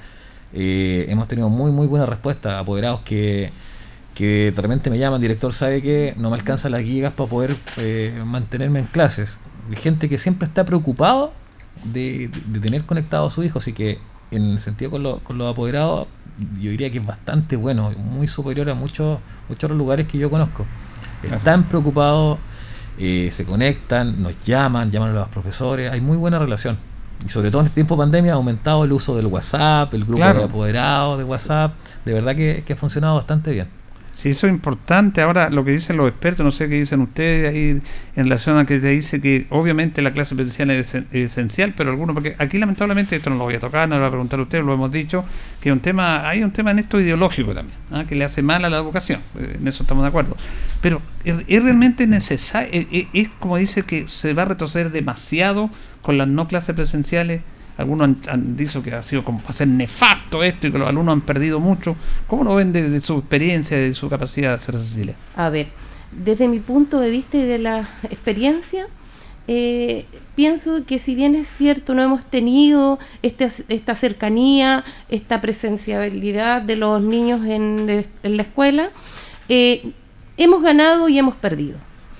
eh, 0.53 1.05
hemos 1.09 1.27
tenido 1.27 1.49
muy 1.49 1.71
muy 1.71 1.85
buena 1.85 2.05
respuesta. 2.07 2.57
Apoderados 2.57 3.01
que, 3.01 3.51
que 4.15 4.51
de 4.55 4.61
repente 4.61 4.89
me 4.89 4.97
llaman, 4.97 5.21
director, 5.21 5.53
sabe 5.53 5.83
que 5.83 6.15
no 6.17 6.31
me 6.31 6.37
alcanzan 6.37 6.71
las 6.71 6.81
gigas 6.81 7.13
para 7.13 7.29
poder 7.29 7.55
eh, 7.77 8.19
mantenerme 8.25 8.79
en 8.79 8.85
clases. 8.87 9.39
Gente 9.73 10.09
que 10.09 10.17
siempre 10.17 10.47
está 10.47 10.65
preocupado 10.65 11.33
de, 11.83 12.31
de 12.47 12.59
tener 12.59 12.83
conectado 12.85 13.27
a 13.27 13.29
su 13.29 13.43
hijo, 13.43 13.59
así 13.59 13.73
que 13.73 13.99
en 14.31 14.43
el 14.43 14.59
sentido 14.59 14.89
con, 14.89 15.03
lo- 15.03 15.19
con 15.19 15.37
los 15.37 15.51
apoderados, 15.51 16.07
yo 16.59 16.71
diría 16.71 16.91
que 16.91 16.99
es 16.99 17.05
bastante 17.05 17.55
bueno, 17.55 17.91
muy 17.91 18.27
superior 18.27 18.69
a 18.69 18.73
muchos 18.73 19.19
muchos 19.49 19.71
lugares 19.71 20.07
que 20.07 20.17
yo 20.17 20.29
conozco. 20.29 20.65
Están 21.23 21.63
preocupados, 21.63 22.37
eh, 22.99 23.29
se 23.31 23.45
conectan, 23.45 24.21
nos 24.21 24.33
llaman, 24.45 24.91
llaman 24.91 25.11
a 25.11 25.13
los 25.13 25.29
profesores, 25.29 25.91
hay 25.91 26.01
muy 26.01 26.17
buena 26.17 26.37
relación. 26.39 26.77
Y 27.25 27.29
sobre 27.29 27.49
todo 27.49 27.61
en 27.61 27.65
este 27.67 27.75
tiempo 27.75 27.95
de 27.95 27.99
pandemia 27.99 28.33
ha 28.33 28.35
aumentado 28.35 28.83
el 28.83 28.91
uso 28.91 29.15
del 29.15 29.25
WhatsApp, 29.25 29.93
el 29.93 30.01
grupo 30.03 30.17
Claro. 30.17 30.39
de 30.39 30.45
apoderados 30.45 31.17
de 31.17 31.23
WhatsApp, 31.23 31.73
de 32.05 32.13
verdad 32.13 32.35
que, 32.35 32.63
que 32.65 32.73
ha 32.73 32.75
funcionado 32.75 33.15
bastante 33.15 33.51
bien. 33.51 33.67
Sí, 34.19 34.29
eso 34.29 34.47
es 34.47 34.53
importante. 34.53 35.21
Ahora, 35.21 35.51
lo 35.51 35.63
que 35.63 35.69
dicen 35.69 35.95
los 35.95 36.09
expertos, 36.09 36.43
no 36.43 36.51
sé 36.51 36.67
qué 36.67 36.79
dicen 36.79 37.01
ustedes 37.01 37.53
ahí 37.53 37.69
en 38.15 38.23
relación 38.23 38.57
a 38.57 38.65
que 38.65 38.79
te 38.79 38.87
dice 38.87 39.21
que 39.21 39.45
obviamente 39.51 40.01
la 40.01 40.11
clase 40.11 40.33
presencial 40.33 40.71
es 40.71 40.95
esen- 40.95 41.05
esencial, 41.11 41.75
pero 41.77 41.91
algunos, 41.91 42.15
porque 42.15 42.35
aquí 42.39 42.57
lamentablemente 42.57 43.15
esto 43.15 43.29
no 43.29 43.35
lo 43.35 43.43
voy 43.43 43.53
a 43.53 43.59
tocar, 43.59 43.87
no 43.87 43.93
lo 43.93 44.01
voy 44.01 44.07
a 44.07 44.09
preguntar 44.09 44.39
a 44.39 44.41
ustedes, 44.43 44.65
lo 44.65 44.73
hemos 44.73 44.89
dicho, 44.89 45.23
que 45.61 45.71
un 45.71 45.81
tema, 45.81 46.27
hay 46.27 46.41
un 46.41 46.49
tema 46.49 46.71
en 46.71 46.79
esto 46.79 46.99
ideológico 46.99 47.53
también, 47.53 47.77
¿ah? 47.91 48.05
que 48.09 48.15
le 48.15 48.23
hace 48.25 48.41
mal 48.41 48.65
a 48.65 48.71
la 48.71 48.77
educación, 48.77 49.19
eh, 49.39 49.57
en 49.61 49.67
eso 49.67 49.83
estamos 49.83 50.03
de 50.03 50.07
acuerdo. 50.09 50.35
Pero 50.81 50.99
es, 51.23 51.35
realmente 51.63 52.07
necesario, 52.07 52.69
es, 52.73 52.87
es- 52.91 53.05
es 53.13 53.29
como 53.39 53.57
dice 53.57 53.83
que 53.83 54.07
se 54.07 54.33
va 54.33 54.41
a 54.41 54.45
retroceder 54.45 54.89
demasiado 54.89 55.69
con 56.01 56.17
las 56.17 56.27
no 56.27 56.47
clases 56.47 56.73
presenciales. 56.75 57.41
Algunos 57.77 58.27
han, 58.27 58.57
dicho 58.57 58.81
que 58.81 58.93
ha 58.93 59.03
sido 59.03 59.23
como 59.23 59.41
ser 59.51 59.67
nefasto 59.67 60.43
esto 60.43 60.67
y 60.67 60.71
que 60.71 60.77
los 60.77 60.87
alumnos 60.87 61.13
han 61.13 61.21
perdido 61.21 61.59
mucho. 61.59 61.95
¿Cómo 62.27 62.43
lo 62.43 62.55
ven 62.55 62.73
de, 62.73 62.89
de 62.89 63.01
su 63.01 63.17
experiencia, 63.17 63.77
de 63.77 63.93
su 63.93 64.09
capacidad 64.09 64.49
de 64.49 64.55
hacer 64.55 64.79
Cecilia? 64.79 65.15
A 65.35 65.49
ver, 65.49 65.67
desde 66.11 66.47
mi 66.47 66.59
punto 66.59 66.99
de 66.99 67.11
vista 67.11 67.37
y 67.37 67.43
de 67.43 67.59
la 67.59 67.87
experiencia, 68.09 68.87
eh, 69.47 70.05
pienso 70.35 70.85
que 70.85 70.99
si 70.99 71.15
bien 71.15 71.35
es 71.35 71.47
cierto, 71.47 71.93
no 71.93 72.03
hemos 72.03 72.25
tenido 72.25 72.99
este, 73.21 73.49
esta 73.69 73.95
cercanía, 73.95 74.83
esta 75.07 75.39
presenciabilidad 75.39 76.61
de 76.61 76.75
los 76.75 77.01
niños 77.01 77.45
en, 77.45 78.05
en 78.23 78.37
la 78.37 78.43
escuela, 78.43 78.89
eh, 79.47 79.91
hemos 80.35 80.61
ganado 80.61 81.07
y 81.07 81.17
hemos 81.17 81.35
perdido. 81.35 81.77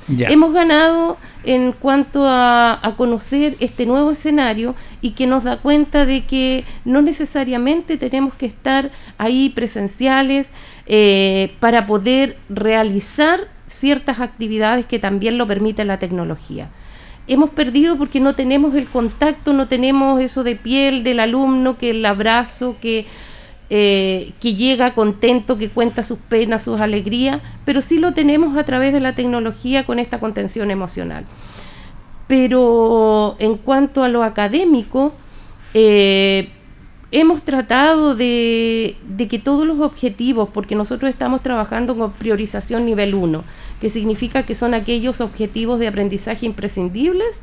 Hemos 0.10 0.54
ganado 0.54 1.18
en 1.44 1.74
cuanto 1.74 2.26
a, 2.26 2.80
a 2.82 2.96
conocer 2.96 3.56
este 3.60 3.86
nuevo 3.86 4.12
escenario 4.12 4.74
y 5.02 5.12
que 5.12 5.28
nos 5.28 5.44
da 5.44 5.58
cuenta 5.58 6.06
de 6.06 6.26
que 6.26 6.64
no 6.86 7.02
necesariamente 7.02 7.98
tenemos 7.98 8.34
que 8.34 8.46
estar 8.46 8.90
ahí 9.18 9.50
presenciales 9.50 10.50
eh, 10.86 11.54
para 11.60 11.86
poder 11.86 12.38
realizar 12.48 13.50
ciertas 13.68 14.22
actividades 14.22 14.86
que 14.86 15.00
también 15.00 15.38
lo 15.38 15.46
permite 15.46 15.84
la 15.84 16.00
tecnología. 16.00 16.70
Hemos 17.28 17.50
perdido 17.50 17.98
porque 17.98 18.22
no 18.22 18.36
tenemos 18.36 18.74
el 18.76 18.88
contacto, 18.88 19.52
no 19.52 19.68
tenemos 19.68 20.22
eso 20.22 20.46
de 20.46 20.56
piel 20.56 21.04
del 21.04 21.20
alumno, 21.20 21.78
que 21.78 21.90
el 21.90 22.06
abrazo, 22.06 22.78
que 22.80 23.06
eh, 23.70 24.32
que 24.40 24.56
llega 24.56 24.94
contento, 24.94 25.58
que 25.58 25.70
cuenta 25.70 26.02
sus 26.04 26.20
penas, 26.20 26.64
sus 26.64 26.80
alegrías, 26.80 27.42
pero 27.66 27.82
sí 27.82 28.00
lo 28.00 28.14
tenemos 28.14 28.58
a 28.58 28.64
través 28.64 28.94
de 28.94 29.02
la 29.02 29.14
tecnología 29.14 29.86
con 29.86 30.00
esta 30.00 30.20
contención 30.20 30.72
emocional. 30.72 31.26
Pero 32.28 33.36
en 33.40 33.58
cuanto 33.58 34.04
a 34.04 34.10
lo 34.10 34.24
académico, 34.24 35.14
eh, 35.74 36.50
hemos 37.12 37.44
tratado 37.44 38.16
de, 38.16 38.96
que 39.30 39.40
todos 39.40 39.66
los 39.66 39.80
objetivos, 39.80 40.50
porque 40.54 40.76
nosotros 40.76 41.10
estamos 41.10 41.42
trabajando 41.42 41.98
con 41.98 42.12
priorización 42.14 42.86
nivel 42.86 43.16
1, 43.16 43.44
que 43.82 43.90
significa 43.90 44.44
que 44.44 44.56
son 44.56 44.74
aquellos 44.74 45.22
objetivos 45.22 45.80
de 45.80 45.88
aprendizaje 45.88 46.46
imprescindibles 46.46 47.42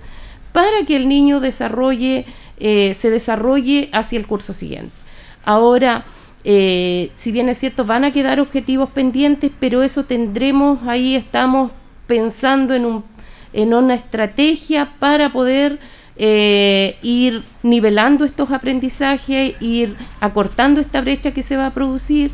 para 0.53 0.85
que 0.87 0.97
el 0.97 1.09
niño 1.09 1.41
desarrolle, 1.41 2.27
eh, 2.59 2.95
se 2.95 3.11
desarrolle 3.11 3.89
hacia 3.93 4.19
el 4.19 4.27
curso 4.27 4.55
siguiente. 4.55 5.04
Ahora, 5.45 6.05
eh, 6.45 7.11
si 7.17 7.33
bien 7.33 7.49
es 7.49 7.59
cierto, 7.59 7.85
van 7.85 8.05
a 8.05 8.13
quedar 8.13 8.41
objetivos 8.41 8.91
pendientes, 8.91 9.51
pero 9.59 9.83
eso 9.83 10.05
tendremos, 10.05 10.81
ahí 10.87 11.17
estamos 11.17 11.73
pensando 12.07 12.75
en, 12.75 12.85
un, 12.85 13.05
en 13.53 13.73
una 13.73 13.95
estrategia 13.95 14.93
para 14.99 15.31
poder 15.31 15.79
eh, 16.17 16.97
ir 17.03 17.43
nivelando 17.63 18.25
estos 18.25 18.51
aprendizajes, 18.53 19.55
ir 19.61 19.97
acortando 20.21 20.81
esta 20.81 21.01
brecha 21.01 21.33
que 21.33 21.43
se 21.43 21.57
va 21.57 21.67
a 21.67 21.75
producir, 21.75 22.31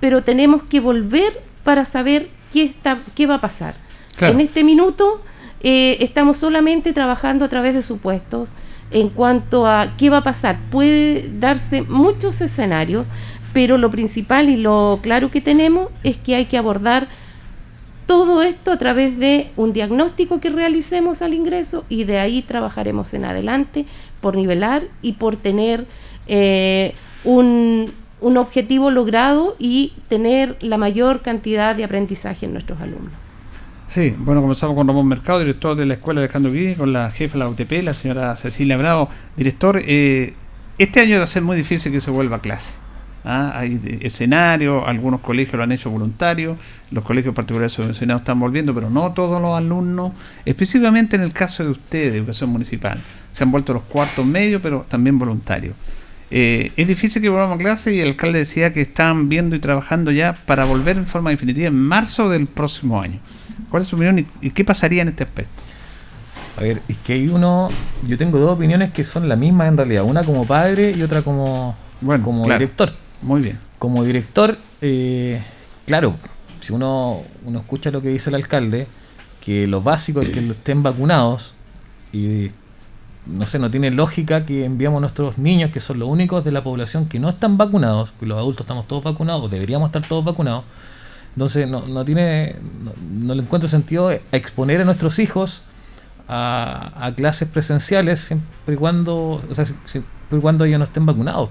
pero 0.00 0.22
tenemos 0.22 0.62
que 0.64 0.80
volver 0.80 1.40
para 1.62 1.84
saber 1.84 2.28
qué, 2.52 2.64
está, 2.64 2.98
qué 3.14 3.26
va 3.26 3.36
a 3.36 3.40
pasar. 3.40 3.74
Claro. 4.16 4.34
En 4.34 4.40
este 4.40 4.64
minuto 4.64 5.22
eh, 5.62 5.98
estamos 6.00 6.36
solamente 6.36 6.92
trabajando 6.92 7.44
a 7.44 7.48
través 7.48 7.74
de 7.74 7.82
supuestos 7.82 8.50
en 8.92 9.08
cuanto 9.08 9.66
a 9.66 9.94
qué 9.96 10.10
va 10.10 10.18
a 10.18 10.22
pasar. 10.22 10.58
Puede 10.70 11.30
darse 11.38 11.82
muchos 11.82 12.40
escenarios, 12.40 13.06
pero 13.52 13.78
lo 13.78 13.90
principal 13.90 14.48
y 14.48 14.56
lo 14.56 15.00
claro 15.02 15.30
que 15.30 15.40
tenemos 15.40 15.88
es 16.02 16.16
que 16.16 16.34
hay 16.34 16.46
que 16.46 16.58
abordar 16.58 17.08
todo 18.06 18.42
esto 18.42 18.72
a 18.72 18.78
través 18.78 19.18
de 19.18 19.50
un 19.56 19.72
diagnóstico 19.72 20.40
que 20.40 20.50
realicemos 20.50 21.22
al 21.22 21.34
ingreso 21.34 21.84
y 21.88 22.04
de 22.04 22.18
ahí 22.18 22.42
trabajaremos 22.42 23.14
en 23.14 23.24
adelante 23.24 23.86
por 24.20 24.36
nivelar 24.36 24.84
y 25.02 25.12
por 25.12 25.36
tener 25.36 25.86
eh, 26.26 26.94
un, 27.24 27.92
un 28.20 28.36
objetivo 28.36 28.90
logrado 28.90 29.56
y 29.58 29.92
tener 30.08 30.56
la 30.60 30.78
mayor 30.78 31.22
cantidad 31.22 31.74
de 31.74 31.84
aprendizaje 31.84 32.46
en 32.46 32.52
nuestros 32.52 32.80
alumnos. 32.80 33.21
Sí, 33.92 34.14
bueno, 34.16 34.40
comenzamos 34.40 34.74
con 34.74 34.88
Ramón 34.88 35.06
Mercado, 35.06 35.40
director 35.40 35.76
de 35.76 35.84
la 35.84 35.92
Escuela 35.92 36.22
Alejandro 36.22 36.50
Guidi, 36.50 36.76
con 36.76 36.94
la 36.94 37.10
jefa 37.10 37.34
de 37.34 37.40
la 37.40 37.50
UTP, 37.50 37.82
la 37.82 37.92
señora 37.92 38.34
Cecilia 38.36 38.78
Bravo, 38.78 39.10
director. 39.36 39.82
Eh, 39.84 40.32
este 40.78 41.00
año 41.00 41.18
va 41.18 41.24
a 41.24 41.26
ser 41.26 41.42
muy 41.42 41.58
difícil 41.58 41.92
que 41.92 42.00
se 42.00 42.10
vuelva 42.10 42.36
a 42.36 42.40
clase. 42.40 42.72
¿ah? 43.22 43.52
Hay 43.54 43.98
escenarios, 44.00 44.82
algunos 44.86 45.20
colegios 45.20 45.56
lo 45.56 45.64
han 45.64 45.72
hecho 45.72 45.90
voluntario, 45.90 46.56
los 46.90 47.04
colegios 47.04 47.34
particulares 47.34 47.74
subvencionados 47.74 48.22
están 48.22 48.40
volviendo, 48.40 48.72
pero 48.72 48.88
no 48.88 49.12
todos 49.12 49.42
los 49.42 49.54
alumnos, 49.54 50.12
específicamente 50.46 51.16
en 51.16 51.22
el 51.22 51.34
caso 51.34 51.62
de 51.62 51.72
ustedes, 51.72 52.12
de 52.12 52.18
educación 52.20 52.48
municipal. 52.48 52.98
Se 53.34 53.44
han 53.44 53.50
vuelto 53.50 53.74
los 53.74 53.82
cuartos 53.82 54.24
medios, 54.24 54.62
pero 54.62 54.86
también 54.88 55.18
voluntarios. 55.18 55.74
Eh, 56.30 56.72
es 56.78 56.88
difícil 56.88 57.20
que 57.20 57.28
volvamos 57.28 57.56
a 57.56 57.58
clase 57.58 57.94
y 57.94 58.00
el 58.00 58.08
alcalde 58.08 58.38
decía 58.38 58.72
que 58.72 58.80
están 58.80 59.28
viendo 59.28 59.54
y 59.54 59.58
trabajando 59.58 60.10
ya 60.12 60.32
para 60.46 60.64
volver 60.64 60.96
en 60.96 61.04
forma 61.04 61.28
definitiva 61.28 61.68
en 61.68 61.78
marzo 61.78 62.30
del 62.30 62.46
próximo 62.46 62.98
año. 62.98 63.20
¿Cuál 63.70 63.82
es 63.82 63.88
su 63.88 63.96
opinión 63.96 64.18
y, 64.18 64.26
y 64.40 64.50
qué 64.50 64.64
pasaría 64.64 65.02
en 65.02 65.08
este 65.08 65.24
aspecto? 65.24 65.62
A 66.56 66.60
ver, 66.60 66.82
es 66.88 66.96
que 66.98 67.14
hay 67.14 67.28
uno. 67.28 67.68
Yo 68.06 68.18
tengo 68.18 68.38
dos 68.38 68.50
opiniones 68.56 68.92
que 68.92 69.04
son 69.04 69.28
la 69.28 69.36
misma 69.36 69.66
en 69.66 69.76
realidad. 69.76 70.04
Una 70.04 70.24
como 70.24 70.46
padre 70.46 70.92
y 70.92 71.02
otra 71.02 71.22
como, 71.22 71.76
como 72.22 72.44
claro. 72.44 72.58
director. 72.58 72.92
Muy 73.22 73.40
bien. 73.40 73.58
Como 73.78 74.04
director, 74.04 74.58
eh, 74.80 75.42
claro, 75.86 76.16
si 76.60 76.72
uno, 76.72 77.22
uno 77.44 77.58
escucha 77.58 77.90
lo 77.90 78.02
que 78.02 78.08
dice 78.08 78.30
el 78.30 78.36
alcalde, 78.36 78.86
que 79.40 79.66
lo 79.66 79.82
básico 79.82 80.20
es 80.20 80.28
que 80.28 80.38
estén 80.38 80.82
vacunados 80.82 81.54
y 82.12 82.50
no 83.26 83.46
sé, 83.46 83.58
no 83.58 83.70
tiene 83.70 83.90
lógica 83.90 84.44
que 84.44 84.64
enviamos 84.64 84.98
a 84.98 85.00
nuestros 85.00 85.38
niños, 85.38 85.70
que 85.70 85.80
son 85.80 85.98
los 85.98 86.08
únicos 86.08 86.44
de 86.44 86.52
la 86.52 86.62
población 86.62 87.06
que 87.06 87.18
no 87.18 87.28
están 87.28 87.56
vacunados, 87.56 88.10
porque 88.12 88.26
los 88.26 88.38
adultos 88.38 88.64
estamos 88.64 88.86
todos 88.86 89.02
vacunados, 89.02 89.50
deberíamos 89.50 89.88
estar 89.88 90.06
todos 90.06 90.24
vacunados. 90.24 90.64
Entonces 91.34 91.66
no, 91.68 91.86
no 91.86 92.04
tiene, 92.04 92.56
no, 92.84 92.92
no 93.26 93.34
le 93.34 93.42
encuentro 93.42 93.68
sentido 93.68 94.10
exponer 94.32 94.80
a 94.80 94.84
nuestros 94.84 95.18
hijos 95.18 95.62
a, 96.28 96.92
a 97.06 97.14
clases 97.14 97.48
presenciales 97.48 98.20
siempre 98.20 98.74
y 98.74 98.76
cuando, 98.76 99.42
o 99.50 99.54
sea, 99.54 99.64
si- 99.64 99.74
siempre 99.86 100.10
y 100.38 100.40
cuando 100.40 100.64
ellos 100.64 100.78
no 100.78 100.84
estén 100.84 101.06
vacunados. 101.06 101.50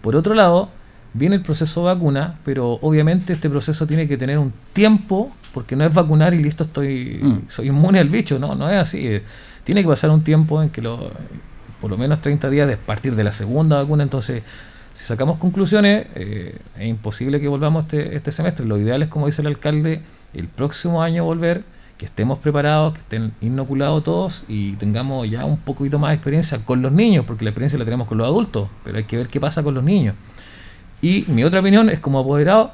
Por 0.00 0.16
otro 0.16 0.34
lado, 0.34 0.70
viene 1.14 1.36
el 1.36 1.42
proceso 1.42 1.80
de 1.80 1.94
vacuna, 1.94 2.36
pero 2.44 2.78
obviamente 2.82 3.32
este 3.34 3.48
proceso 3.50 3.86
tiene 3.86 4.08
que 4.08 4.16
tener 4.16 4.38
un 4.38 4.52
tiempo, 4.72 5.30
porque 5.54 5.76
no 5.76 5.84
es 5.84 5.92
vacunar 5.92 6.32
y 6.34 6.42
listo, 6.42 6.64
estoy 6.64 7.20
Mm. 7.22 7.38
soy 7.48 7.68
inmune 7.68 7.98
al 7.98 8.08
bicho, 8.08 8.38
no, 8.38 8.54
no 8.54 8.68
es 8.70 8.78
así. 8.78 9.06
eh, 9.06 9.22
Tiene 9.64 9.82
que 9.82 9.88
pasar 9.88 10.10
un 10.10 10.22
tiempo 10.22 10.60
en 10.62 10.70
que 10.70 10.82
lo, 10.82 11.10
por 11.80 11.90
lo 11.90 11.96
menos 11.96 12.20
30 12.20 12.50
días 12.50 12.66
de 12.66 12.76
partir 12.76 13.14
de 13.14 13.22
la 13.24 13.30
segunda 13.32 13.76
vacuna, 13.76 14.02
entonces 14.02 14.42
si 14.94 15.04
sacamos 15.04 15.38
conclusiones, 15.38 16.06
eh, 16.14 16.58
es 16.78 16.86
imposible 16.86 17.40
que 17.40 17.48
volvamos 17.48 17.84
este, 17.84 18.16
este 18.16 18.32
semestre. 18.32 18.66
Lo 18.66 18.78
ideal 18.78 19.02
es, 19.02 19.08
como 19.08 19.26
dice 19.26 19.42
el 19.42 19.48
alcalde, 19.48 20.02
el 20.34 20.48
próximo 20.48 21.02
año 21.02 21.24
volver, 21.24 21.64
que 21.98 22.06
estemos 22.06 22.38
preparados, 22.38 22.94
que 22.94 22.98
estén 23.00 23.32
inoculados 23.40 24.02
todos 24.02 24.44
y 24.48 24.72
tengamos 24.72 25.30
ya 25.30 25.44
un 25.44 25.56
poquito 25.56 25.98
más 25.98 26.10
de 26.10 26.14
experiencia 26.16 26.58
con 26.58 26.82
los 26.82 26.92
niños, 26.92 27.24
porque 27.24 27.44
la 27.44 27.50
experiencia 27.50 27.78
la 27.78 27.84
tenemos 27.84 28.08
con 28.08 28.18
los 28.18 28.26
adultos, 28.26 28.68
pero 28.82 28.98
hay 28.98 29.04
que 29.04 29.16
ver 29.16 29.28
qué 29.28 29.40
pasa 29.40 29.62
con 29.62 29.74
los 29.74 29.84
niños. 29.84 30.14
Y 31.00 31.24
mi 31.28 31.44
otra 31.44 31.60
opinión 31.60 31.88
es 31.90 32.00
como 32.00 32.18
apoderado, 32.18 32.72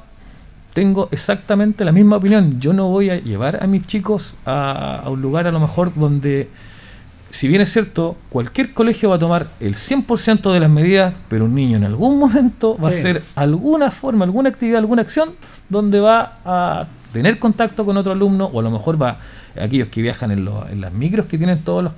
tengo 0.73 1.09
exactamente 1.11 1.85
la 1.85 1.91
misma 1.91 2.17
opinión. 2.17 2.59
Yo 2.59 2.73
no 2.73 2.89
voy 2.89 3.09
a 3.09 3.19
llevar 3.19 3.63
a 3.63 3.67
mis 3.67 3.85
chicos 3.85 4.35
a, 4.45 5.01
a 5.03 5.09
un 5.09 5.21
lugar 5.21 5.47
a 5.47 5.51
lo 5.51 5.59
mejor 5.59 5.93
donde, 5.95 6.49
si 7.29 7.47
bien 7.47 7.61
es 7.61 7.71
cierto, 7.71 8.15
cualquier 8.29 8.73
colegio 8.73 9.09
va 9.09 9.15
a 9.15 9.19
tomar 9.19 9.47
el 9.59 9.75
100% 9.75 10.51
de 10.51 10.59
las 10.59 10.69
medidas, 10.69 11.13
pero 11.29 11.45
un 11.45 11.55
niño 11.55 11.77
en 11.77 11.83
algún 11.83 12.17
momento 12.19 12.77
va 12.77 12.89
Sí. 12.91 12.95
a 12.97 12.99
hacer 12.99 13.23
alguna 13.35 13.91
forma, 13.91 14.25
alguna 14.25 14.49
actividad, 14.49 14.79
alguna 14.79 15.01
acción 15.03 15.29
donde 15.69 15.99
va 15.99 16.39
a 16.45 16.87
tener 17.13 17.39
contacto 17.39 17.85
con 17.85 17.97
otro 17.97 18.11
alumno 18.11 18.45
o 18.45 18.59
a 18.59 18.63
lo 18.63 18.71
mejor 18.71 19.01
va, 19.01 19.17
aquellos 19.59 19.87
que 19.89 20.01
viajan 20.01 20.31
en, 20.31 20.45
los- 20.45 20.69
en 20.69 20.81
las 20.81 20.93
micros 20.93 21.25
que 21.27 21.37
tienen 21.37 21.59
todos 21.59 21.83
los, 21.83 21.93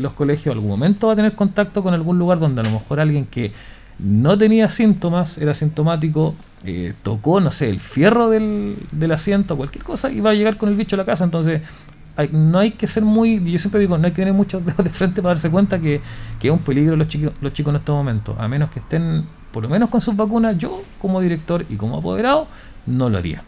los 0.00 0.12
colegios, 0.14 0.54
algún 0.54 0.70
momento 0.70 1.06
va 1.06 1.12
a 1.14 1.16
tener 1.16 1.34
contacto 1.34 1.82
con 1.82 1.94
algún 1.94 2.18
lugar 2.18 2.38
donde 2.38 2.60
a 2.60 2.64
lo 2.64 2.70
mejor 2.70 3.00
alguien 3.00 3.26
que 3.26 3.52
no 3.98 4.36
tenía 4.36 4.68
síntomas, 4.70 5.38
era 5.38 5.54
sintomático, 5.54 6.34
eh, 6.64 6.92
tocó, 7.02 7.40
no 7.40 7.50
sé, 7.50 7.68
el 7.70 7.78
fierro 7.78 8.28
del, 8.30 8.74
del 8.90 9.12
asiento, 9.12 9.56
cualquier 9.56 9.84
cosa, 9.84 10.10
y 10.10 10.20
va 10.20 10.30
a 10.30 10.34
llegar 10.34 10.56
con 10.56 10.68
el 10.70 10.74
bicho 10.74 10.96
a 10.96 10.98
la 10.98 11.04
casa. 11.04 11.22
Entonces, 11.24 11.60
hay- 12.16 12.30
no 12.32 12.58
hay 12.58 12.72
que 12.72 12.86
ser 12.86 13.02
muy, 13.04 13.38
yo 13.50 13.58
siempre 13.58 13.80
digo, 13.80 13.96
no 13.98 14.06
hay 14.06 14.12
que 14.12 14.22
tener 14.22 14.34
muchos 14.34 14.64
dedos 14.66 14.84
de 14.84 14.90
frente 14.90 15.22
para 15.22 15.34
darse 15.34 15.50
cuenta 15.50 15.78
que, 15.78 16.00
que 16.40 16.48
es 16.48 16.52
un 16.52 16.60
peligro 16.60 16.96
los 16.96 17.08
chicos, 17.08 17.32
los 17.40 17.52
chicos 17.52 17.70
en 17.72 17.76
estos 17.76 17.94
momentos. 17.94 18.36
A 18.38 18.48
menos 18.48 18.70
que 18.70 18.80
estén, 18.80 19.24
por 19.52 19.62
lo 19.62 19.68
menos 19.68 19.88
con 19.90 20.00
sus 20.00 20.16
vacunas, 20.16 20.56
yo 20.58 20.82
como 20.98 21.20
director 21.20 21.64
y 21.68 21.76
como 21.76 21.96
apoderado, 21.98 22.46
no 22.86 23.08
lo 23.10 23.18
haría. 23.18 23.42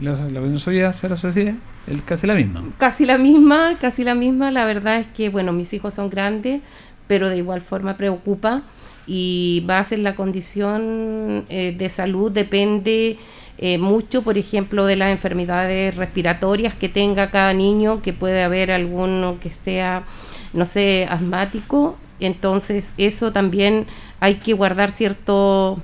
La, 0.00 0.12
la 0.28 0.40
opinión 0.40 0.58
suya, 0.58 0.92
Sara 0.92 1.16
Cecilia, 1.16 1.56
es 1.86 2.02
casi 2.02 2.26
la 2.26 2.34
misma. 2.34 2.62
Casi 2.78 3.04
la 3.06 3.16
misma, 3.18 3.76
casi 3.80 4.02
la 4.04 4.14
misma. 4.14 4.50
La 4.50 4.64
verdad 4.64 4.98
es 4.98 5.06
que, 5.08 5.28
bueno, 5.28 5.52
mis 5.52 5.72
hijos 5.72 5.94
son 5.94 6.10
grandes, 6.10 6.62
pero 7.06 7.28
de 7.28 7.36
igual 7.38 7.60
forma 7.60 7.96
preocupa 7.96 8.62
y 9.06 9.64
va 9.68 9.78
a 9.78 9.84
ser 9.84 9.98
la 9.98 10.14
condición 10.14 11.44
eh, 11.50 11.74
de 11.76 11.88
salud 11.90 12.32
depende 12.32 13.18
eh, 13.58 13.78
mucho, 13.78 14.22
por 14.22 14.36
ejemplo, 14.36 14.84
de 14.84 14.96
las 14.96 15.12
enfermedades 15.12 15.94
respiratorias 15.94 16.74
que 16.74 16.88
tenga 16.88 17.30
cada 17.30 17.52
niño, 17.52 18.02
que 18.02 18.12
puede 18.12 18.42
haber 18.42 18.70
alguno 18.70 19.38
que 19.40 19.50
sea, 19.50 20.04
no 20.52 20.66
sé, 20.66 21.06
asmático. 21.08 21.96
Entonces, 22.20 22.92
eso 22.96 23.32
también 23.32 23.86
hay 24.20 24.36
que 24.36 24.54
guardar 24.54 24.90
cierto, 24.90 25.78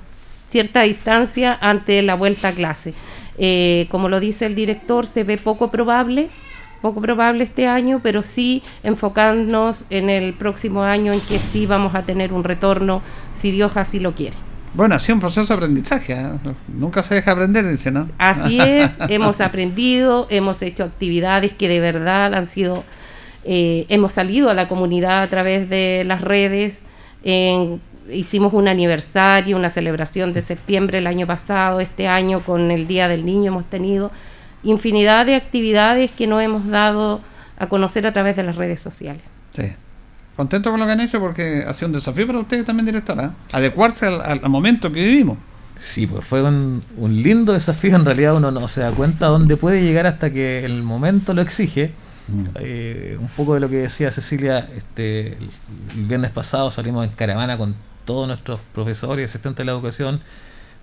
cierta 0.48 0.82
distancia 0.82 1.56
ante 1.60 2.02
la 2.02 2.14
vuelta 2.14 2.48
a 2.48 2.52
clase. 2.52 2.94
Eh, 3.38 3.86
como 3.90 4.08
lo 4.08 4.20
dice 4.20 4.46
el 4.46 4.54
director, 4.54 5.06
se 5.06 5.24
ve 5.24 5.38
poco 5.38 5.70
probable, 5.70 6.28
poco 6.82 7.00
probable 7.00 7.44
este 7.44 7.68
año, 7.68 8.00
pero 8.02 8.22
sí 8.22 8.62
enfocarnos 8.82 9.84
en 9.90 10.10
el 10.10 10.34
próximo 10.34 10.82
año 10.82 11.12
en 11.12 11.20
que 11.20 11.38
sí 11.38 11.66
vamos 11.66 11.94
a 11.94 12.02
tener 12.02 12.32
un 12.32 12.42
retorno, 12.42 13.00
si 13.32 13.52
Dios 13.52 13.76
así 13.76 14.00
lo 14.00 14.14
quiere. 14.14 14.49
Bueno, 14.74 14.94
ha 14.94 14.98
sido 15.00 15.14
un 15.16 15.20
proceso 15.20 15.46
de 15.46 15.54
aprendizaje. 15.54 16.12
¿eh? 16.14 16.28
Nunca 16.68 17.02
se 17.02 17.16
deja 17.16 17.32
aprender, 17.32 17.68
dice, 17.68 17.90
¿no? 17.90 18.08
Así 18.18 18.58
es, 18.60 18.96
hemos 19.08 19.40
aprendido, 19.40 20.26
hemos 20.30 20.62
hecho 20.62 20.84
actividades 20.84 21.52
que 21.52 21.68
de 21.68 21.80
verdad 21.80 22.34
han 22.34 22.46
sido, 22.46 22.84
eh, 23.44 23.86
hemos 23.88 24.12
salido 24.12 24.48
a 24.50 24.54
la 24.54 24.68
comunidad 24.68 25.22
a 25.22 25.26
través 25.28 25.68
de 25.68 26.04
las 26.06 26.20
redes, 26.20 26.80
en- 27.24 27.80
hicimos 28.12 28.52
un 28.54 28.66
aniversario, 28.68 29.56
una 29.56 29.70
celebración 29.70 30.32
de 30.34 30.42
septiembre 30.42 30.98
el 30.98 31.06
año 31.06 31.26
pasado, 31.26 31.80
este 31.80 32.06
año 32.08 32.40
con 32.44 32.70
el 32.70 32.86
Día 32.86 33.08
del 33.08 33.24
Niño 33.24 33.48
hemos 33.52 33.64
tenido 33.70 34.10
infinidad 34.62 35.26
de 35.26 35.34
actividades 35.36 36.10
que 36.10 36.26
nos 36.26 36.42
hemos 36.42 36.66
dado 36.68 37.20
a 37.58 37.68
conocer 37.68 38.06
a 38.06 38.12
través 38.12 38.36
de 38.36 38.42
las 38.42 38.56
redes 38.56 38.80
sociales. 38.80 39.22
Sí. 39.54 39.72
Contento 40.40 40.70
con 40.70 40.80
lo 40.80 40.86
que 40.86 40.92
han 40.92 41.00
hecho 41.02 41.20
porque 41.20 41.66
ha 41.68 41.74
sido 41.74 41.88
un 41.88 41.92
desafío 41.92 42.26
para 42.26 42.38
ustedes 42.38 42.64
también, 42.64 42.86
directora. 42.86 43.34
Adecuarse 43.52 44.06
al, 44.06 44.40
momento 44.48 44.90
que 44.90 45.04
vivimos. 45.04 45.36
Sí, 45.76 46.06
pues 46.06 46.24
fue 46.24 46.42
un, 46.42 46.82
un 46.96 47.22
lindo 47.22 47.52
desafío. 47.52 47.94
En 47.94 48.06
realidad 48.06 48.34
uno 48.34 48.50
no 48.50 48.66
se 48.66 48.80
da 48.80 48.90
cuenta 48.90 49.26
dónde 49.26 49.58
puede 49.58 49.82
llegar 49.82 50.06
hasta 50.06 50.32
que 50.32 50.64
el 50.64 50.82
momento 50.82 51.34
lo 51.34 51.42
exige. 51.42 51.92
Eh, 52.54 53.18
un 53.20 53.28
poco 53.28 53.52
de 53.52 53.60
lo 53.60 53.68
que 53.68 53.76
decía 53.76 54.10
Cecilia, 54.10 54.66
este, 54.74 55.34
el, 55.34 56.06
viernes 56.06 56.30
pasado 56.30 56.70
salimos 56.70 57.06
en 57.06 57.12
caravana 57.12 57.58
con 57.58 57.74
todos 58.06 58.26
nuestros 58.26 58.60
profesores 58.72 59.22
y 59.22 59.24
asistentes 59.26 59.58
de 59.58 59.64
la 59.66 59.72
educación. 59.72 60.22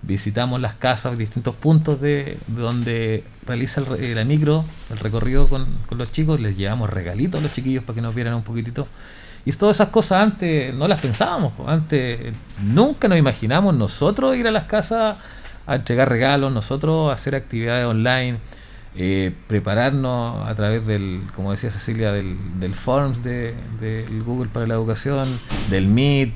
Visitamos 0.02 0.60
las 0.60 0.74
casas, 0.74 1.18
distintos 1.18 1.56
puntos 1.56 2.00
de, 2.00 2.38
de 2.46 2.62
donde 2.62 3.24
realiza 3.44 3.80
el, 3.80 4.04
eh, 4.04 4.14
la 4.14 4.24
micro, 4.24 4.64
el 4.92 4.98
recorrido 4.98 5.48
con, 5.48 5.66
con 5.88 5.98
los 5.98 6.12
chicos. 6.12 6.40
Les 6.40 6.56
llevamos 6.56 6.90
regalitos 6.90 7.40
a 7.40 7.42
los 7.42 7.52
chiquillos 7.52 7.82
para 7.82 7.96
que 7.96 8.02
nos 8.02 8.14
vieran 8.14 8.34
un 8.34 8.44
poquitito. 8.44 8.86
Y 9.44 9.52
todas 9.52 9.76
esas 9.76 9.88
cosas 9.88 10.22
antes 10.22 10.74
no 10.74 10.88
las 10.88 11.00
pensábamos. 11.00 11.52
Antes 11.66 12.20
eh, 12.20 12.32
nunca 12.62 13.08
nos 13.08 13.18
imaginamos 13.18 13.74
nosotros 13.74 14.36
ir 14.36 14.46
a 14.46 14.50
las 14.50 14.66
casas 14.66 15.16
a 15.66 15.74
entregar 15.76 16.08
regalos, 16.08 16.52
nosotros 16.52 17.12
hacer 17.12 17.34
actividades 17.34 17.86
online, 17.86 18.38
eh, 18.96 19.32
prepararnos 19.46 20.48
a 20.48 20.54
través 20.54 20.86
del, 20.86 21.22
como 21.34 21.52
decía 21.52 21.70
Cecilia, 21.70 22.10
del, 22.10 22.36
del 22.58 22.74
Forms 22.74 23.22
de, 23.22 23.54
del 23.80 24.22
Google 24.22 24.48
para 24.50 24.66
la 24.66 24.74
Educación, 24.74 25.28
del 25.70 25.86
Meet, 25.86 26.32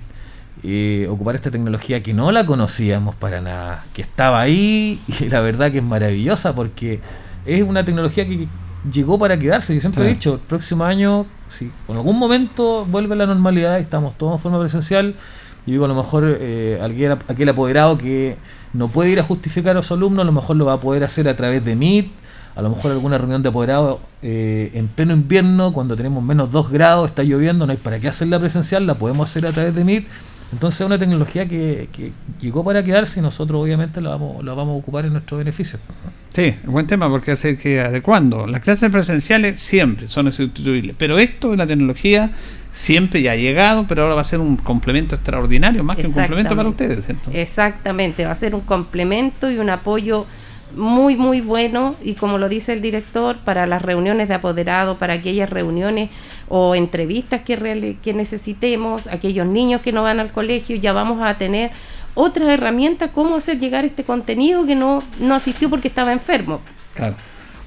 eh, 0.64 1.09
ocupar 1.11 1.34
esta 1.34 1.50
tecnología 1.50 2.05
que 2.05 2.14
no 2.14 2.30
la 2.30 2.46
conocíamos 2.46 3.16
para 3.16 3.40
nada, 3.40 3.84
que 3.94 4.03
estaba 4.03 4.40
ahí 4.40 5.00
y 5.20 5.28
la 5.28 5.40
verdad 5.40 5.72
que 5.72 5.78
es 5.78 5.84
maravillosa 5.84 6.55
porque 6.55 7.00
es 7.44 7.62
una 7.62 7.84
tecnología 7.84 8.26
que 8.26 8.46
llegó 8.91 9.18
para 9.18 9.39
quedarse. 9.39 9.74
Yo 9.74 9.80
siempre 9.80 10.05
he 10.05 10.09
dicho, 10.09 10.35
el 10.35 10.41
próximo 10.41 10.85
año, 10.85 11.26
si 11.49 11.70
en 11.89 11.97
algún 11.97 12.18
momento 12.18 12.85
vuelve 12.87 13.16
la 13.16 13.26
normalidad 13.26 13.78
y 13.78 13.83
estamos 13.83 14.16
todos 14.18 14.35
en 14.35 14.39
forma 14.41 14.61
presencial, 14.61 15.14
yo 15.66 15.72
digo, 15.72 15.85
a 15.85 15.89
lo 15.89 15.95
mejor 15.95 16.24
eh, 16.41 16.80
aquel, 16.83 17.12
aquel 17.12 17.49
apoderado 17.49 17.97
que 17.97 18.37
no 18.72 18.89
puede 18.89 19.11
ir 19.11 19.20
a 19.20 19.22
justificar 19.22 19.76
a 19.76 19.83
su 19.83 19.95
alumno, 19.95 20.22
a 20.22 20.24
lo 20.24 20.33
mejor 20.33 20.57
lo 20.57 20.64
va 20.64 20.74
a 20.74 20.80
poder 20.80 21.05
hacer 21.05 21.28
a 21.28 21.37
través 21.37 21.64
de 21.64 21.76
Meet, 21.76 22.09
a 22.57 22.62
lo 22.62 22.70
mejor 22.70 22.93
alguna 22.93 23.16
reunión 23.16 23.43
de 23.43 23.49
apoderados 23.49 23.99
eh, 24.22 24.70
en 24.74 24.89
pleno 24.89 25.12
invierno, 25.12 25.72
cuando 25.72 25.97
tenemos 25.97 26.22
menos 26.22 26.51
2 26.51 26.70
grados, 26.70 27.11
está 27.11 27.22
lloviendo, 27.22 27.66
no 27.66 27.72
hay 27.72 27.78
para 27.78 28.01
qué 28.01 28.09
hacerla 28.09 28.39
presencial, 28.41 28.87
la 28.87 28.95
podemos 28.95 29.30
hacer 29.30 29.47
a 29.47 29.53
través 29.53 29.74
de 29.74 29.85
Meet. 29.85 30.07
Entonces 30.53 30.80
es 30.80 30.86
una 30.86 30.98
tecnología 30.98 31.46
que, 31.46 31.88
que 31.92 32.12
llegó 32.40 32.62
para 32.62 32.82
quedarse 32.82 33.20
y 33.20 33.22
nosotros 33.22 33.62
obviamente 33.62 34.00
la 34.00 34.11
vamos, 34.11 34.44
la 34.44 34.55
vamos 34.55 34.76
a 34.76 34.78
ocupar 34.78 35.07
en 35.07 35.12
nuestro 35.12 35.38
beneficio. 35.38 35.78
Sí, 36.34 36.55
buen 36.64 36.86
tema 36.86 37.09
porque 37.11 37.32
hace 37.32 37.57
que 37.57 37.80
adecuando. 37.80 38.46
Las 38.46 38.62
clases 38.62 38.90
presenciales 38.90 39.61
siempre 39.61 40.09
son 40.09 40.26
insustituibles, 40.26 40.94
pero 40.98 41.18
esto 41.18 41.50
de 41.50 41.57
la 41.59 41.66
tecnología 41.66 42.30
siempre 42.72 43.20
ya 43.20 43.32
ha 43.32 43.36
llegado, 43.36 43.86
pero 43.86 44.03
ahora 44.03 44.14
va 44.14 44.22
a 44.22 44.24
ser 44.24 44.40
un 44.40 44.57
complemento 44.57 45.14
extraordinario, 45.14 45.84
más 45.84 45.96
que 45.96 46.07
un 46.07 46.12
complemento 46.12 46.57
para 46.57 46.68
ustedes. 46.68 47.05
¿cierto? 47.05 47.30
Exactamente, 47.32 48.24
va 48.24 48.30
a 48.30 48.34
ser 48.34 48.55
un 48.55 48.62
complemento 48.62 49.50
y 49.50 49.59
un 49.59 49.68
apoyo 49.68 50.26
muy, 50.77 51.16
muy 51.16 51.41
bueno 51.41 51.95
y 52.03 52.14
como 52.14 52.39
lo 52.39 52.49
dice 52.49 52.73
el 52.73 52.83
director, 52.83 53.37
para 53.39 53.66
las 53.66 53.83
reuniones 53.83 54.29
de 54.29 54.35
apoderado, 54.35 54.99
para 54.99 55.14
aquellas 55.14 55.51
reuniones 55.51 56.11
o 56.49 56.75
entrevistas 56.75 57.43
que, 57.43 57.97
que 58.03 58.14
necesitemos, 58.14 59.07
aquellos 59.07 59.47
niños 59.47 59.81
que 59.81 59.93
no 59.93 60.03
van 60.03 60.20
al 60.20 60.33
colegio, 60.33 60.77
ya 60.77 60.93
vamos 60.93 61.23
a 61.23 61.35
tener 61.39 61.70
otras 62.14 62.49
herramientas, 62.51 63.11
cómo 63.14 63.37
hacer 63.37 63.59
llegar 63.59 63.85
este 63.85 64.05
contenido 64.05 64.66
que 64.66 64.75
no, 64.75 65.03
no 65.18 65.35
asistió 65.35 65.70
porque 65.70 65.89
estaba 65.89 66.12
enfermo. 66.12 66.61
Claro. 66.95 67.16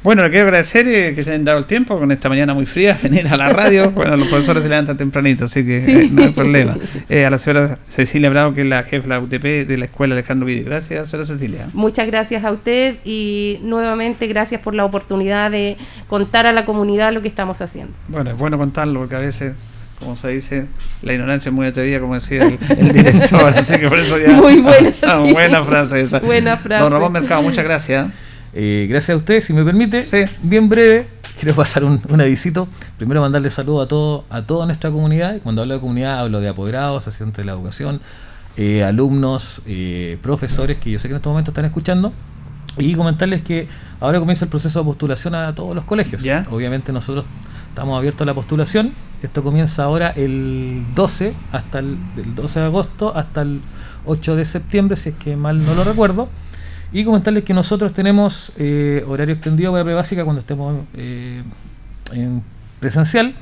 Bueno, 0.06 0.24
le 0.24 0.30
quiero 0.30 0.46
agradecer 0.46 0.88
eh, 0.88 1.14
que 1.16 1.24
se 1.24 1.32
hayan 1.32 1.44
dado 1.46 1.58
el 1.58 1.66
tiempo 1.66 1.98
con 2.00 2.12
esta 2.12 2.30
mañana 2.30 2.54
muy 2.54 2.66
fría, 2.66 2.98
venir 3.04 3.28
a 3.28 3.36
la 3.36 3.50
radio. 3.50 3.90
Bueno, 3.92 4.16
los 4.16 4.28
profesores 4.30 4.64
se 4.64 4.70
levantan 4.70 4.96
tempranito, 4.98 5.46
así 5.46 5.66
que 5.66 5.82
Sí. 5.82 5.92
eh, 5.92 6.10
no 6.12 6.22
hay 6.24 6.30
problema. 6.30 6.78
Eh, 7.10 7.26
a 7.26 7.30
la 7.32 7.40
señora 7.40 7.80
Cecilia 7.90 8.30
Bravo, 8.30 8.54
que 8.54 8.62
es 8.62 8.68
la 8.68 8.84
jefa 8.84 9.02
de 9.04 9.10
la 9.10 9.20
UTP 9.20 9.44
de 9.68 9.78
la 9.78 9.86
Escuela 9.86 10.14
Alejandro 10.14 10.46
Vidi. 10.46 10.62
Gracias, 10.64 11.10
señora 11.10 11.28
Cecilia. 11.28 11.68
Muchas 11.74 12.08
gracias 12.08 12.44
a 12.46 12.52
usted 12.52 12.96
y 13.04 13.60
nuevamente 13.64 14.28
gracias 14.28 14.62
por 14.62 14.76
la 14.76 14.86
oportunidad 14.86 15.50
de 15.52 15.76
contar 16.08 16.46
a 16.46 16.54
la 16.54 16.66
comunidad 16.66 17.12
lo 17.12 17.22
que 17.24 17.28
estamos 17.28 17.60
haciendo. 17.62 17.92
Bueno, 18.08 18.30
es 18.30 18.38
bueno 18.38 18.58
contarlo 18.60 19.00
porque 19.00 19.16
a 19.16 19.20
veces, 19.20 19.54
como 20.00 20.16
se 20.16 20.28
dice, 20.28 20.66
la 21.02 21.14
ignorancia 21.14 21.50
es 21.50 21.56
muy 21.56 21.66
atrevida, 21.66 22.00
como 22.00 22.14
decía 22.14 22.44
el, 22.44 22.60
el 22.78 22.92
director. 22.94 23.54
así 23.58 23.78
que 23.80 23.90
por 23.90 23.98
eso 23.98 24.20
ya. 24.20 24.34
Muy 24.34 24.62
buena, 24.62 24.90
Ah, 25.08 25.24
sí. 25.26 25.34
buena 25.34 25.64
frase 25.64 26.02
esa. 26.02 26.20
Buena 26.20 26.58
frase. 26.58 26.84
Don 26.84 26.92
Ramón 26.94 27.12
Mercado, 27.12 27.42
muchas 27.42 27.64
gracias. 27.66 28.08
Eh, 28.58 28.88
gracias 28.90 29.16
a 29.16 29.18
usted, 29.18 29.42
si 29.42 29.52
me 29.52 29.66
permite, 29.66 30.08
bien 30.42 30.70
breve, 30.70 31.08
quiero 31.38 31.54
pasar 31.56 31.84
un, 31.84 32.02
un 32.08 32.22
avisito. 32.22 32.70
Primero 32.98 33.20
mandarle 33.20 33.50
saludo 33.50 33.82
a 33.82 33.88
todo, 33.88 34.24
a 34.30 34.44
toda 34.44 34.66
nuestra 34.66 34.90
comunidad. 34.92 35.40
Cuando 35.44 35.62
hablo 35.62 35.74
de 35.74 35.82
comunidad 35.82 36.22
hablo 36.22 36.40
de 36.40 36.48
apoderados, 36.48 37.06
asistentes 37.06 37.44
de 37.44 37.44
la 37.44 37.52
educación, 37.52 38.00
eh, 38.56 38.86
alumnos, 38.86 39.62
eh, 39.66 40.18
profesores 40.22 40.78
que 40.78 40.90
yo 40.90 41.00
sé 41.00 41.10
que 41.10 41.14
en 41.14 41.18
estos 41.18 41.30
momentos 41.30 41.52
están 41.52 41.66
escuchando. 41.66 42.14
Y 42.78 42.96
comentarles 42.96 43.42
que 43.42 43.68
ahora 44.00 44.20
comienza 44.20 44.46
el 44.46 44.52
proceso 44.52 44.80
de 44.80 44.86
postulación 44.86 45.36
a 45.36 45.54
todos 45.54 45.76
los 45.76 45.84
colegios. 45.84 46.24
Obviamente 46.50 46.94
nosotros 46.94 47.26
estamos 47.70 47.98
abiertos 47.98 48.22
a 48.22 48.26
la 48.26 48.34
postulación. 48.34 48.94
Esto 49.22 49.44
comienza 49.44 49.84
ahora 49.84 50.12
el 50.12 50.86
12 50.96 51.34
hasta 51.52 51.80
el, 51.80 51.98
del 52.16 52.36
12 52.36 52.60
de 52.62 52.66
agosto 52.66 53.16
hasta 53.16 53.42
el 53.42 53.60
8 54.06 54.36
de 54.38 54.46
septiembre, 54.46 54.96
si 54.96 55.10
es 55.10 55.16
que 55.16 55.36
mal 55.36 55.66
no 55.66 55.74
lo 55.74 55.84
recuerdo. 55.84 56.30
Y 56.92 57.04
comentarles 57.04 57.44
que 57.44 57.54
nosotros 57.54 57.94
tenemos 57.94 58.52
eh, 58.58 59.04
horario 59.08 59.36
extendido 59.36 59.72
para 59.72 59.84
prebásica 59.84 60.24
cuando 60.24 60.42
estemos 60.42 60.84
eh, 60.94 61.44
en 62.14 62.44
presencial, 62.80 63.34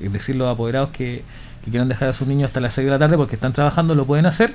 es 0.00 0.12
decir, 0.12 0.36
los 0.36 0.48
apoderados 0.48 0.90
que, 0.90 1.24
quieran 1.70 1.88
dejar 1.88 2.08
a 2.08 2.12
sus 2.12 2.26
niños 2.26 2.48
hasta 2.48 2.58
las 2.58 2.74
6 2.74 2.86
de 2.86 2.90
la 2.90 2.98
tarde 2.98 3.16
porque 3.16 3.36
están 3.36 3.52
trabajando 3.52 3.94
lo 3.94 4.04
pueden 4.04 4.26
hacer. 4.26 4.52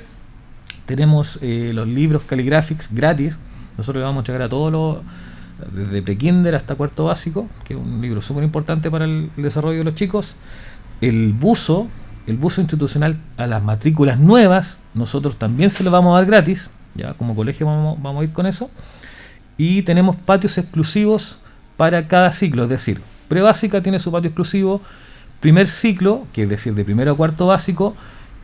Tenemos 0.84 1.38
eh, 1.40 1.70
los 1.72 1.88
libros 1.88 2.22
Calligraphics 2.26 2.92
gratis. 2.92 3.38
Nosotros 3.78 4.00
le 4.00 4.04
vamos 4.04 4.18
a 4.18 4.20
entregar 4.20 4.42
a 4.42 4.48
todos 4.50 4.70
los, 4.70 4.98
desde 5.72 6.02
prekinder 6.02 6.54
hasta 6.54 6.74
cuarto 6.74 7.06
básico, 7.06 7.48
que 7.64 7.72
es 7.72 7.80
un 7.80 8.02
libro 8.02 8.20
súper 8.20 8.44
importante 8.44 8.90
para 8.90 9.06
el, 9.06 9.30
el 9.38 9.42
desarrollo 9.42 9.78
de 9.78 9.84
los 9.84 9.94
chicos. 9.94 10.36
El 11.00 11.32
buzo, 11.32 11.88
el 12.26 12.36
buzo 12.36 12.60
institucional 12.60 13.16
a 13.38 13.46
las 13.46 13.62
matrículas 13.62 14.18
nuevas, 14.18 14.78
nosotros 14.92 15.36
también 15.38 15.70
se 15.70 15.84
lo 15.84 15.90
vamos 15.90 16.12
a 16.12 16.18
dar 16.18 16.26
gratis. 16.26 16.70
Como 17.16 17.34
colegio 17.34 17.66
vamos, 17.66 18.00
vamos 18.02 18.22
a 18.22 18.24
ir 18.24 18.32
con 18.32 18.46
eso. 18.46 18.70
Y 19.56 19.82
tenemos 19.82 20.16
patios 20.16 20.58
exclusivos 20.58 21.38
para 21.76 22.08
cada 22.08 22.32
ciclo, 22.32 22.64
es 22.64 22.68
decir, 22.68 23.00
prebásica 23.28 23.82
tiene 23.82 24.00
su 24.00 24.10
patio 24.10 24.28
exclusivo, 24.28 24.80
primer 25.40 25.68
ciclo, 25.68 26.26
que 26.32 26.42
es 26.42 26.48
decir, 26.48 26.74
de 26.74 26.84
primero 26.84 27.12
a 27.12 27.16
cuarto 27.16 27.46
básico, 27.46 27.94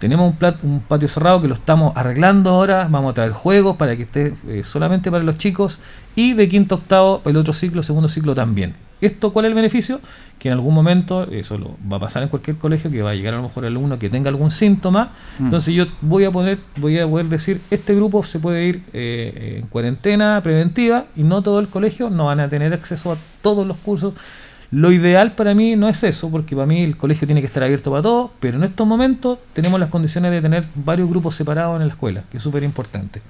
tenemos 0.04 0.30
un, 0.30 0.38
plat- 0.38 0.62
un 0.62 0.80
patio 0.80 1.08
cerrado 1.08 1.40
que 1.40 1.48
lo 1.48 1.54
estamos 1.54 1.96
arreglando 1.96 2.50
ahora, 2.50 2.86
vamos 2.90 3.12
a 3.12 3.14
traer 3.14 3.32
juegos 3.32 3.76
para 3.76 3.96
que 3.96 4.02
esté 4.02 4.34
eh, 4.48 4.62
solamente 4.62 5.10
para 5.10 5.24
los 5.24 5.38
chicos 5.38 5.78
y 6.14 6.34
de 6.34 6.46
quinto 6.46 6.74
a 6.74 6.78
octavo 6.78 7.22
el 7.24 7.36
otro 7.38 7.54
ciclo, 7.54 7.82
segundo 7.82 8.08
ciclo 8.10 8.34
también. 8.34 8.74
¿Esto 9.00 9.32
cuál 9.32 9.46
es 9.46 9.48
el 9.50 9.54
beneficio? 9.54 10.00
Que 10.38 10.48
en 10.48 10.54
algún 10.54 10.74
momento, 10.74 11.24
eso 11.30 11.56
lo 11.58 11.76
va 11.90 11.96
a 11.96 12.00
pasar 12.00 12.22
en 12.22 12.28
cualquier 12.28 12.56
colegio, 12.58 12.90
que 12.90 13.00
va 13.02 13.10
a 13.10 13.14
llegar 13.14 13.32
a 13.34 13.38
lo 13.38 13.44
mejor 13.44 13.64
alumno 13.64 13.98
que 13.98 14.10
tenga 14.10 14.28
algún 14.28 14.50
síntoma, 14.50 15.10
Mm. 15.38 15.44
entonces 15.46 15.72
yo 15.74 15.86
voy 16.02 16.24
a 16.24 16.30
poner, 16.30 16.58
voy 16.76 16.98
a 16.98 17.06
poder 17.08 17.26
decir, 17.26 17.60
este 17.70 17.94
grupo 17.94 18.22
se 18.24 18.38
puede 18.40 18.64
ir 18.66 18.82
eh, 18.92 19.60
en 19.62 19.66
cuarentena 19.68 20.40
preventiva 20.42 21.06
y 21.16 21.22
no 21.22 21.40
todo 21.40 21.60
el 21.60 21.68
colegio, 21.68 22.10
no 22.10 22.26
van 22.26 22.40
a 22.40 22.48
tener 22.48 22.72
acceso 22.74 23.12
a 23.12 23.16
todos 23.42 23.66
los 23.66 23.76
cursos. 23.78 24.12
Lo 24.74 24.90
ideal 24.90 25.30
para 25.30 25.54
mí 25.54 25.76
no 25.76 25.88
es 25.88 26.02
eso, 26.02 26.30
porque 26.30 26.56
para 26.56 26.66
mí 26.66 26.82
el 26.82 26.96
colegio 26.96 27.28
tiene 27.28 27.40
que 27.40 27.46
estar 27.46 27.62
abierto 27.62 27.92
para 27.92 28.02
todos, 28.02 28.32
pero 28.40 28.58
en 28.58 28.64
estos 28.64 28.84
momentos 28.84 29.38
tenemos 29.52 29.78
las 29.78 29.88
condiciones 29.88 30.32
de 30.32 30.42
tener 30.42 30.64
varios 30.74 31.08
grupos 31.08 31.36
separados 31.36 31.76
en 31.80 31.86
la 31.86 31.92
escuela, 31.92 32.24
que 32.28 32.38
es 32.38 32.42
súper 32.42 32.64
importante. 32.64 33.22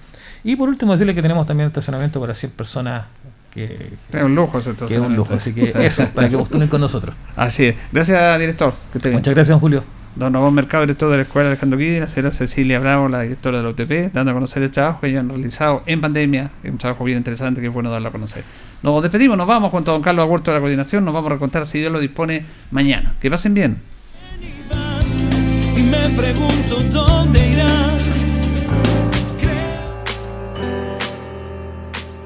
Y 0.43 0.57
por 0.57 0.71
último 0.71 0.93
decirle 0.93 1.15
que 1.15 1.21
tenemos 1.21 1.47
también 1.47 1.67
estacionamiento 1.67 2.19
para 2.19 2.35
100 2.35 2.53
personas, 2.53 3.05
que, 3.51 3.93
Es 4.11 4.23
un 4.23 4.35
lujo 4.35 4.59
ese 4.59 4.73
que 4.73 4.95
es 4.95 5.01
un 5.01 5.15
lujo, 5.15 5.35
así 5.35 5.53
que 5.53 5.71
eso, 5.85 6.09
para 6.15 6.31
que 6.31 6.39
postulen 6.39 6.69
con 6.69 6.81
nosotros. 6.81 7.15
Así 7.37 7.67
es. 7.67 7.77
Gracias, 7.93 8.41
director. 8.41 8.73
Que. 8.99 9.11
Muchas 9.11 9.35
gracias, 9.35 9.61
Julio. 9.61 9.85
Don 10.17 10.33
Ramón 10.33 10.55
Mercado, 10.55 10.85
director 10.85 11.11
de 11.11 11.17
la 11.17 11.23
Escuela 11.25 11.49
Alejandro 11.49 11.77
Guidi, 11.77 11.99
la 11.99 12.07
señora 12.07 12.33
Cecilia 12.33 12.79
Bravo, 12.79 13.09
la 13.09 13.23
directora 13.23 13.59
de 13.59 13.65
la 13.65 13.71
UTP, 13.71 14.13
dando 14.13 14.31
a 14.31 14.35
conocer 14.35 14.63
el 14.63 14.71
trabajo 14.71 15.01
que 15.01 15.09
ellos 15.09 15.21
han 15.21 15.29
realizado 15.29 15.83
en 15.87 16.01
pandemia. 16.01 16.53
Es 16.63 16.71
un 16.71 16.79
trabajo 16.79 17.03
bien 17.03 17.19
interesante 17.19 17.61
que 17.61 17.67
es 17.67 17.73
bueno 17.73 17.91
darlo 17.91 18.09
a 18.09 18.13
conocer. 18.13 18.45
Nos 18.83 19.03
despedimos, 19.03 19.37
nos 19.37 19.49
vamos 19.49 19.73
junto 19.73 19.91
a 19.91 19.95
don 19.95 20.03
Carlos 20.03 20.23
Agurto 20.23 20.53
de 20.53 20.57
la 20.57 20.61
coordinación, 20.61 21.05
nos 21.05 21.15
vamos 21.15 21.31
a 21.31 21.35
recontar 21.35 21.67
si 21.67 21.81
Dios 21.81 21.91
lo 21.91 21.99
dispone 21.99 22.47
mañana. 22.71 23.15
Que 23.21 23.29
pasen 23.29 23.55
bien. 23.55 23.79
y 25.77 25.83
me 25.83 26.09
pregunto 26.11 26.79
dónde 26.93 27.44